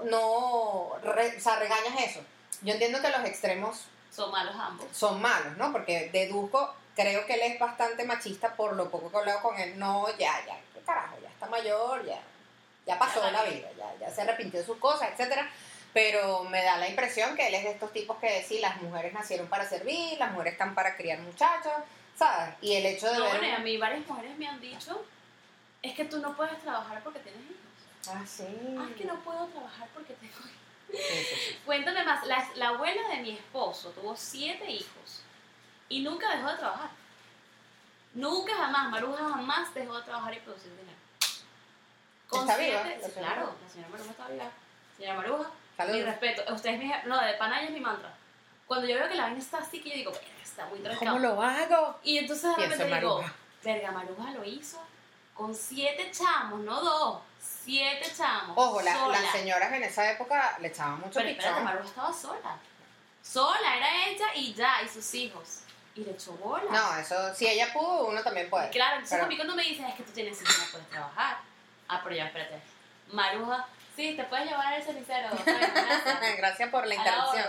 no, 0.05 0.93
re- 1.03 1.37
o 1.37 1.41
sea, 1.41 1.57
regañas 1.57 2.01
eso. 2.07 2.21
Yo 2.63 2.73
entiendo 2.73 3.03
que 3.03 3.11
los 3.11 3.23
extremos 3.27 3.85
Son 4.11 4.31
malos 4.31 4.55
ambos. 4.59 4.87
son 4.97 5.21
malos, 5.21 5.59
¿no? 5.59 5.71
Porque 5.71 6.09
deduzco, 6.11 6.75
creo 6.97 7.27
que 7.27 7.35
él 7.35 7.43
es 7.53 7.59
bastante 7.59 8.05
machista 8.05 8.55
por 8.55 8.77
lo 8.77 8.91
poco 8.91 9.11
que 9.11 9.17
he 9.17 9.21
hablado 9.21 9.43
con 9.43 9.59
él. 9.61 9.79
No, 9.79 10.09
ya, 10.17 10.43
ya, 10.47 10.59
qué 10.73 10.81
carajo, 10.87 11.17
ya 11.23 11.29
está 11.29 11.45
mayor, 11.49 12.03
ya, 12.07 12.19
ya 12.87 12.99
pasó 12.99 13.21
Ya 13.23 13.31
la 13.31 13.43
vida, 13.45 13.69
ya, 13.77 13.93
ya 14.01 14.11
se 14.11 14.23
arrepintió 14.23 14.59
de 14.61 14.65
sus 14.65 14.79
cosas, 14.79 15.11
etcétera. 15.13 15.51
Pero 15.93 16.45
me 16.45 16.63
da 16.63 16.77
la 16.77 16.89
impresión 16.89 17.35
que 17.37 17.49
él 17.49 17.55
es 17.55 17.65
de 17.65 17.71
estos 17.73 17.93
tipos 17.93 18.17
que 18.19 18.43
sí, 18.45 18.61
las 18.61 18.81
mujeres 18.81 19.13
nacieron 19.13 19.49
para 19.49 19.69
servir, 19.69 20.19
las 20.19 20.31
mujeres 20.33 20.53
están 20.53 20.75
para 20.75 20.97
criar 20.97 21.19
muchachos, 21.21 21.73
¿sabes? 22.17 22.55
Y 22.61 22.75
el 22.75 22.87
hecho 22.87 23.09
de 23.11 23.19
No, 23.19 23.25
ver... 23.25 23.39
bueno, 23.39 23.57
a 23.57 23.61
mí 23.61 23.77
varias 23.77 24.07
mujeres 24.07 24.37
me 24.39 24.47
han 24.47 24.61
dicho, 24.61 25.05
es 25.83 25.95
que 25.95 26.05
tú 26.05 26.19
no 26.19 26.37
puedes 26.37 26.59
trabajar 26.61 27.03
porque 27.03 27.19
tienes 27.21 27.41
hijos. 27.43 28.09
Ah, 28.17 28.25
sí. 28.27 28.45
Ah, 28.79 28.87
es 28.91 28.97
que 28.97 29.05
no 29.05 29.17
puedo 29.21 29.47
trabajar 29.49 29.89
porque 29.93 30.15
tengo 30.15 30.33
hijos. 30.39 30.51
Sí, 31.09 31.25
sí, 31.25 31.37
sí. 31.37 31.59
Cuéntame 31.67 32.05
más, 32.05 32.25
la, 32.27 32.49
la 32.55 32.69
abuela 32.69 33.09
de 33.09 33.17
mi 33.23 33.31
esposo 33.33 33.91
tuvo 33.91 34.17
siete 34.17 34.71
hijos 34.71 35.23
y 35.89 36.03
nunca 36.03 36.37
dejó 36.37 36.51
de 36.51 36.57
trabajar. 36.59 36.91
Nunca 38.15 38.55
jamás, 38.55 38.91
Maruja 38.91 39.29
jamás 39.29 39.73
dejó 39.75 39.97
de 39.99 40.03
trabajar 40.05 40.35
y 40.35 40.41
producir 40.41 40.71
dinero. 40.77 40.99
¿Está 42.33 42.57
viva, 42.57 42.83
siete- 42.85 43.01
la 43.03 43.09
señora? 43.09 43.35
claro, 43.35 43.55
la 43.63 43.69
señora 43.71 43.89
Maruja 43.91 44.11
está 44.11 44.29
viva. 44.29 44.51
Señora 44.97 45.15
Maruja, 45.17 45.51
Saludos. 45.81 45.97
mi 46.01 46.03
respeto. 46.05 46.55
Usted 46.55 46.71
es 46.71 46.79
mi, 46.79 46.93
no, 47.07 47.21
de 47.21 47.35
panaya 47.35 47.65
es 47.67 47.71
mi 47.73 47.81
mantra. 47.81 48.13
Cuando 48.67 48.87
yo 48.87 48.97
veo 48.97 49.09
que 49.09 49.15
la 49.15 49.25
vaina 49.25 49.39
está 49.39 49.59
así, 49.59 49.81
que 49.81 49.91
yo 49.91 49.95
digo, 49.97 50.13
"Verga, 50.13 50.27
está 50.43 50.67
muy 50.67 50.79
trancado. 50.81 51.07
¿Cómo 51.13 51.19
lo 51.19 51.43
hago? 51.43 51.99
Y 52.05 52.19
entonces 52.19 52.45
de 52.57 52.63
repente 52.63 52.85
en 52.85 53.01
digo, 53.01 53.15
Maruja. 53.17 53.35
verga, 53.65 53.91
Maruja 53.91 54.31
lo 54.31 54.45
hizo 54.45 54.81
con 55.35 55.55
siete 55.55 56.11
chamos, 56.13 56.61
no 56.61 56.81
dos, 56.81 57.21
siete 57.41 58.13
chamos. 58.17 58.57
Ojo, 58.57 58.81
la- 58.83 59.09
las 59.09 59.33
señoras 59.33 59.73
en 59.73 59.83
esa 59.85 60.11
época 60.13 60.57
le 60.61 60.69
echaban 60.69 61.01
mucho 61.01 61.15
Pero 61.15 61.29
espérate. 61.31 61.61
Maruja 61.63 61.85
estaba 61.87 62.13
sola. 62.13 62.57
Sola, 63.23 63.77
era 63.77 64.07
ella 64.07 64.27
y 64.35 64.55
ya, 64.55 64.83
y 64.85 64.89
sus 64.89 65.15
hijos. 65.15 65.61
Y 65.95 66.05
le 66.05 66.13
echó 66.13 66.33
bola. 66.33 66.71
No, 66.71 66.97
eso, 66.97 67.35
si 67.35 67.47
ella 67.49 67.73
pudo, 67.73 68.07
uno 68.07 68.23
también 68.23 68.49
puede. 68.49 68.71
Claro, 68.71 68.95
entonces 68.97 69.17
Pero- 69.17 69.25
a 69.25 69.29
mí 69.29 69.37
cuando 69.37 69.55
me 69.57 69.63
dicen 69.65 69.85
es 69.87 69.95
que 69.97 70.03
tú 70.05 70.13
tienes 70.13 70.41
hijos, 70.41 70.59
no 70.59 70.65
puedes 70.73 70.89
trabajar. 70.91 71.39
Ah, 71.89 72.01
pero 72.05 72.15
ya, 72.15 72.27
espérate. 72.27 72.61
Maruja, 73.13 73.67
sí, 74.01 74.15
te 74.17 74.25
puedes 74.25 74.47
llevar 74.47 74.73
el 74.73 74.83
cenicero. 74.83 75.29
gracias. 76.39 76.71
Por 76.71 76.87
la 76.87 76.95
interrupción. 76.95 77.47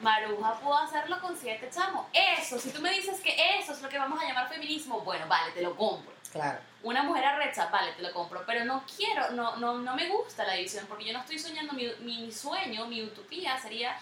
Maruja 0.00 0.54
pudo 0.60 0.78
hacerlo 0.78 1.20
con 1.20 1.36
siete 1.36 1.68
chamos. 1.72 2.06
Eso, 2.12 2.58
si 2.58 2.70
tú 2.70 2.80
me 2.80 2.90
dices 2.90 3.20
que 3.20 3.34
eso 3.58 3.72
es 3.72 3.82
lo 3.82 3.88
que 3.88 3.98
vamos 3.98 4.20
a 4.20 4.26
llamar 4.26 4.48
feminismo, 4.48 5.00
bueno, 5.00 5.26
vale, 5.28 5.52
te 5.52 5.62
lo 5.62 5.76
compro. 5.76 6.12
Claro. 6.32 6.58
Una 6.82 7.02
mujer 7.02 7.24
arrecha, 7.24 7.66
vale, 7.66 7.92
te 7.92 8.02
lo 8.02 8.12
compro. 8.12 8.42
Pero 8.46 8.64
no 8.64 8.84
quiero, 8.96 9.30
no, 9.32 9.56
no, 9.56 9.78
no 9.78 9.94
me 9.94 10.08
gusta 10.08 10.44
la 10.44 10.54
división, 10.54 10.86
porque 10.88 11.04
yo 11.04 11.12
no 11.12 11.20
estoy 11.20 11.38
soñando, 11.38 11.72
mi, 11.72 11.88
mi 12.00 12.32
sueño, 12.32 12.86
mi 12.86 13.02
utopía 13.02 13.58
sería 13.58 13.96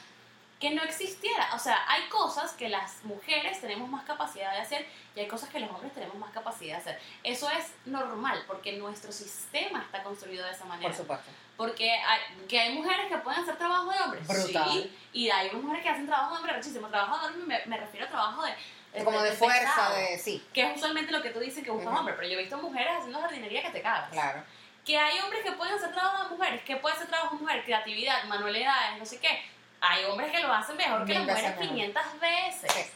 que 0.61 0.71
no 0.71 0.83
existiera. 0.83 1.49
O 1.55 1.59
sea, 1.59 1.79
hay 1.89 2.03
cosas 2.09 2.53
que 2.53 2.69
las 2.69 3.03
mujeres 3.05 3.61
tenemos 3.63 3.89
más 3.89 4.05
capacidad 4.05 4.53
de 4.53 4.59
hacer 4.59 4.87
y 5.17 5.21
hay 5.21 5.27
cosas 5.27 5.49
que 5.49 5.59
los 5.59 5.71
hombres 5.71 5.93
tenemos 5.95 6.15
más 6.17 6.31
capacidad 6.33 6.77
de 6.77 6.81
hacer. 6.83 7.01
Eso 7.25 7.49
es 7.51 7.73
normal, 7.87 8.45
porque 8.47 8.73
nuestro 8.77 9.11
sistema 9.11 9.81
está 9.83 10.03
construido 10.03 10.45
de 10.45 10.53
esa 10.53 10.67
manera. 10.67 10.89
Por 10.91 10.97
supuesto. 10.99 11.31
Porque 11.57 11.91
hay, 11.91 12.21
que 12.47 12.61
hay 12.61 12.75
mujeres 12.75 13.07
que 13.09 13.17
pueden 13.19 13.41
hacer 13.43 13.57
trabajo 13.57 13.91
de 13.91 13.99
hombres. 14.01 14.27
Brutal. 14.29 14.71
Sí, 14.71 14.99
y 15.15 15.31
hay 15.31 15.51
mujeres 15.53 15.83
que 15.83 15.89
hacen 15.89 16.07
trabajo 16.07 16.33
de 16.33 16.37
hombre 16.39 16.53
rechísimo. 16.53 16.89
Trabajo 16.89 17.19
de 17.19 17.27
hombre 17.35 17.43
me, 17.47 17.67
me 17.67 17.77
refiero 17.79 18.07
a 18.07 18.09
trabajo 18.11 18.43
de. 18.45 19.05
Como 19.05 19.23
de 19.23 19.33
fuerza, 19.33 19.61
pesado, 19.61 19.97
de. 19.97 20.19
Sí, 20.19 20.45
Que 20.53 20.63
es 20.63 20.77
usualmente 20.77 21.11
lo 21.13 21.23
que 21.23 21.31
tú 21.31 21.39
dices 21.41 21.65
que 21.65 21.71
buscas 21.71 21.89
Ujú. 21.91 21.99
hombre. 22.01 22.15
Pero 22.17 22.29
yo 22.29 22.39
he 22.39 22.43
visto 22.43 22.59
mujeres 22.59 22.93
haciendo 22.99 23.21
jardinería 23.21 23.63
que 23.63 23.71
te 23.71 23.81
cagas. 23.83 24.11
claro. 24.11 24.43
Que 24.85 24.99
hay 24.99 25.19
hombres 25.21 25.43
que 25.45 25.53
pueden 25.53 25.75
hacer 25.75 25.93
trabajo 25.93 26.25
de 26.25 26.31
mujeres. 26.31 26.63
que 26.63 26.77
puede 26.77 26.95
hacer 26.97 27.07
trabajo 27.07 27.37
de 27.37 27.43
mujer? 27.43 27.63
Creatividad, 27.65 28.25
manualidades, 28.25 28.99
no 28.99 29.07
sé 29.07 29.21
qué. 29.21 29.43
Hay 29.81 30.05
hombres 30.05 30.31
que 30.31 30.41
lo 30.41 30.53
hacen 30.53 30.77
mejor 30.77 31.05
que 31.07 31.15
las 31.15 31.27
mujeres 31.27 31.51
mejor. 31.59 31.69
500 31.69 32.03
veces. 32.21 32.73
Sí. 32.73 32.91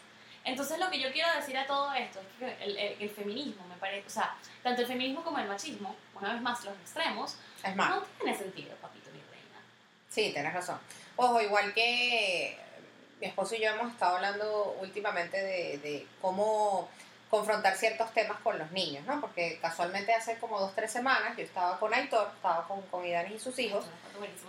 Entonces 0.45 0.79
lo 0.79 0.91
que 0.91 1.01
yo 1.01 1.11
quiero 1.13 1.33
decir 1.35 1.57
a 1.57 1.67
todo 1.67 1.93
esto 1.95 2.21
es 2.21 2.27
que 2.39 2.65
el, 2.65 2.77
el- 2.77 2.97
el 3.03 3.11
feminismo 3.11 3.67
me 3.67 3.77
parece, 3.77 4.07
o 4.07 4.11
sea, 4.11 4.35
tanto 4.63 4.83
el 4.83 4.87
feminismo 4.87 5.23
como 5.25 5.39
el 5.39 5.49
machismo, 5.49 5.97
una 6.15 6.33
vez 6.35 6.43
más 6.43 6.63
los 6.65 6.75
extremos, 6.79 7.37
Es 7.63 7.75
más. 7.75 7.89
no 7.91 8.03
tiene 8.21 8.37
sentido, 8.37 8.77
papito, 8.77 9.11
mi 9.11 9.21
reina. 9.21 9.59
Sí, 10.11 10.31
tienes 10.35 10.53
razón. 10.53 10.79
Ojo, 11.17 11.41
igual 11.41 11.73
que 11.73 12.59
mi 13.21 13.27
esposo 13.29 13.55
y 13.55 13.61
yo 13.63 13.71
hemos 13.71 13.91
estado 13.93 14.17
hablando 14.17 14.77
últimamente 14.83 15.41
de, 15.43 15.79
de 15.79 16.07
cómo 16.21 16.91
confrontar 17.31 17.77
ciertos 17.77 18.13
temas 18.13 18.39
con 18.43 18.59
los 18.59 18.71
niños, 18.71 19.05
¿no? 19.07 19.21
Porque 19.21 19.59
casualmente 19.61 20.13
hace 20.15 20.39
como 20.39 20.61
dos, 20.61 20.73
tres 20.75 20.93
semanas 20.93 21.37
yo 21.37 21.43
estaba 21.43 21.79
con 21.81 21.93
Aitor, 21.93 22.31
estaba 22.37 22.67
con, 22.69 22.81
con 22.83 23.05
Idani 23.05 23.35
y 23.35 23.39
sus 23.41 23.59
hijos, 23.59 23.85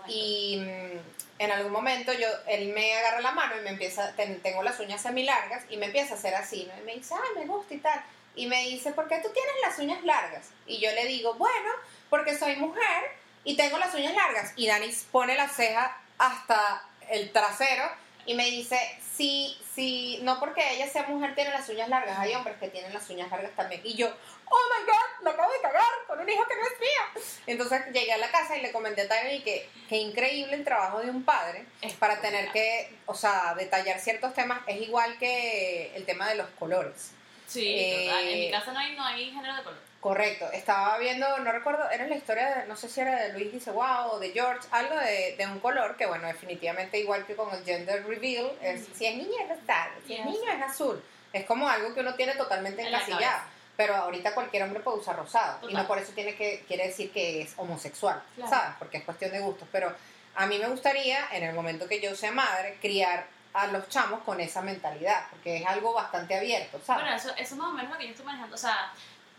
y 0.07 0.57
mm, 0.61 0.99
en 1.39 1.51
algún 1.51 1.71
momento 1.71 2.13
yo 2.13 2.27
él 2.47 2.69
me 2.73 2.95
agarra 2.97 3.21
la 3.21 3.31
mano 3.31 3.55
y 3.57 3.63
me 3.63 3.71
empieza 3.71 4.13
ten- 4.15 4.39
tengo 4.41 4.61
las 4.63 4.79
uñas 4.79 5.01
semi 5.01 5.23
largas 5.23 5.63
y 5.69 5.77
me 5.77 5.87
empieza 5.87 6.13
a 6.13 6.17
hacer 6.17 6.35
así 6.35 6.69
¿no? 6.71 6.79
y 6.81 6.85
me 6.85 6.93
dice 6.95 7.13
ay 7.15 7.41
me 7.41 7.45
gusta 7.47 7.73
y 7.73 7.77
tal 7.79 8.01
y 8.35 8.45
me 8.47 8.61
dice 8.63 8.91
¿por 8.91 9.07
qué 9.07 9.17
tú 9.17 9.29
tienes 9.33 9.53
las 9.63 9.79
uñas 9.79 10.03
largas? 10.03 10.49
y 10.67 10.79
yo 10.79 10.91
le 10.91 11.05
digo 11.07 11.33
bueno 11.35 11.69
porque 12.09 12.37
soy 12.37 12.55
mujer 12.57 13.03
y 13.43 13.57
tengo 13.57 13.77
las 13.79 13.93
uñas 13.95 14.13
largas 14.13 14.53
y 14.55 14.67
Dani 14.67 14.89
pone 15.11 15.35
la 15.35 15.49
ceja 15.49 15.97
hasta 16.17 16.83
el 17.09 17.31
trasero 17.31 17.83
y 18.25 18.33
me 18.35 18.45
dice 18.45 18.77
sí 19.15 19.57
sí 19.73 20.19
no 20.23 20.39
porque 20.39 20.61
ella 20.73 20.87
sea 20.87 21.03
mujer 21.07 21.35
tiene 21.35 21.51
las 21.51 21.67
uñas 21.69 21.89
largas 21.89 22.17
hay 22.19 22.33
hombres 22.33 22.57
que 22.59 22.69
tienen 22.69 22.93
las 22.93 23.09
uñas 23.09 23.29
largas 23.29 23.51
también 23.55 23.81
y 23.83 23.93
yo 23.95 24.07
oh 24.07 24.59
my 24.79 24.85
god 24.85 25.23
me 25.23 25.31
acabo 25.31 25.51
de 25.51 25.61
cagar 25.61 25.83
con 26.07 26.19
un 26.19 26.29
hijo 26.29 26.45
que 26.47 26.55
no 26.55 26.61
es 26.63 26.79
mío 26.79 27.35
entonces 27.47 27.81
llegué 27.93 28.13
a 28.13 28.17
la 28.17 28.29
casa 28.29 28.57
y 28.57 28.61
le 28.61 28.71
comenté 28.71 29.01
a 29.01 29.07
Tania 29.07 29.43
que, 29.43 29.69
que 29.87 29.97
increíble 29.97 30.55
el 30.55 30.63
trabajo 30.63 30.99
de 30.99 31.09
un 31.09 31.23
padre 31.23 31.65
Es 31.81 31.93
para 31.93 32.21
tener 32.21 32.51
que, 32.51 32.91
o 33.05 33.13
sea, 33.13 33.53
detallar 33.55 33.99
ciertos 33.99 34.33
temas. 34.33 34.61
Es 34.67 34.81
igual 34.81 35.17
que 35.17 35.95
el 35.95 36.05
tema 36.05 36.29
de 36.29 36.35
los 36.35 36.47
colores. 36.59 37.11
Sí, 37.47 37.75
eh, 37.77 38.05
total. 38.07 38.27
En 38.27 38.39
mi 38.39 38.51
casa 38.51 38.71
no 38.71 38.79
hay, 38.79 38.95
no 38.95 39.05
hay 39.05 39.31
género 39.31 39.55
de 39.55 39.63
color. 39.63 39.79
Correcto. 40.05 40.51
Estaba 40.51 40.99
viendo, 40.99 41.39
no 41.39 41.51
recuerdo, 41.51 41.89
era 41.89 42.05
la 42.05 42.15
historia 42.15 42.57
de, 42.57 42.67
no 42.67 42.75
sé 42.75 42.87
si 42.87 43.01
era 43.01 43.23
de 43.23 43.33
Luis 43.33 43.51
Guisegua 43.51 44.05
o 44.11 44.19
de 44.19 44.29
George, 44.29 44.67
algo 44.69 44.95
de, 44.99 45.33
de 45.35 45.47
un 45.47 45.59
color 45.59 45.97
que, 45.97 46.05
bueno, 46.05 46.27
definitivamente 46.27 46.99
igual 46.99 47.25
que 47.25 47.35
con 47.35 47.51
el 47.51 47.65
gender 47.65 48.05
reveal, 48.05 48.51
es, 48.61 48.85
si 48.93 49.07
es 49.07 49.15
niña 49.15 49.41
es 49.41 49.49
rosado, 49.49 49.89
si 50.05 50.13
es 50.13 50.23
niño 50.23 50.51
es 50.51 50.61
azul. 50.61 51.03
Es 51.33 51.43
como 51.45 51.67
algo 51.67 51.91
que 51.95 52.01
uno 52.01 52.13
tiene 52.13 52.35
totalmente 52.35 52.83
En 52.83 52.91
la 52.91 52.99
encasillado. 52.99 53.45
Pero 53.75 53.95
ahorita 53.95 54.35
cualquier 54.35 54.61
hombre 54.61 54.81
puede 54.81 54.99
usar 54.99 55.15
rosado. 55.15 55.67
Y 55.67 55.73
no 55.73 55.87
por 55.87 55.97
eso 55.97 56.11
tiene 56.13 56.35
que, 56.35 56.63
quiere 56.67 56.85
decir 56.85 57.11
que 57.11 57.41
es 57.41 57.55
homosexual, 57.57 58.21
Claro. 58.35 58.51
¿sabes? 58.51 58.75
Porque 58.77 58.97
es 58.97 59.03
cuestión 59.05 59.31
de 59.31 59.39
gustos. 59.39 59.67
Pero 59.71 59.91
a 60.35 60.45
mí 60.45 60.59
me 60.59 60.67
gustaría, 60.67 61.29
en 61.31 61.45
el 61.45 61.55
momento 61.55 61.87
que 61.87 61.99
yo 61.99 62.15
sea 62.15 62.31
madre, 62.31 62.77
criar 62.79 63.25
a 63.53 63.67
los 63.67 63.89
chamos 63.89 64.21
con 64.23 64.39
esa 64.39 64.61
mentalidad, 64.61 65.25
porque 65.31 65.57
es 65.57 65.65
algo 65.65 65.93
bastante 65.93 66.35
abierto, 66.35 66.79
¿sabes? 66.85 67.03
Bueno, 67.03 67.17
eso, 67.17 67.29
eso 67.31 67.55
es 67.55 67.55
más 67.55 67.69
o 67.69 67.71
menos 67.71 67.91
lo 67.91 67.97
que 67.97 68.05
yo 68.05 68.11
estoy 68.11 68.25
manejando. 68.25 68.53
O 68.53 68.59
sea, 68.59 68.91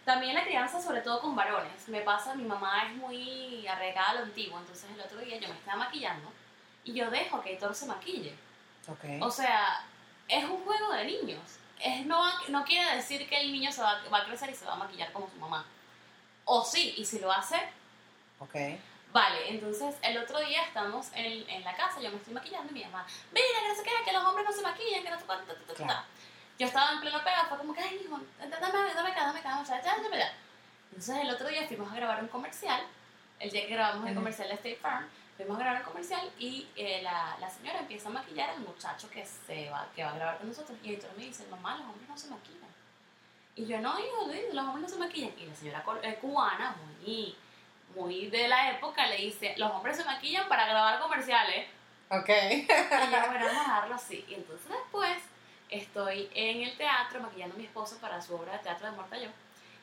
también 0.07 0.35
la 0.35 0.45
crianza, 0.45 0.81
sobre 0.81 1.01
todo 1.01 1.21
con 1.21 1.35
varones. 1.35 1.89
Me 1.89 2.01
pasa, 2.01 2.35
mi 2.35 2.45
mamá 2.45 2.85
es 2.87 2.95
muy 2.95 3.67
arraigada 3.67 4.11
a 4.11 4.15
lo 4.15 4.21
antiguo. 4.21 4.59
Entonces 4.59 4.89
el 4.95 5.01
otro 5.01 5.19
día 5.19 5.37
yo 5.39 5.49
me 5.49 5.55
estaba 5.55 5.77
maquillando 5.77 6.33
y 6.85 6.95
yo 6.95 7.11
dejo 7.11 7.43
que 7.43 7.55
Héctor 7.55 7.75
se 7.75 7.87
maquille. 7.87 8.33
ok. 8.89 9.21
O 9.21 9.31
sea, 9.31 9.85
es 10.29 10.45
un 10.45 10.65
juego 10.65 10.93
de 10.93 11.05
niños. 11.05 11.43
Es, 11.81 12.07
no, 12.07 12.25
no 12.49 12.65
quiere 12.65 12.95
decir 12.95 13.29
que 13.29 13.41
el 13.41 13.53
niño 13.53 13.71
se 13.73 13.83
va, 13.83 14.01
va 14.11 14.19
a 14.19 14.25
crecer 14.25 14.49
y 14.49 14.55
se 14.55 14.65
va 14.65 14.75
a 14.75 14.77
maquillar 14.77 15.13
como 15.13 15.29
su 15.29 15.37
mamá. 15.37 15.67
O 16.45 16.65
sí, 16.65 16.95
y 16.97 17.05
si 17.05 17.19
lo 17.19 17.31
hace, 17.31 17.57
ok. 18.39 18.55
Vale, 19.13 19.49
entonces 19.49 19.97
el 20.03 20.19
otro 20.19 20.39
día 20.41 20.63
estamos 20.63 21.09
en, 21.15 21.49
en 21.49 21.65
la 21.65 21.75
casa, 21.75 22.01
yo 22.01 22.11
me 22.11 22.17
estoy 22.17 22.35
maquillando 22.35 22.71
y 22.71 22.75
mi 22.75 22.85
mamá, 22.85 23.07
mira, 23.33 23.47
que 23.63 23.69
no 23.69 23.83
qué, 23.83 24.05
que 24.05 24.13
los 24.13 24.25
hombres 24.25 24.47
no 24.47 24.53
se 24.53 24.63
maquillan, 24.63 25.03
que 25.03 25.11
no 25.11 25.19
ta". 25.19 25.41
Claro. 25.75 26.03
Yo 26.59 26.67
estaba 26.67 26.93
en 26.93 27.01
pleno 27.01 27.23
pega, 27.23 27.47
fue 27.49 27.59
como 27.59 27.75
que, 27.75 27.81
ay, 27.81 28.01
hijo, 28.03 28.19
dame, 28.39 28.95
dame 28.95 29.11
acá, 29.11 29.27
dame 29.27 29.41
acá, 29.41 29.57
muchacha, 29.57 29.97
dame 29.97 30.17
acá. 30.17 30.33
Entonces 30.89 31.17
el 31.17 31.31
otro 31.31 31.49
día 31.49 31.67
fuimos 31.67 31.93
a 31.93 31.97
grabar 31.97 32.23
un 32.23 32.29
comercial, 32.29 32.83
el 33.39 33.51
día 33.51 33.67
que 33.67 33.75
grabamos 33.75 34.09
el 34.09 34.15
comercial 34.15 34.49
de 34.49 34.55
State 34.55 34.79
Farm, 34.81 35.07
fuimos 35.37 35.57
a 35.57 35.61
grabar 35.61 35.83
un 35.83 35.89
comercial 35.89 36.31
y 36.39 36.67
eh, 36.77 37.03
la, 37.03 37.37
la 37.39 37.51
señora 37.51 37.81
empieza 37.81 38.09
a 38.09 38.13
maquillar 38.13 38.51
al 38.51 38.61
muchacho 38.61 39.11
que, 39.11 39.27
se 39.27 39.69
va, 39.69 39.87
que 39.95 40.03
va 40.03 40.11
a 40.11 40.15
grabar 40.15 40.39
con 40.39 40.49
nosotros 40.49 40.79
y 40.83 40.95
Héctor 40.95 41.11
me 41.17 41.25
dice, 41.25 41.47
mamá, 41.51 41.77
los 41.77 41.87
hombres 41.87 42.09
no 42.09 42.17
se 42.17 42.29
maquillan. 42.29 42.71
Y 43.55 43.67
yo, 43.67 43.81
no, 43.81 43.99
hijo, 43.99 44.31
los 44.53 44.65
hombres 44.65 44.83
no 44.83 44.89
se 44.89 44.97
maquillan. 44.97 45.33
Y 45.39 45.47
la 45.47 45.55
señora 45.55 45.85
eh, 46.03 46.19
cubana, 46.21 46.77
muy, 47.01 47.37
muy 47.95 48.29
de 48.29 48.49
la 48.49 48.71
época, 48.71 49.07
le 49.07 49.17
dice, 49.17 49.55
los 49.57 49.71
hombres 49.71 49.97
se 49.97 50.05
maquillan 50.05 50.49
para 50.49 50.67
grabar 50.67 51.01
comerciales. 51.01 51.67
Ok. 52.11 52.29
Y 52.29 52.67
yo, 52.67 53.27
bueno, 53.27 53.47
vamos 53.47 53.61
a 53.61 53.61
dejarlo 53.61 53.95
así. 53.95 54.25
Y 54.29 54.35
entonces 54.35 54.69
después 54.69 55.19
estoy 55.71 56.29
en 56.35 56.63
el 56.63 56.77
teatro 56.77 57.21
maquillando 57.21 57.55
a 57.55 57.59
mi 57.59 57.65
esposo 57.65 57.97
para 57.99 58.21
su 58.23 58.35
obra 58.35 58.53
de 58.53 58.59
teatro 58.61 58.87
de 58.87 58.93
Muerta 58.93 59.19
Yo. 59.19 59.29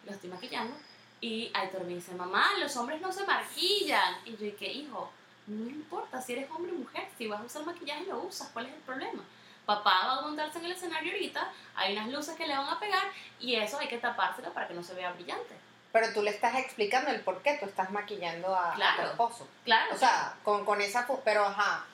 Lo 0.06 0.12
estoy 0.12 0.30
maquillando. 0.30 0.76
Y 1.22 1.50
Aitor 1.54 1.84
me 1.86 1.93
dice, 1.96 2.13
mamá, 2.15 2.46
los 2.60 2.76
hombres 2.76 3.00
no 3.02 3.12
se 3.12 3.26
maquillan. 3.26 4.15
Y 4.26 4.36
yo, 4.36 4.46
¿y 4.46 4.52
qué 4.52 4.72
hijo? 4.72 5.12
No 5.48 5.69
importa 5.69 6.22
si 6.22 6.34
eres 6.34 6.50
hombre 6.52 6.72
o 6.72 6.76
mujer, 6.76 7.08
si 7.17 7.28
vas 7.28 7.41
a 7.41 7.43
usar 7.46 7.65
maquillaje 7.65 8.06
lo 8.06 8.19
usas, 8.24 8.50
¿cuál 8.54 8.65
es 8.67 8.74
el 8.74 8.80
problema? 8.82 9.24
Papá 9.65 10.08
va 10.08 10.17
a 10.17 10.22
montarse 10.22 10.60
en 10.60 10.65
el 10.65 10.72
escenario 10.74 11.13
ahorita, 11.13 11.50
hay 11.76 11.93
unas 11.98 12.10
luces 12.10 12.36
que 12.36 12.48
le 12.48 12.56
van 12.58 12.67
a 12.67 12.80
pegar 12.80 13.04
y 13.39 13.56
eso 13.56 13.80
hay 13.80 13.88
que 13.88 13.98
tapárselo 13.98 14.54
para 14.54 14.67
que 14.67 14.74
no 14.74 14.84
se 14.84 14.93
vea 14.93 15.12
brillante. 15.13 15.56
Pero 15.93 16.12
tú 16.13 16.22
le 16.22 16.32
estás 16.32 16.56
explicando 16.56 17.12
el 17.12 17.22
por 17.22 17.41
qué 17.41 17.58
tú 17.60 17.65
estás 17.67 17.91
maquillando 17.91 18.54
a, 18.54 18.72
a 18.72 18.76
Claro. 18.76 19.04
tu 19.04 19.10
esposo. 19.10 19.48
Claro. 19.63 19.93
O 19.93 19.98
sea, 19.98 20.36
con, 20.43 20.65
con 20.65 20.82
esa... 20.82 21.08
Pero, 21.24 21.46
ajá. 21.46 21.86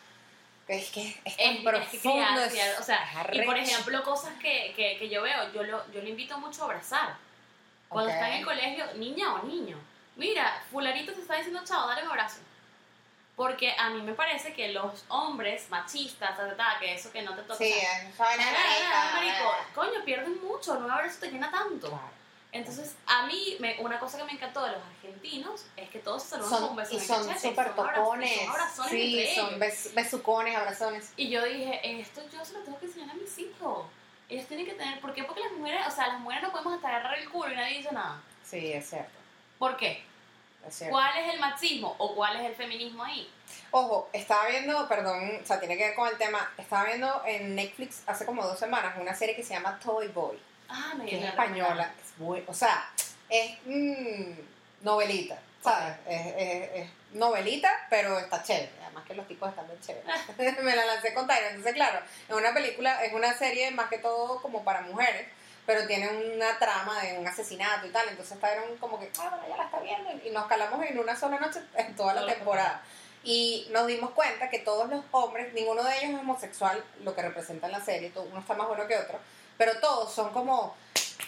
Es 0.69 0.91
que 0.91 1.19
es 1.25 1.35
tan 1.35 1.47
es, 1.47 1.61
profundo. 1.63 2.41
es- 2.43 2.79
o 2.79 2.83
sea, 2.83 3.03
es 3.31 3.35
y 3.37 3.41
por 3.41 3.57
ejemplo, 3.57 4.03
cosas 4.03 4.33
que, 4.39 4.71
que, 4.75 4.97
que 4.99 5.09
yo 5.09 5.23
veo, 5.23 5.51
yo 5.51 5.63
lo, 5.63 5.91
yo 5.91 6.01
le 6.01 6.09
invito 6.11 6.37
mucho 6.37 6.61
a 6.61 6.65
abrazar. 6.65 7.15
Cuando 7.87 8.09
Ok. 8.11 8.15
está 8.15 8.29
en 8.29 8.35
el 8.35 8.45
colegio, 8.45 8.85
niña 8.97 9.33
o 9.33 9.43
niño, 9.47 9.77
mira, 10.15 10.61
fulanito 10.69 11.11
te 11.11 11.21
está 11.21 11.35
diciendo 11.37 11.61
chao, 11.65 11.87
dale 11.87 12.03
un 12.03 12.09
abrazo. 12.09 12.37
Porque 13.35 13.73
a 13.79 13.89
mí 13.89 14.01
me 14.03 14.13
parece 14.13 14.53
que 14.53 14.67
los 14.73 15.05
hombres 15.07 15.69
machistas, 15.69 16.37
ta, 16.37 16.49
ta, 16.49 16.55
ta, 16.55 16.77
que 16.79 16.93
eso 16.93 17.11
que 17.11 17.21
no 17.23 17.33
te 17.35 17.41
toca. 17.41 17.55
Sí, 17.55 17.73
"Ah, 18.19 18.35
ah, 18.93 19.11
marico, 19.13 19.55
coño, 19.73 20.03
pierden 20.05 20.39
mucho, 20.43 20.75
no 20.75 20.85
un 20.85 20.91
abrazo 20.91 21.19
te 21.21 21.31
llena 21.31 21.49
tanto. 21.49 21.87
Claro. 21.87 22.18
Entonces, 22.51 22.95
a 23.05 23.27
mí, 23.27 23.57
me- 23.59 23.77
una 23.79 23.99
cosa 23.99 24.17
que 24.17 24.23
me 24.23 24.31
encantó 24.31 24.63
de 24.63 24.71
los 24.71 24.81
argentinos 24.81 25.65
es 25.77 25.87
que 25.89 25.99
todos 25.99 26.23
se 26.23 26.29
saludan 26.29 26.49
con 26.51 26.59
Son, 26.67 26.75
besos 26.75 26.93
y 27.03 27.05
son 27.05 27.39
súper 27.39 27.75
tocones. 27.75 28.35
son 28.39 28.49
abrazones 28.49 28.91
Sí, 28.91 29.19
entre 29.19 29.35
son 29.35 29.47
ellos. 29.49 29.59
bes- 29.59 29.93
besucones, 29.93 30.55
abrazones. 30.55 31.11
Y 31.15 31.29
yo 31.29 31.43
dije, 31.45 31.79
esto 32.01 32.21
yo 32.33 32.43
se 32.43 32.53
lo 32.53 32.59
tengo 32.61 32.79
que 32.79 32.87
enseñar 32.87 33.11
a 33.11 33.13
mis 33.13 33.37
hijos. 33.37 33.85
Ellos 34.29 34.47
tienen 34.47 34.65
que 34.65 34.73
tener, 34.73 34.99
¿por 34.99 35.13
qué? 35.13 35.23
Porque 35.23 35.41
las 35.41 35.51
mujeres, 35.53 35.85
o 35.87 35.91
sea, 35.91 36.07
las 36.07 36.19
mujeres 36.21 36.43
no 36.43 36.51
podemos 36.51 36.73
hasta 36.73 36.87
agarrar 36.87 37.19
el 37.19 37.29
culo 37.29 37.51
y 37.51 37.55
nadie 37.55 37.77
dice 37.77 37.91
nada. 37.91 38.19
Sí, 38.43 38.73
es 38.73 38.89
cierto. 38.89 39.17
¿Por 39.59 39.77
qué? 39.77 40.03
Es 40.67 40.75
cierto. 40.75 40.93
¿Cuál 40.93 41.17
es 41.19 41.33
el 41.33 41.39
machismo 41.39 41.95
o 41.99 42.15
cuál 42.15 42.35
es 42.37 42.45
el 42.47 42.55
feminismo 42.55 43.03
ahí? 43.03 43.29
Ojo, 43.71 44.09
estaba 44.11 44.47
viendo, 44.47 44.87
perdón, 44.87 45.39
o 45.41 45.45
sea, 45.45 45.59
tiene 45.59 45.77
que 45.77 45.85
ver 45.85 45.95
con 45.95 46.07
el 46.07 46.17
tema. 46.17 46.51
Estaba 46.57 46.85
viendo 46.85 47.21
en 47.25 47.55
Netflix 47.55 48.01
hace 48.07 48.25
como 48.25 48.43
dos 48.43 48.57
semanas 48.57 48.95
una 48.99 49.13
serie 49.15 49.35
que 49.35 49.43
se 49.43 49.53
llama 49.53 49.79
Toy 49.79 50.07
Boy, 50.07 50.37
Ah, 50.67 50.93
me 50.97 51.05
que 51.05 51.17
es 51.19 51.25
española. 51.25 51.91
O 52.19 52.53
sea, 52.53 52.89
es 53.29 53.57
mm, 53.65 54.33
novelita. 54.81 55.39
¿Sabes? 55.63 55.95
Es, 56.07 56.25
es- 56.37 56.69
es 56.75 56.89
novelita, 57.13 57.69
pero 57.89 58.17
está 58.19 58.41
chévere. 58.43 58.71
Además 58.85 59.03
que 59.05 59.13
los 59.13 59.27
tipos 59.27 59.49
están 59.49 59.67
bien 59.67 59.79
chéveres. 59.81 60.57
Me 60.63 60.75
la 60.75 60.85
lancé 60.85 61.13
con 61.13 61.27
Tyra. 61.27 61.49
Entonces, 61.49 61.73
claro, 61.73 61.99
es 62.27 62.33
una 62.35 62.53
película, 62.53 63.03
es 63.03 63.13
una 63.13 63.33
serie 63.37 63.71
más 63.71 63.89
que 63.89 63.97
todo 63.97 64.41
como 64.41 64.63
para 64.63 64.81
mujeres, 64.81 65.27
pero 65.65 65.85
tiene 65.85 66.07
una 66.35 66.57
trama 66.59 67.01
de 67.03 67.17
un 67.17 67.27
asesinato 67.27 67.85
y 67.87 67.89
tal. 67.89 68.07
Entonces, 68.07 68.39
Tyra 68.39 68.63
como 68.79 68.99
que, 68.99 69.11
ah, 69.19 69.29
bueno, 69.31 69.45
ya 69.49 69.57
la 69.57 69.65
está 69.65 69.79
viendo. 69.79 70.09
Y 70.25 70.29
nos 70.31 70.47
calamos 70.47 70.85
en 70.85 70.97
una 70.97 71.15
sola 71.15 71.37
noche 71.39 71.59
en 71.75 71.95
toda 71.95 72.13
la 72.13 72.33
temporada. 72.33 72.81
Y 73.23 73.67
nos 73.71 73.85
dimos 73.87 74.11
cuenta 74.11 74.49
que 74.49 74.59
todos 74.59 74.89
los 74.89 75.03
hombres, 75.11 75.53
ninguno 75.53 75.83
de 75.83 75.97
ellos 75.97 76.11
es 76.11 76.19
homosexual, 76.19 76.81
lo 77.03 77.13
que 77.13 77.21
representa 77.21 77.65
en 77.67 77.73
la 77.73 77.81
serie, 77.83 78.13
uno 78.15 78.39
está 78.39 78.53
más 78.53 78.67
bueno 78.69 78.87
que 78.87 78.95
otro, 78.97 79.19
pero 79.59 79.77
todos 79.81 80.09
son 80.09 80.31
como 80.31 80.73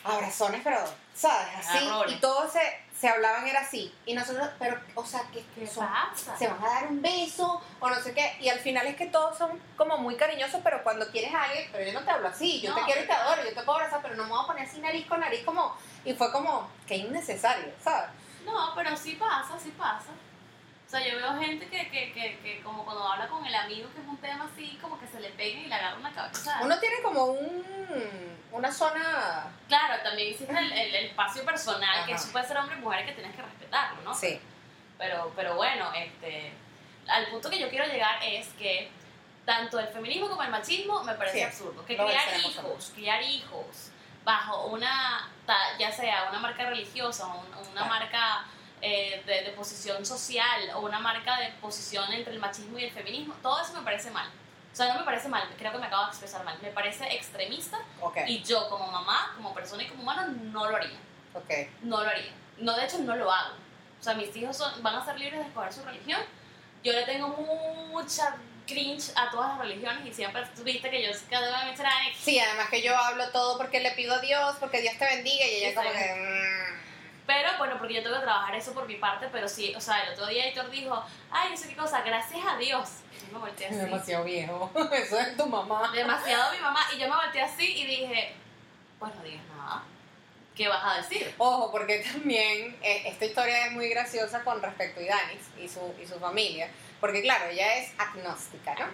abrazones, 0.06 0.62
pero, 0.64 0.78
¿sabes? 1.14 1.50
Así. 1.58 1.86
Y 2.08 2.16
todos 2.16 2.50
se, 2.50 2.62
se 2.98 3.10
hablaban, 3.10 3.46
era 3.46 3.60
así. 3.60 3.94
Y 4.06 4.14
nosotros, 4.14 4.48
pero, 4.58 4.80
o 4.96 5.06
sea, 5.06 5.24
que 5.34 5.44
se 5.68 6.48
van 6.48 6.64
a 6.64 6.68
dar 6.68 6.88
un 6.88 7.02
beso 7.02 7.62
o 7.82 7.90
no 7.90 7.96
sé 8.02 8.14
qué. 8.14 8.38
Y 8.40 8.48
al 8.48 8.60
final 8.60 8.88
es 8.88 8.96
que 8.96 9.08
todos 9.08 9.38
son 9.38 9.62
como 9.76 9.98
muy 9.98 10.16
cariñosos, 10.16 10.62
pero 10.64 10.82
cuando 10.82 11.12
quieres 11.12 11.34
a 11.34 11.44
alguien, 11.44 11.68
pero 11.74 11.84
yo 11.86 11.92
no 11.92 12.06
te 12.06 12.10
hablo 12.10 12.30
así, 12.30 12.62
yo 12.62 12.70
No, 12.70 12.78
te 12.78 12.84
quiero 12.86 13.04
y 13.04 13.06
te 13.06 13.12
adoro, 13.12 13.44
yo 13.44 13.54
te 13.54 13.64
puedo 13.64 13.74
abrazar, 13.74 14.02
pero 14.02 14.16
no 14.16 14.24
me 14.24 14.30
voy 14.30 14.44
a 14.46 14.48
poner 14.48 14.66
así 14.66 14.80
nariz 14.80 15.06
con 15.08 15.20
nariz 15.20 15.44
como... 15.44 15.76
Y 16.06 16.14
fue 16.14 16.32
como, 16.32 16.70
que 16.88 16.96
innecesario, 16.96 17.74
¿sabes? 17.84 18.12
No, 18.46 18.74
pero 18.74 18.96
sí 18.96 19.16
pasa, 19.16 19.60
sí 19.62 19.72
pasa. 19.78 20.08
O 20.92 20.94
sea, 20.94 21.08
yo 21.08 21.16
veo 21.16 21.40
gente 21.40 21.68
que, 21.70 21.90
que, 21.90 22.12
que, 22.12 22.38
que 22.44 22.62
como 22.64 22.84
cuando 22.84 23.08
habla 23.08 23.26
con 23.30 23.46
el 23.46 23.56
amigo, 23.56 23.90
que 23.94 24.02
es 24.02 24.06
un 24.08 24.18
tema 24.18 24.50
así, 24.54 24.78
como 24.82 25.00
que 25.00 25.08
se 25.08 25.22
le 25.22 25.30
pega 25.30 25.62
y 25.62 25.68
le 25.68 25.74
agarra 25.74 25.96
una 25.98 26.12
cabeza. 26.12 26.60
Uno 26.64 26.78
tiene 26.82 27.02
como 27.02 27.28
un, 27.28 28.38
una 28.52 28.70
zona... 28.74 29.48
Claro, 29.70 30.04
también 30.04 30.34
existe 30.34 30.52
el, 30.54 30.70
el- 30.70 30.94
el 30.96 31.06
espacio 31.06 31.46
personal, 31.46 32.06
que 32.06 32.12
eso 32.12 32.30
puede 32.34 32.46
ser 32.46 32.58
hombre 32.58 32.76
y 32.76 32.80
mujer, 32.82 33.06
que 33.06 33.14
tienes 33.14 33.34
que 33.34 33.42
respetarlo, 33.42 34.02
¿no? 34.02 34.14
Sí. 34.14 34.38
Pero, 34.98 35.32
pero 35.34 35.56
bueno, 35.56 35.94
este, 35.96 36.52
al 37.08 37.28
punto 37.28 37.50
que 37.50 37.58
yo 37.60 37.70
quiero 37.70 37.86
llegar 37.86 38.22
es 38.22 38.50
que 38.60 38.92
tanto 39.46 39.80
el 39.80 39.88
feminismo 39.88 40.28
como 40.30 40.44
el 40.44 40.50
machismo 40.50 41.04
me 41.06 41.14
parece 41.14 41.38
Sí, 41.38 41.44
absurdo. 41.44 41.86
Que 41.86 41.96
criar 41.96 42.38
hijos, 42.38 42.92
criar 42.94 43.22
hijos 43.24 43.92
bajo 44.26 44.66
una, 44.66 45.30
ya 45.80 45.90
sea 45.90 46.28
una 46.30 46.40
marca 46.40 46.66
religiosa 46.66 47.28
o 47.28 47.40
un- 47.40 47.48
una 47.54 47.72
Claro. 47.72 47.88
marca 47.88 48.44
eh, 48.82 49.22
de, 49.26 49.44
de 49.44 49.52
posición 49.52 50.06
social 50.06 50.72
o 50.76 50.80
una 50.82 51.00
marca 51.00 51.38
de 51.40 51.50
posición 51.62 52.12
entre 52.14 52.34
el 52.34 52.40
machismo 52.40 52.78
y 52.80 52.86
el 52.86 52.92
feminismo, 52.92 53.34
todo 53.42 53.62
eso 53.62 53.74
me 53.74 53.82
parece 53.82 54.10
mal. 54.12 54.28
O 54.72 54.76
sea, 54.76 54.94
no 54.94 55.00
me 55.00 55.06
parece 55.06 55.28
mal, 55.28 55.44
creo 55.58 55.72
que 55.74 55.78
me 55.80 55.88
acabo 55.88 56.04
de 56.06 56.10
expresar 56.12 56.44
mal. 56.46 56.58
Me 56.62 56.70
parece 56.72 57.04
extremista 57.14 57.78
y 58.28 58.42
yo 58.44 58.70
como 58.70 58.88
mamá, 58.88 59.34
como 59.36 59.54
persona 59.54 59.84
y 59.84 59.88
como 59.88 60.04
humano 60.04 60.28
no 60.28 60.70
lo 60.70 60.76
haría 60.78 60.98
no 61.84 62.04
lo 62.04 62.10
haría. 62.10 62.32
No, 62.58 62.76
de 62.76 62.86
hecho, 62.86 62.98
no 63.00 63.16
lo 63.16 63.32
hago. 63.32 63.56
O 64.00 64.04
sea, 64.04 64.14
mis 64.16 64.36
hijos 64.36 64.58
son- 64.58 64.82
van 64.84 64.96
a 64.96 65.06
ser 65.06 65.18
libres 65.20 65.40
de 65.40 65.48
escoger 65.48 65.72
su 65.74 65.84
religión. 65.84 66.22
Yo 66.84 66.92
le 66.94 67.04
tengo 67.04 67.28
mucha 67.28 68.36
cringe 68.68 69.12
a 69.16 69.30
todas 69.30 69.50
las 69.50 69.60
religiones 69.60 70.06
y 70.06 70.14
siempre 70.14 70.44
viste 70.64 70.90
que 70.90 71.04
yo 71.04 71.12
cada 71.30 71.50
vez 71.58 71.66
me 71.66 71.74
echará 71.74 71.92
Sí, 72.18 72.40
además 72.40 72.70
que 72.70 72.82
yo 72.82 72.96
hablo 72.98 73.30
todo 73.32 73.58
porque 73.58 73.80
le 73.80 73.92
pido 73.92 74.14
a 74.16 74.20
Dios, 74.20 74.56
porque 74.60 74.82
Dios 74.82 74.98
te 74.98 75.06
bendiga 75.06 75.46
y 75.46 75.56
ella 75.64 75.70
Sí, 75.70 75.76
como 75.76 75.90
que... 75.92 76.16
mm, 76.16 76.91
Pero 77.28 77.50
bueno, 77.58 77.78
porque 77.78 77.94
yo 77.94 78.04
tengo 78.04 78.16
que 78.18 78.24
trabajar 78.24 78.56
eso 78.56 78.74
por 78.74 78.88
mi 78.88 78.96
parte, 78.96 79.28
pero 79.32 79.48
sí, 79.48 79.74
o 79.76 79.80
sea, 79.82 80.04
el 80.04 80.14
otro 80.14 80.28
día 80.28 80.48
Héctor 80.48 80.70
dijo, 80.70 81.04
ay, 81.30 81.52
no 81.52 81.58
sé 81.58 81.70
qué 81.70 81.76
cosa, 81.76 82.02
gracias 82.02 82.42
a 82.46 82.58
Dios. 82.58 82.90
Y 83.16 83.28
yo 83.28 83.34
me 83.34 83.40
volteé 83.40 83.68
así. 83.68 83.76
demasiado 83.76 84.24
viejo. 84.24 84.72
Eso 84.92 85.20
es 85.20 85.38
tu 85.38 85.46
mamá. 85.46 85.92
Demasiado 85.94 86.52
mi 86.54 86.60
mamá. 86.60 86.80
Y 86.96 87.00
yo 87.00 87.08
me 87.08 87.16
volteé 87.16 87.42
así 87.44 87.78
y 87.78 87.86
dije, 87.86 88.34
pues 89.00 89.14
no 89.16 89.24
digas 89.24 89.44
nada. 89.56 89.84
¿Qué 90.56 90.68
vas 90.68 90.84
a 90.84 90.98
decir? 90.98 91.34
Ojo, 91.38 91.72
porque 91.72 92.00
también 92.00 92.76
eh, 92.82 93.04
esta 93.06 93.26
historia 93.26 93.68
es 93.68 93.72
muy 93.72 93.88
graciosa 93.90 94.44
con 94.44 94.62
respecto 94.62 95.00
a 95.00 95.04
Idanis 95.04 95.42
y 95.58 95.70
su, 95.70 95.94
y 96.02 96.06
su 96.06 96.20
familia. 96.20 96.70
Porque 97.00 97.22
claro, 97.22 97.46
ella 97.50 97.78
es 97.78 97.94
agnóstica, 97.98 98.76
¿no? 98.76 98.86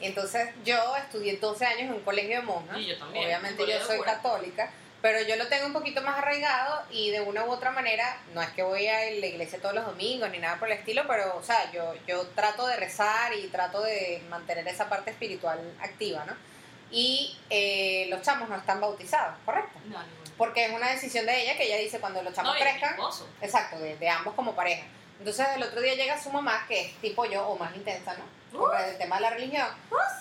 Entonces 0.00 0.50
yo 0.64 0.76
estudié 0.96 1.36
12 1.38 1.64
años 1.66 1.80
en 1.82 1.92
un 1.94 2.00
colegio 2.02 2.40
de 2.40 2.42
monjas. 2.42 2.78
Y 2.78 2.86
yo 2.86 2.98
también, 2.98 3.24
Obviamente 3.24 3.66
yo 3.66 3.84
soy 3.84 3.96
cura. 3.98 4.14
católica, 4.14 4.70
pero 5.02 5.20
yo 5.22 5.36
lo 5.36 5.46
tengo 5.48 5.66
un 5.66 5.72
poquito 5.72 6.02
más 6.02 6.18
arraigado 6.18 6.82
y 6.90 7.10
de 7.10 7.20
una 7.20 7.44
u 7.44 7.50
otra 7.50 7.70
manera, 7.70 8.18
no 8.34 8.42
es 8.42 8.48
que 8.50 8.62
voy 8.62 8.86
a 8.88 8.98
la 9.10 9.26
iglesia 9.26 9.60
todos 9.60 9.74
los 9.74 9.86
domingos 9.86 10.30
ni 10.30 10.38
nada 10.38 10.58
por 10.58 10.70
el 10.70 10.78
estilo, 10.78 11.04
pero 11.06 11.36
o 11.36 11.42
sea, 11.42 11.70
yo, 11.72 11.94
yo 12.06 12.26
trato 12.28 12.66
de 12.66 12.76
rezar 12.76 13.32
y 13.34 13.46
trato 13.48 13.82
de 13.82 14.22
mantener 14.28 14.66
esa 14.68 14.88
parte 14.88 15.10
espiritual 15.10 15.60
activa, 15.80 16.24
¿no? 16.24 16.34
Y 16.90 17.36
eh, 17.50 18.06
los 18.10 18.22
chamos 18.22 18.48
no 18.48 18.56
están 18.56 18.80
bautizados, 18.80 19.36
¿correcto? 19.44 19.78
No, 19.86 20.02
ninguno. 20.02 20.30
Porque 20.38 20.66
es 20.66 20.72
una 20.72 20.90
decisión 20.90 21.26
de 21.26 21.42
ella 21.42 21.56
que 21.56 21.64
ella 21.64 21.78
dice 21.78 21.98
cuando 21.98 22.22
los 22.22 22.32
chamos 22.34 22.54
No, 22.54 22.60
crezcan, 22.60 22.96
exacto, 23.40 23.78
de, 23.78 23.96
de 23.96 24.08
ambos 24.08 24.34
como 24.34 24.54
pareja. 24.54 24.86
Entonces 25.18 25.46
el 25.56 25.62
otro 25.62 25.80
día 25.80 25.94
llega 25.94 26.22
su 26.22 26.30
mamá, 26.30 26.64
que 26.68 26.86
es 26.86 26.94
tipo 27.00 27.24
yo 27.24 27.46
o 27.46 27.58
más 27.58 27.74
intensa, 27.74 28.14
¿no? 28.14 28.36
Por 28.58 28.74
el 28.80 28.96
tema 28.96 29.16
de 29.16 29.22
la 29.22 29.30
religión. 29.30 29.66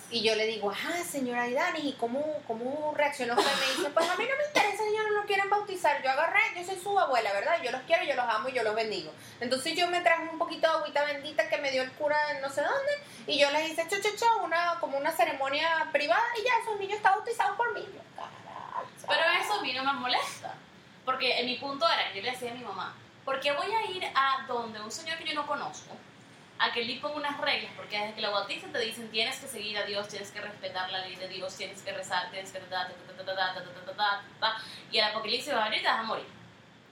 Y 0.10 0.22
yo 0.22 0.36
le 0.36 0.46
digo, 0.46 0.70
ajá, 0.70 1.04
señora 1.04 1.48
Idani, 1.48 1.90
¿y 1.90 1.94
cómo, 1.94 2.42
cómo 2.48 2.94
reaccionó 2.96 3.34
usted? 3.34 3.52
Me 3.60 3.76
dice, 3.76 3.90
pues 3.94 4.10
a 4.10 4.16
mí 4.16 4.26
no 4.26 4.36
me 4.38 4.46
interesa 4.46 4.84
ellos 4.84 5.04
no 5.10 5.22
lo 5.22 5.26
quieren 5.26 5.50
bautizar. 5.50 6.02
Yo 6.04 6.10
agarré, 6.10 6.40
yo 6.56 6.64
soy 6.64 6.80
su 6.80 6.98
abuela, 6.98 7.34
¿verdad? 7.34 7.62
Yo 7.64 7.72
los 7.72 7.82
quiero, 7.82 8.04
yo 8.04 8.16
los 8.16 8.26
amo 8.26 8.50
y 8.50 8.54
yo 8.54 8.64
los 8.64 8.76
bendigo. 8.76 9.12
Entonces 9.40 9.76
yo 9.76 9.88
me 9.88 10.02
traje 10.02 10.24
un 10.30 10.38
poquito 10.38 10.68
de 10.68 10.78
agüita 10.78 11.04
bendita 11.06 11.50
que 11.50 11.58
me 11.58 11.72
dio 11.72 11.82
el 11.82 11.92
cura 11.94 12.18
en 12.32 12.42
no 12.42 12.50
sé 12.50 12.62
dónde. 12.62 12.92
Y 13.28 13.40
yo 13.40 13.50
les 13.52 13.72
hice, 13.72 13.88
cho, 13.90 13.98
cho, 14.02 14.16
cho, 14.16 14.44
una, 14.44 14.78
como 14.80 14.98
una 14.98 15.12
ceremonia 15.12 15.90
privada 15.92 16.24
y 16.40 16.44
ya 16.44 16.52
esos 16.62 16.80
niños 16.80 16.98
están 16.98 17.16
bautizados 17.16 17.58
por 17.58 17.74
mí. 17.74 17.82
Yo. 17.82 18.02
Pero 19.08 19.22
eso 19.42 19.54
a 19.54 19.62
mí 19.62 19.74
no 19.74 19.84
me 19.84 19.94
molesta. 19.94 20.54
Porque 21.04 21.40
en 21.40 21.46
mi 21.46 21.58
punto 21.58 21.86
era, 21.88 22.14
yo 22.14 22.22
le 22.22 22.32
decía 22.32 22.52
a 22.52 22.56
mi 22.56 22.64
mamá, 22.64 22.96
porque 23.26 23.52
voy 23.52 23.72
a 23.72 23.92
ir 23.92 24.06
a 24.14 24.46
donde 24.48 24.80
un 24.80 24.92
señor 24.92 25.18
que 25.18 25.26
yo 25.26 25.34
no 25.34 25.48
conozco, 25.48 25.98
a 26.60 26.72
que 26.72 26.86
le 26.86 27.00
ponga 27.00 27.16
unas 27.16 27.42
reglas, 27.42 27.72
porque 27.76 28.00
desde 28.00 28.14
que 28.14 28.22
lo 28.22 28.32
bautizan 28.32 28.72
te 28.72 28.80
dicen 28.80 29.10
tienes 29.10 29.38
que 29.40 29.48
seguir 29.48 29.78
a 29.78 29.84
Dios, 29.84 30.08
tienes 30.08 30.32
que 30.32 30.40
respetar 30.40 30.90
la 30.92 31.00
ley 31.00 31.16
de 31.16 31.28
Dios, 31.28 31.58
tienes 31.58 31.82
que 31.82 31.92
rezar, 31.92 32.30
tienes 32.32 32.52
que 32.52 32.60
y 34.96 35.00
el 35.00 35.04
apocalipsis 35.04 35.54
va 35.54 35.66
a 35.66 35.66
venir 35.66 35.80
y 35.80 35.84
te 35.84 35.90
vas 35.90 36.00
a 36.00 36.04
morir. 36.04 36.26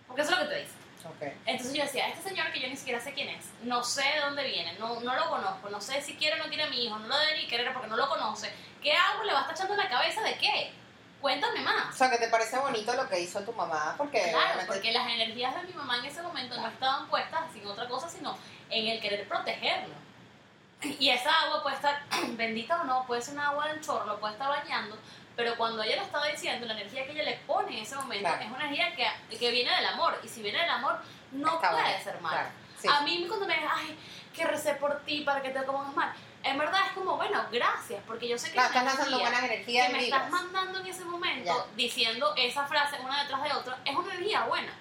Porque 0.07 0.23
eso 0.23 0.33
es 0.33 0.39
lo 0.39 0.43
que 0.43 0.53
te 0.53 0.61
dicen. 0.61 0.83
Okay. 1.15 1.33
Entonces 1.45 1.73
yo 1.73 1.83
decía, 1.83 2.07
este 2.09 2.29
señor 2.29 2.51
que 2.51 2.59
yo 2.59 2.67
ni 2.67 2.77
siquiera 2.77 2.99
sé 2.99 3.13
quién 3.13 3.29
es, 3.29 3.45
no 3.63 3.83
sé 3.83 4.03
de 4.03 4.21
dónde 4.21 4.45
viene, 4.45 4.73
no, 4.79 5.01
no 5.01 5.15
lo 5.15 5.29
conozco, 5.29 5.69
no 5.69 5.81
sé 5.81 6.01
si 6.01 6.15
quiere 6.15 6.39
o 6.39 6.43
no 6.43 6.49
quiere 6.49 6.63
a 6.63 6.69
mi 6.69 6.85
hijo, 6.85 6.97
no 6.97 7.07
lo 7.07 7.17
debe 7.17 7.39
ni 7.39 7.47
querer 7.47 7.73
porque 7.73 7.89
no 7.89 7.97
lo 7.97 8.07
conoce, 8.07 8.53
¿qué 8.81 8.93
hago? 8.93 9.23
¿Le 9.23 9.33
va 9.33 9.39
a 9.39 9.41
estar 9.41 9.55
echando 9.55 9.73
en 9.73 9.79
la 9.79 9.89
cabeza 9.89 10.21
de 10.21 10.37
qué? 10.37 10.71
Cuéntame 11.23 11.61
O 11.61 11.63
más. 11.63 11.95
sea, 11.95 12.09
que 12.11 12.17
te 12.17 12.27
parece 12.27 12.57
bonito 12.59 12.93
lo 12.95 13.07
que 13.07 13.17
hizo 13.21 13.39
tu 13.45 13.53
mamá, 13.53 13.95
porque 13.97 14.21
Claro, 14.23 14.39
obviamente- 14.39 14.73
porque 14.73 14.91
las 14.91 15.07
energías 15.07 15.55
de 15.55 15.61
mi 15.63 15.71
mamá 15.73 15.97
en 15.99 16.05
ese 16.05 16.21
momento 16.21 16.59
no 16.59 16.67
estaban 16.67 17.07
puestas 17.07 17.43
en 17.55 17.65
otra 17.65 17.87
cosa, 17.87 18.09
sino 18.09 18.37
en 18.69 18.87
el 18.89 18.99
querer 18.99 19.25
protegerlo. 19.25 19.95
Y 20.81 21.09
esa 21.09 21.31
agua 21.43 21.63
puede 21.63 21.77
estar 21.77 22.03
bendita 22.35 22.81
o 22.81 22.83
no, 22.83 23.05
puede 23.07 23.21
ser 23.21 23.35
una 23.35 23.47
agua 23.51 23.69
del 23.69 23.79
chorro, 23.79 24.05
lo 24.05 24.19
puede 24.19 24.33
estar 24.33 24.49
bañando, 24.49 24.97
pero 25.37 25.55
cuando 25.55 25.81
ella 25.81 25.95
lo 25.95 26.01
estaba 26.01 26.27
diciendo, 26.27 26.65
la 26.65 26.73
energía 26.73 27.05
que 27.05 27.13
ella 27.13 27.23
le 27.23 27.37
pone 27.47 27.77
en 27.77 27.83
ese 27.83 27.95
momento 27.95 28.27
Claro. 28.27 28.43
es 28.43 28.51
una 28.51 28.65
energía 28.65 28.93
que, 29.29 29.37
que 29.37 29.49
viene 29.51 29.73
del 29.73 29.85
amor, 29.85 30.19
y 30.25 30.27
si 30.27 30.41
viene 30.41 30.59
del 30.59 30.69
amor, 30.71 30.99
no 31.31 31.55
Está 31.55 31.71
puede 31.71 32.03
ser 32.03 32.19
mal. 32.19 32.33
claro, 32.33 32.49
sí. 32.77 32.87
A 32.91 32.99
mí 32.99 33.25
cuando 33.29 33.47
me 33.47 33.53
dicen, 33.53 33.69
ay, 33.73 33.97
que 34.35 34.43
recé 34.45 34.73
por 34.75 34.99
ti 35.05 35.21
para 35.21 35.41
que 35.41 35.51
te 35.51 35.61
pongas 35.61 35.95
mal, 35.95 36.13
en 36.43 36.57
verdad 36.57 36.81
es 36.87 36.91
como, 36.93 37.15
bueno, 37.17 37.45
gracias, 37.51 38.01
porque 38.05 38.27
yo 38.27 38.37
sé 38.37 38.51
que 38.51 38.57
estás 38.57 38.73
lanzando 38.75 39.03
energía 39.03 39.29
buenas 39.29 39.43
energías 39.43 39.87
que 39.87 39.93
me 39.93 40.03
estás 40.03 40.29
mandando 40.29 40.79
en 40.79 40.87
ese 40.87 41.05
momento 41.05 41.65
Ya. 41.67 41.75
diciendo 41.75 42.33
esa 42.37 42.65
frase 42.65 42.97
una 43.01 43.21
detrás 43.23 43.43
de 43.43 43.51
otra 43.53 43.77
es 43.85 43.95
una 43.95 44.13
energía 44.13 44.43
buena. 44.45 44.73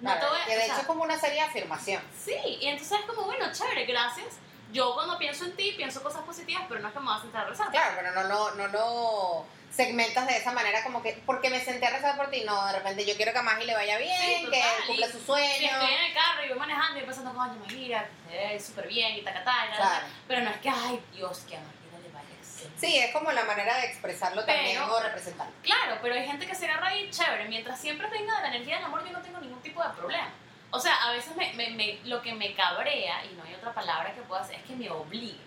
No 0.00 0.12
Claro, 0.12 0.28
que 0.46 0.52
de 0.52 0.56
o 0.56 0.60
sea, 0.60 0.66
hecho 0.66 0.80
es 0.82 0.86
como 0.86 1.02
una 1.02 1.18
serie 1.18 1.40
de 1.40 1.48
afirmación. 1.48 2.02
Sí, 2.24 2.36
y 2.60 2.66
entonces 2.68 3.00
es 3.00 3.04
como, 3.06 3.22
bueno, 3.22 3.46
chévere, 3.52 3.84
gracias. 3.84 4.36
Yo 4.72 4.94
cuando 4.94 5.18
pienso 5.18 5.44
en 5.44 5.56
ti, 5.56 5.72
pienso 5.76 6.02
cosas 6.02 6.22
positivas, 6.22 6.62
pero 6.68 6.80
no 6.80 6.88
es 6.88 6.94
que 6.94 7.00
me 7.00 7.06
voy 7.06 7.16
a 7.16 7.20
sentar 7.20 7.46
a 7.46 7.48
rezar. 7.48 7.70
Claro, 7.70 7.96
pero 7.96 8.12
no 8.12 8.22
lo, 8.28 8.50
no 8.54 8.68
lo 8.68 9.46
segmentas 9.70 10.26
de 10.26 10.36
esa 10.36 10.52
manera 10.52 10.82
como 10.82 11.02
que 11.02 11.20
porque 11.26 11.50
me 11.50 11.60
senté 11.60 11.86
a 11.86 11.90
rezar 11.90 12.16
por 12.16 12.30
ti. 12.30 12.42
No, 12.44 12.66
de 12.66 12.72
repente 12.74 13.04
yo 13.06 13.14
quiero 13.16 13.32
que 13.32 13.38
a 13.38 13.42
Maggie 13.42 13.66
le 13.66 13.74
vaya 13.74 13.98
bien, 13.98 14.16
Sí, 14.20 14.50
que 14.50 14.62
cumpla 14.86 15.06
su 15.06 15.18
Si 15.20 15.26
sueño. 15.26 15.70
estoy 15.72 15.92
en 15.94 16.04
el 16.04 16.14
carro 16.14 16.44
y 16.44 16.48
voy 16.48 16.58
manejando 16.58 16.98
y 16.98 17.02
pensando, 17.02 17.32
coño, 17.34 17.54
Magira, 17.60 18.08
es 18.32 18.64
súper 18.66 18.88
bien 18.88 19.14
y 19.16 19.22
tacatá, 19.22 19.66
Claro. 19.76 19.84
la", 19.84 20.02
pero 20.26 20.40
no 20.42 20.50
es 20.50 20.56
que, 20.58 20.68
ay, 20.68 21.00
Dios, 21.12 21.38
que 21.48 21.56
a 21.56 21.60
Magira 21.60 21.98
le 22.02 22.08
vaya 22.12 22.28
así. 22.40 22.68
Sí, 22.76 22.98
es 22.98 23.12
como 23.12 23.30
la 23.32 23.44
manera 23.44 23.76
de 23.78 23.86
expresarlo 23.86 24.44
también 24.44 24.78
Pero- 24.80 24.94
o 24.96 25.00
representarlo. 25.00 25.52
Claro, 25.62 25.98
pero 26.02 26.14
hay 26.14 26.26
gente 26.26 26.46
que 26.46 26.54
se 26.54 26.66
agarra 26.66 26.88
ahí 26.88 27.08
chévere. 27.10 27.48
Mientras 27.48 27.80
siempre 27.80 28.08
tenga 28.08 28.36
de 28.36 28.42
la 28.42 28.48
energía 28.56 28.76
del 28.76 28.84
amor, 28.86 29.04
yo 29.04 29.12
no 29.12 29.20
tengo 29.22 29.38
ningún 29.38 29.60
tipo 29.62 29.82
de 29.82 29.90
problema. 29.90 30.30
O 30.70 30.78
sea, 30.80 30.94
a 31.04 31.12
veces 31.12 31.34
me, 31.36 31.52
me- 31.54 31.70
me- 31.70 31.98
lo 32.04 32.20
que 32.20 32.32
me 32.34 32.52
cabrea, 32.54 33.24
y 33.24 33.34
no 33.34 33.44
hay 33.44 33.54
otra 33.54 33.72
palabra 33.72 34.12
que 34.12 34.20
pueda 34.22 34.42
hacer, 34.42 34.56
es 34.56 34.62
que 34.64 34.74
me 34.74 34.90
obligue. 34.90 35.38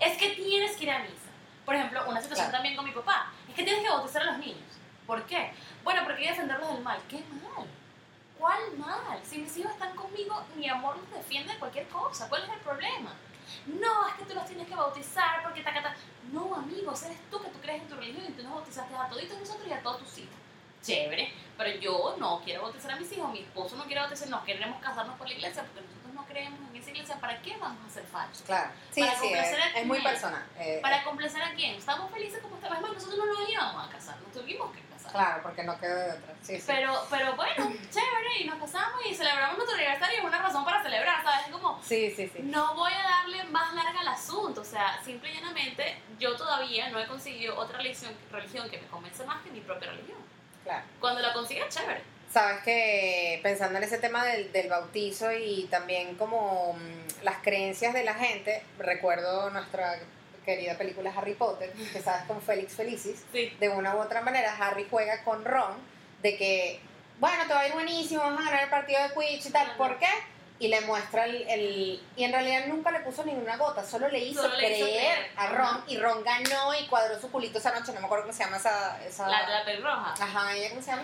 Es 0.00 0.16
que 0.16 0.30
tienes 0.30 0.76
que 0.76 0.84
ir 0.84 0.90
a 0.92 1.00
misa. 1.00 1.12
Por 1.66 1.74
ejemplo, 1.76 2.02
una 2.08 2.20
situación 2.20 2.46
Claro. 2.48 2.56
también 2.58 2.74
con 2.74 2.84
mi 2.86 2.90
papá. 2.92 3.30
Es 3.52 3.56
que 3.56 3.64
tienes 3.64 3.82
que 3.82 3.90
bautizar 3.90 4.22
a 4.22 4.32
los 4.32 4.38
niños. 4.38 4.64
¿Por 5.06 5.26
qué? 5.26 5.52
Bueno, 5.84 6.00
porque 6.04 6.22
hay 6.22 6.28
que 6.28 6.30
defenderlos 6.30 6.72
del 6.72 6.82
mal. 6.82 6.98
¿Qué 7.06 7.18
mal? 7.18 7.66
¿Cuál 8.38 8.78
mal? 8.78 9.20
Si 9.22 9.36
mis 9.36 9.54
hijos 9.58 9.72
están 9.72 9.94
conmigo, 9.94 10.42
mi 10.56 10.66
amor 10.70 10.96
los 10.96 11.10
defiende 11.10 11.52
de 11.52 11.58
cualquier 11.58 11.86
cosa. 11.88 12.30
¿Cuál 12.30 12.44
es 12.44 12.48
el 12.48 12.60
problema? 12.60 13.12
No, 13.66 14.08
es 14.08 14.14
que 14.14 14.24
tú 14.24 14.34
los 14.34 14.46
tienes 14.46 14.66
que 14.66 14.74
bautizar 14.74 15.42
porque 15.42 15.60
tacata. 15.60 15.94
No, 16.32 16.54
amigos, 16.54 17.02
eres 17.02 17.18
tú 17.30 17.42
que 17.42 17.48
tú 17.48 17.58
crees 17.60 17.82
en 17.82 17.88
tu 17.88 17.96
religión 17.96 18.24
y 18.26 18.32
tú 18.32 18.42
nos 18.42 18.54
bautizaste 18.54 18.94
a 18.94 19.08
toditos 19.10 19.38
nosotros 19.38 19.68
y 19.68 19.72
a 19.72 19.82
todos 19.82 19.98
tus 19.98 20.16
hijos. 20.16 20.34
Chévere, 20.82 21.34
pero 21.58 21.78
yo 21.78 22.16
no 22.18 22.40
quiero 22.42 22.62
bautizar 22.62 22.92
a 22.92 22.96
mis 22.96 23.12
hijos, 23.12 23.30
mi 23.32 23.40
esposo 23.40 23.76
no 23.76 23.84
quiere 23.84 24.00
bautizar, 24.00 24.28
no 24.30 24.42
queremos 24.44 24.80
casarnos 24.80 25.18
por 25.18 25.28
la 25.28 25.34
iglesia 25.34 25.62
porque 25.62 25.82
nosotros 25.82 26.01
no 26.01 26.01
creemos 26.32 26.58
en 26.70 26.76
esa 26.76 26.90
iglesia, 26.90 27.16
¿para 27.20 27.40
qué 27.42 27.56
vamos 27.58 27.78
a 27.86 27.90
ser 27.92 28.04
falsos? 28.06 28.42
Claro. 28.46 28.70
Sí, 28.90 29.00
Para 29.00 29.12
sí, 29.12 29.26
es, 29.26 29.32
complacer 29.32 29.60
a 29.60 29.78
es 29.80 29.86
muy 29.86 30.02
personal. 30.02 30.44
eh, 30.58 30.78
¿Para 30.82 31.04
complacer 31.04 31.42
a 31.42 31.52
quién? 31.54 31.74
Estamos 31.76 32.10
felices 32.10 32.40
como 32.42 32.56
estamos. 32.56 32.76
Es 32.78 32.82
más, 32.82 32.92
nosotros 32.92 33.18
no 33.18 33.26
nos 33.26 33.48
íbamos 33.48 33.86
a 33.86 33.90
casar, 33.90 34.16
nos 34.20 34.32
tuvimos 34.32 34.72
que 34.74 34.80
casar. 34.82 35.12
Claro, 35.12 35.42
porque 35.42 35.62
no 35.64 35.78
quedó 35.78 35.94
de 35.96 36.10
otra. 36.12 36.34
Sí, 36.42 36.56
sí. 36.58 36.64
Pero, 36.66 37.06
pero 37.10 37.36
bueno, 37.36 37.72
chévere, 37.90 38.38
y 38.40 38.44
nos 38.44 38.58
casamos 38.58 39.00
y 39.08 39.14
celebramos 39.14 39.56
nuestro 39.58 39.76
aniversario, 39.76 40.18
es 40.18 40.24
una 40.24 40.38
razón 40.38 40.64
para 40.64 40.82
celebrar, 40.82 41.22
¿sabes? 41.22 41.46
Es 41.46 41.52
como, 41.52 41.80
Sí, 41.82 42.10
sí, 42.16 42.28
sí. 42.34 42.40
no 42.42 42.74
voy 42.74 42.92
a 42.92 43.02
darle 43.02 43.44
más 43.44 43.74
larga 43.74 44.00
al 44.00 44.08
asunto, 44.08 44.62
o 44.62 44.64
sea, 44.64 45.00
simple 45.04 45.30
y 45.30 45.34
llanamente, 45.34 46.00
yo 46.18 46.34
todavía 46.36 46.88
no 46.90 46.98
he 46.98 47.06
conseguido 47.06 47.56
otra 47.58 47.78
religión, 47.78 48.12
religión 48.30 48.68
que 48.70 48.78
me 48.80 48.86
convence 48.88 49.24
más 49.26 49.42
que 49.42 49.50
mi 49.50 49.60
propia 49.60 49.90
religión. 49.90 50.18
Claro. 50.64 50.84
Cuando 51.00 51.20
la 51.20 51.32
consiga, 51.32 51.68
chévere. 51.68 52.02
Sabes 52.32 52.62
que 52.62 53.40
pensando 53.42 53.76
en 53.78 53.84
ese 53.84 53.98
tema 53.98 54.24
del, 54.24 54.50
del 54.52 54.68
bautizo 54.68 55.30
y 55.32 55.64
también 55.70 56.14
como 56.14 56.72
mm, 56.74 57.24
las 57.24 57.36
creencias 57.42 57.92
de 57.92 58.04
la 58.04 58.14
gente, 58.14 58.62
recuerdo 58.78 59.50
nuestra 59.50 59.98
querida 60.44 60.78
película 60.78 61.12
Harry 61.16 61.34
Potter, 61.34 61.70
que 61.92 62.00
sabes 62.00 62.22
con 62.24 62.40
Félix 62.40 62.74
Felicis, 62.74 63.22
Sí. 63.32 63.54
de 63.60 63.68
una 63.68 63.94
u 63.94 64.00
otra 64.00 64.22
manera 64.22 64.56
Harry 64.58 64.86
juega 64.90 65.22
con 65.24 65.44
Ron 65.44 65.76
de 66.22 66.36
que, 66.38 66.80
bueno, 67.20 67.44
te 67.46 67.52
va 67.54 67.60
a 67.60 67.66
ir 67.68 67.74
buenísimo, 67.74 68.22
vas 68.22 68.40
a 68.40 68.44
ganar 68.44 68.64
el 68.64 68.70
partido 68.70 69.00
de 69.02 69.10
Quidditch 69.14 69.46
y 69.46 69.50
tal, 69.50 69.66
Ajá. 69.66 69.76
¿por 69.76 69.98
qué? 69.98 70.08
Y 70.58 70.68
le 70.68 70.80
muestra 70.82 71.24
el, 71.26 71.42
el- 71.48 72.02
Y 72.16 72.24
en 72.24 72.32
realidad 72.32 72.66
nunca 72.66 72.90
le 72.92 73.00
puso 73.00 73.24
ninguna 73.24 73.56
gota, 73.56 73.84
solo 73.84 74.08
le 74.08 74.20
hizo, 74.20 74.42
Solo 74.42 74.54
le 74.56 74.66
creer, 74.66 74.76
hizo 74.78 74.86
creer. 74.86 75.30
a 75.36 75.46
Ron 75.48 75.66
Ajá. 75.66 75.84
y 75.88 75.96
Ron 75.98 76.24
ganó 76.24 76.74
y 76.80 76.86
cuadró 76.86 77.20
su 77.20 77.30
culito 77.30 77.58
esa 77.58 77.78
noche, 77.78 77.92
no 77.92 78.00
me 78.00 78.06
acuerdo 78.06 78.24
cómo 78.24 78.36
se 78.36 78.44
llama 78.44 78.56
esa... 78.56 79.04
esa... 79.04 79.28
La, 79.28 79.48
la 79.48 79.64
pelirroja. 79.64 80.14
Ajá, 80.18 80.56
¿ella 80.56 80.70
cómo 80.70 80.80
se 80.82 80.90
llama? 80.92 81.02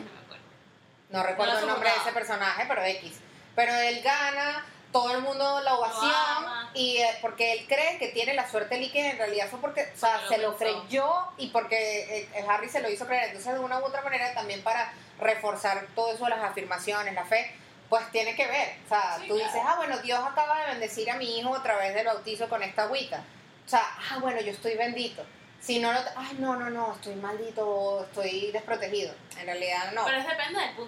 No 1.10 1.22
recuerdo 1.22 1.54
No 1.54 1.58
el 1.60 1.66
nombre 1.66 1.90
de 1.90 1.96
ese 1.96 2.12
personaje, 2.12 2.64
pero 2.68 2.84
X. 2.84 3.12
Pero 3.54 3.74
él 3.74 4.02
gana, 4.02 4.64
todo 4.92 5.14
el 5.14 5.22
mundo 5.22 5.60
la 5.60 5.74
ovación, 5.74 6.44
y 6.74 6.98
eh, 6.98 7.18
porque 7.20 7.52
él 7.52 7.66
cree 7.66 7.98
que 7.98 8.08
tiene 8.08 8.34
la 8.34 8.48
suerte 8.48 8.78
líquida, 8.78 9.10
en 9.10 9.18
realidad 9.18 9.48
fue 9.50 9.60
porque, 9.60 9.90
o 9.94 9.98
sea, 9.98 10.20
se 10.28 10.38
lo 10.38 10.50
lo 10.52 10.56
pensó. 10.56 10.82
creyó 10.84 11.28
y 11.38 11.48
porque 11.48 12.28
eh, 12.34 12.44
Harry 12.48 12.68
se 12.68 12.80
lo 12.80 12.90
hizo 12.90 13.06
creer. 13.06 13.24
Entonces, 13.28 13.52
de 13.54 13.58
una 13.60 13.78
u 13.80 13.84
otra 13.84 14.02
manera, 14.02 14.32
también 14.34 14.62
para 14.62 14.92
reforzar 15.18 15.86
todo 15.94 16.12
eso, 16.14 16.28
las 16.28 16.42
afirmaciones, 16.44 17.14
la 17.14 17.24
fe, 17.24 17.52
pues 17.88 18.08
tiene 18.12 18.36
que 18.36 18.46
ver. 18.46 18.76
O 18.84 18.88
sea, 18.88 19.16
Sí, 19.20 19.28
tú 19.28 19.34
claro. 19.34 19.50
dices, 19.52 19.62
ah, 19.66 19.74
bueno, 19.76 19.98
Dios 19.98 20.20
acaba 20.24 20.60
de 20.60 20.66
bendecir 20.72 21.10
a 21.10 21.16
mi 21.16 21.38
hijo 21.38 21.54
a 21.54 21.62
través 21.62 21.94
del 21.94 22.06
bautizo 22.06 22.48
con 22.48 22.62
esta 22.62 22.82
agüita. 22.84 23.24
O 23.66 23.68
sea, 23.68 23.82
ah, 24.10 24.18
bueno, 24.20 24.40
yo 24.40 24.52
estoy 24.52 24.76
bendito. 24.76 25.24
Si 25.60 25.80
no, 25.80 25.92
lo, 25.92 25.98
ay, 26.16 26.36
no, 26.38 26.54
no, 26.54 26.70
no, 26.70 26.94
estoy 26.94 27.16
maldito, 27.16 28.04
estoy 28.04 28.52
desprotegido. 28.52 29.12
En 29.40 29.46
realidad, 29.46 29.90
no. 29.92 30.04
Pero 30.04 30.18
es 30.18 30.26
depende 30.26 30.60
del 30.60 30.74
punto, 30.76 30.87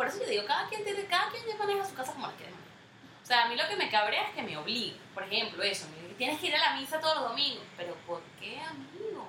por 0.00 0.08
eso 0.08 0.18
yo 0.20 0.30
digo, 0.30 0.46
cada 0.46 0.66
quien 0.66 0.82
tiene, 0.82 1.04
cada 1.04 1.28
quien 1.28 1.58
maneja 1.58 1.84
su 1.84 1.94
casa 1.94 2.14
como 2.14 2.26
la 2.26 2.32
quiere. 2.32 2.54
O 3.22 3.26
sea, 3.26 3.44
a 3.44 3.48
mí 3.48 3.54
lo 3.54 3.68
que 3.68 3.76
me 3.76 3.90
cabrea 3.90 4.28
es 4.28 4.34
que 4.34 4.40
me 4.42 4.56
obliguen. 4.56 4.98
Por 5.12 5.24
ejemplo, 5.24 5.62
eso, 5.62 5.88
tienes 6.16 6.40
que 6.40 6.46
ir 6.46 6.56
a 6.56 6.58
la 6.58 6.80
misa 6.80 6.98
todos 6.98 7.16
los 7.16 7.28
domingos. 7.28 7.62
Pero 7.76 7.94
¿por 8.06 8.22
qué, 8.40 8.58
amigo? 8.62 9.28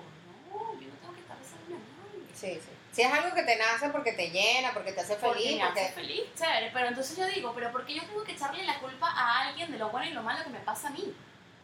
No, 0.49 0.79
yo 0.79 0.87
no 0.87 0.95
tengo 0.95 1.13
que 1.13 1.19
estar 1.19 1.37
rezando 1.37 1.75
a 1.75 1.79
nadie. 1.79 2.25
Sí, 2.33 2.53
sí. 2.53 2.69
Si 2.89 3.01
es 3.01 3.11
algo 3.11 3.35
que 3.35 3.43
te 3.43 3.57
nace 3.57 3.89
porque 3.89 4.13
te 4.13 4.29
llena, 4.29 4.71
porque 4.71 4.93
te 4.93 5.01
hace 5.01 5.15
Porque 5.17 5.39
feliz, 5.39 5.57
me 5.57 5.63
hace 5.63 5.81
porque... 5.87 5.93
feliz, 5.93 6.21
chévere. 6.37 6.71
Pero 6.71 6.87
entonces 6.87 7.17
yo 7.17 7.25
digo, 7.25 7.51
pero 7.53 7.69
¿por 7.73 7.85
qué 7.85 7.95
yo 7.95 8.03
tengo 8.03 8.23
que 8.23 8.31
echarle 8.31 8.63
la 8.63 8.79
culpa 8.79 9.09
a 9.09 9.49
alguien 9.49 9.73
de 9.73 9.77
lo 9.77 9.89
bueno 9.89 10.09
y 10.09 10.13
lo 10.13 10.23
malo 10.23 10.41
que 10.41 10.51
me 10.51 10.59
pasa 10.59 10.87
a 10.87 10.91
mí? 10.91 11.13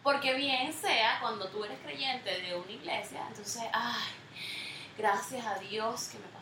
Porque 0.04 0.34
bien 0.34 0.74
sea 0.74 1.20
cuando 1.22 1.48
tú 1.48 1.64
eres 1.64 1.80
creyente 1.80 2.42
de 2.42 2.56
una 2.56 2.72
iglesia, 2.74 3.22
entonces, 3.26 3.64
ay, 3.72 4.12
gracias 4.98 5.46
a 5.46 5.56
Dios 5.60 6.10
que 6.10 6.18
me. 6.18 6.37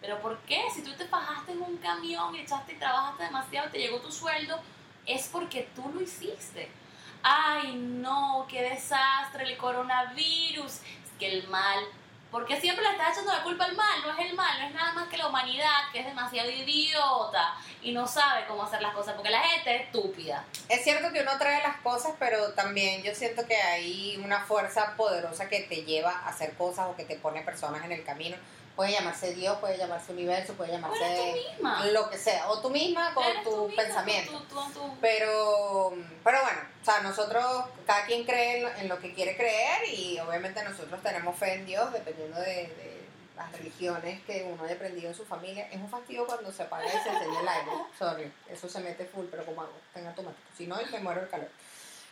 Pero 0.00 0.20
¿por 0.20 0.38
qué? 0.40 0.62
Si 0.74 0.82
tú 0.82 0.92
te 0.92 1.06
fajaste 1.06 1.52
en 1.52 1.62
un 1.62 1.76
camión 1.78 2.34
echaste 2.34 2.72
y 2.72 2.76
trabajaste 2.76 3.24
demasiado 3.24 3.70
te 3.70 3.78
llegó 3.78 4.00
tu 4.00 4.10
sueldo, 4.10 4.58
es 5.06 5.28
porque 5.28 5.68
tú 5.74 5.90
lo 5.92 6.00
hiciste. 6.00 6.70
Ay, 7.22 7.74
no, 7.74 8.46
qué 8.48 8.62
desastre, 8.62 9.44
el 9.44 9.56
coronavirus. 9.58 10.72
Es 10.72 11.10
que 11.18 11.38
el 11.38 11.48
mal 11.48 11.84
porque 12.30 12.60
siempre 12.60 12.84
le 12.84 12.92
estás 12.92 13.12
echando 13.12 13.32
la 13.32 13.42
culpa 13.42 13.64
al 13.64 13.74
mal, 13.74 14.02
no 14.02 14.12
es 14.12 14.30
el 14.30 14.36
mal, 14.36 14.60
no 14.60 14.66
es 14.66 14.74
nada 14.74 14.92
más 14.92 15.08
que 15.08 15.16
la 15.16 15.26
humanidad 15.26 15.90
que 15.92 15.98
es 15.98 16.06
demasiado 16.06 16.48
idiota 16.48 17.56
y 17.82 17.92
no 17.92 18.06
sabe 18.06 18.46
cómo 18.46 18.62
hacer 18.62 18.80
las 18.80 18.94
cosas, 18.94 19.14
porque 19.14 19.30
la 19.30 19.40
gente 19.40 19.74
es 19.74 19.82
estúpida. 19.82 20.44
Es 20.68 20.84
cierto 20.84 21.12
que 21.12 21.22
uno 21.22 21.32
trae 21.38 21.60
las 21.62 21.78
cosas, 21.78 22.12
pero 22.20 22.52
también 22.52 23.02
yo 23.02 23.14
siento 23.14 23.44
que 23.46 23.56
hay 23.56 24.20
una 24.24 24.44
fuerza 24.44 24.94
poderosa 24.96 25.48
que 25.48 25.62
te 25.62 25.82
lleva 25.82 26.12
a 26.12 26.28
hacer 26.28 26.54
cosas 26.54 26.86
o 26.88 26.94
que 26.94 27.04
te 27.04 27.16
pone 27.16 27.42
personas 27.42 27.84
en 27.84 27.92
el 27.92 28.04
camino. 28.04 28.36
Puede 28.80 28.92
llamarse 28.92 29.34
Dios, 29.34 29.58
puede 29.58 29.76
llamarse 29.76 30.10
universo, 30.10 30.54
puede 30.54 30.70
Bueno, 30.70 30.88
tú 30.88 30.94
llamarse 30.94 31.32
misma. 31.52 31.84
lo 31.88 32.08
que 32.08 32.16
sea. 32.16 32.48
O 32.48 32.62
tú 32.62 32.70
misma 32.70 33.12
con 33.12 33.24
Eres 33.24 33.44
tu 33.44 33.50
tú 33.50 33.66
misma, 33.68 33.82
pensamiento. 33.82 34.32
tú- 34.32 34.44
tú- 34.46 34.72
tú- 34.72 34.96
Pero, 35.02 35.92
pero 36.24 36.40
bueno, 36.40 36.60
o 36.80 36.84
sea, 36.86 37.00
nosotros, 37.02 37.44
cada 37.86 38.06
quien 38.06 38.24
cree 38.24 38.56
en 38.56 38.62
lo, 38.62 38.68
en 38.70 38.88
lo 38.88 38.98
que 38.98 39.12
quiere 39.12 39.36
creer 39.36 39.86
y 39.92 40.18
obviamente 40.20 40.64
nosotros 40.64 40.98
tenemos 41.02 41.36
fe 41.36 41.52
en 41.56 41.66
Dios 41.66 41.92
dependiendo 41.92 42.40
de, 42.40 42.46
de 42.68 43.06
las 43.36 43.52
religiones 43.52 44.22
que 44.22 44.44
uno 44.50 44.64
haya 44.64 44.76
aprendido 44.76 45.08
en 45.10 45.14
su 45.14 45.26
familia. 45.26 45.68
Es 45.70 45.76
un 45.76 45.90
fastidio 45.90 46.24
cuando 46.26 46.50
se 46.50 46.62
apaga 46.62 46.86
y 46.86 46.90
se 47.02 47.10
enciende 47.10 47.38
el 47.38 47.48
aire. 47.48 47.70
Sorry, 47.98 48.32
eso 48.48 48.66
se 48.66 48.80
mete 48.80 49.04
full, 49.04 49.26
pero 49.30 49.44
como 49.44 49.60
hago, 49.60 49.72
está 49.88 50.00
en 50.00 50.06
automático. 50.06 50.48
Si 50.56 50.66
no, 50.66 50.76
me 50.90 50.98
muero 51.00 51.20
el 51.20 51.28
calor. 51.28 51.50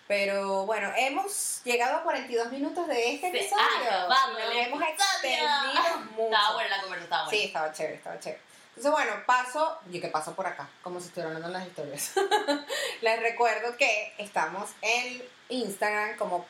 Pero 0.09 0.65
bueno, 0.67 0.91
hemos 0.97 1.61
llegado 1.65 1.99
a 1.99 2.03
42 2.03 2.51
minutos 2.51 2.89
de 2.89 3.15
este 3.15 3.29
episodio. 3.29 3.63
ha 3.63 4.07
acabado 4.07 4.33
Nos 4.33 4.53
hemos 4.57 4.83
extendido 4.83 5.99
mucho. 6.17 6.25
Estaba 6.25 6.55
buena 6.55 6.69
la 6.77 6.83
conversación, 6.83 7.05
estaba 7.05 7.25
buena. 7.25 7.39
Sí, 7.39 7.45
estaba 7.47 7.73
chévere, 7.73 7.95
estaba 7.97 8.19
chévere. 8.19 8.41
Entonces, 8.71 8.93
bueno, 8.93 9.13
paso, 9.27 9.79
yo 9.91 10.01
que 10.01 10.09
paso 10.09 10.35
por 10.35 10.47
acá, 10.47 10.69
como 10.83 11.01
si 11.01 11.07
estuviera 11.09 11.29
hablando 11.29 11.49
en 11.49 11.53
las 11.55 11.67
historias. 11.67 12.13
Les 13.03 13.21
recuerdo 13.21 13.77
que 13.77 14.15
estamos 14.19 14.71
en 14.83 15.23
Instagram 15.49 16.17
como 16.17 16.45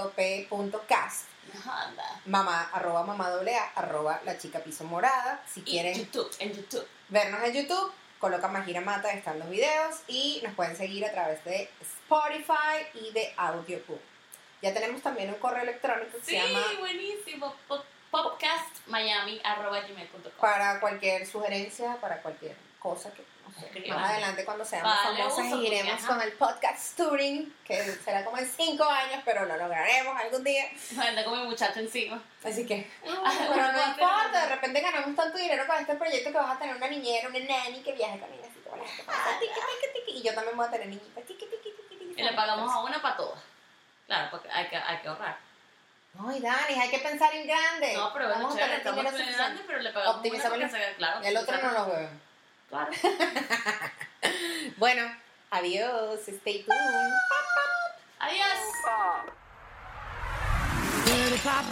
p.o.p.cast, 0.00 1.24
Anda. 1.64 2.20
mamá, 2.26 2.70
arroba 2.72 3.04
mamá 3.04 3.30
doble 3.30 3.54
A, 3.56 3.70
arroba 3.76 4.20
la 4.24 4.36
chica 4.36 4.58
piso 4.60 4.82
morada. 4.84 5.40
Si 5.46 5.60
Y 5.60 5.64
quieren 5.64 5.94
YouTube, 5.96 6.30
en 6.40 6.52
YouTube. 6.54 6.86
vernos 7.08 7.40
en 7.44 7.52
YouTube, 7.54 7.92
coloca 8.20 8.46
Majira 8.48 8.80
Mata, 8.82 9.10
están 9.12 9.38
los 9.38 9.48
videos 9.50 10.02
y 10.06 10.40
nos 10.44 10.54
pueden 10.54 10.76
seguir 10.76 11.04
a 11.06 11.10
través 11.10 11.42
de 11.44 11.68
Spotify 11.80 12.86
y 12.94 13.10
de 13.12 13.32
Audiobook. 13.36 14.00
Ya 14.62 14.72
tenemos 14.74 15.00
también 15.02 15.30
un 15.30 15.36
correo 15.36 15.62
electrónico 15.62 16.18
que 16.18 16.24
Sí, 16.24 16.38
se 16.38 16.48
llama 16.48 16.60
buenísimo. 16.78 17.54
Po- 17.66 17.82
Podcastmiami.com. 18.10 20.32
para 20.40 20.80
cualquier 20.80 21.26
sugerencia, 21.26 21.96
para 22.00 22.20
cualquier 22.22 22.56
cosa 22.80 23.12
que 23.12 23.22
más 23.88 24.10
adelante 24.10 24.44
cuando 24.44 24.64
seamos 24.64 24.94
Vale, 24.94 25.18
famosas 25.18 25.46
iremos 25.60 25.92
porque, 25.92 26.06
con 26.06 26.20
el 26.22 26.32
podcast 26.32 26.96
touring, 26.96 27.54
que 27.64 27.82
será 28.04 28.24
como 28.24 28.38
en 28.38 28.46
cinco 28.48 28.84
años, 28.84 29.22
pero 29.24 29.44
lo 29.46 29.56
lograremos 29.56 30.16
algún 30.16 30.44
día. 30.44 30.64
Anda 31.00 31.24
con 31.24 31.40
mi 31.40 31.46
muchacho 31.46 31.80
encima. 31.80 32.22
Así 32.44 32.66
que, 32.66 32.90
pero 33.04 33.72
no 33.72 33.86
importa, 33.88 34.42
de 34.42 34.48
repente 34.48 34.80
ganamos 34.80 35.16
tanto 35.16 35.38
dinero 35.38 35.66
con 35.66 35.76
este 35.76 35.94
proyecto 35.94 36.30
que 36.30 36.36
vas 36.38 36.56
a 36.56 36.58
tener 36.58 36.76
una 36.76 36.88
niñera, 36.88 37.28
una 37.28 37.38
nani 37.38 37.82
que 37.82 37.92
viaje 37.92 38.18
con 38.18 38.32
ella, 38.32 38.46
así 38.46 38.60
que, 39.80 39.88
tiqui, 40.00 40.18
y 40.18 40.22
yo 40.22 40.34
también 40.34 40.56
voy 40.56 40.66
a 40.66 40.70
tener 40.70 40.86
niñitas, 40.88 41.24
Y 42.16 42.22
le 42.22 42.32
pagamos 42.32 42.72
a 42.72 42.80
una 42.80 43.00
para 43.02 43.16
todas. 43.16 43.40
Claro, 44.06 44.28
porque 44.30 44.50
hay 44.50 44.66
que, 44.68 44.76
hay 44.76 44.98
que 44.98 45.08
ahorrar. 45.08 45.38
Ay, 46.18 46.40
Dani, 46.40 46.74
hay 46.74 46.90
que 46.90 46.98
pensar 46.98 47.32
en 47.34 47.46
grande. 47.46 47.94
No, 47.94 48.12
pero 48.12 48.28
Vamos 48.28 48.54
a 48.54 48.58
chévere, 48.58 48.78
tener 48.80 48.98
estamos 48.98 49.12
dinero 49.16 49.36
grande, 49.38 49.62
pero 49.66 49.78
le 49.78 49.90
pagamos 49.92 50.16
Optimizamos 50.16 50.56
una 50.56 50.64
el- 50.66 50.70
porque 50.70 50.84
se- 50.86 50.96
claro. 50.96 51.22
Y 51.22 51.26
el 51.28 51.36
otro 51.36 51.58
no 51.62 51.70
lo 51.72 51.86
bebemos. 51.86 52.20
Claro. 52.70 52.92
Bueno, 54.76 55.02
adiós, 55.50 56.20
stay 56.28 56.62
tuned. 56.62 57.14
Adiós. 58.18 58.60
Pop. 61.42 61.66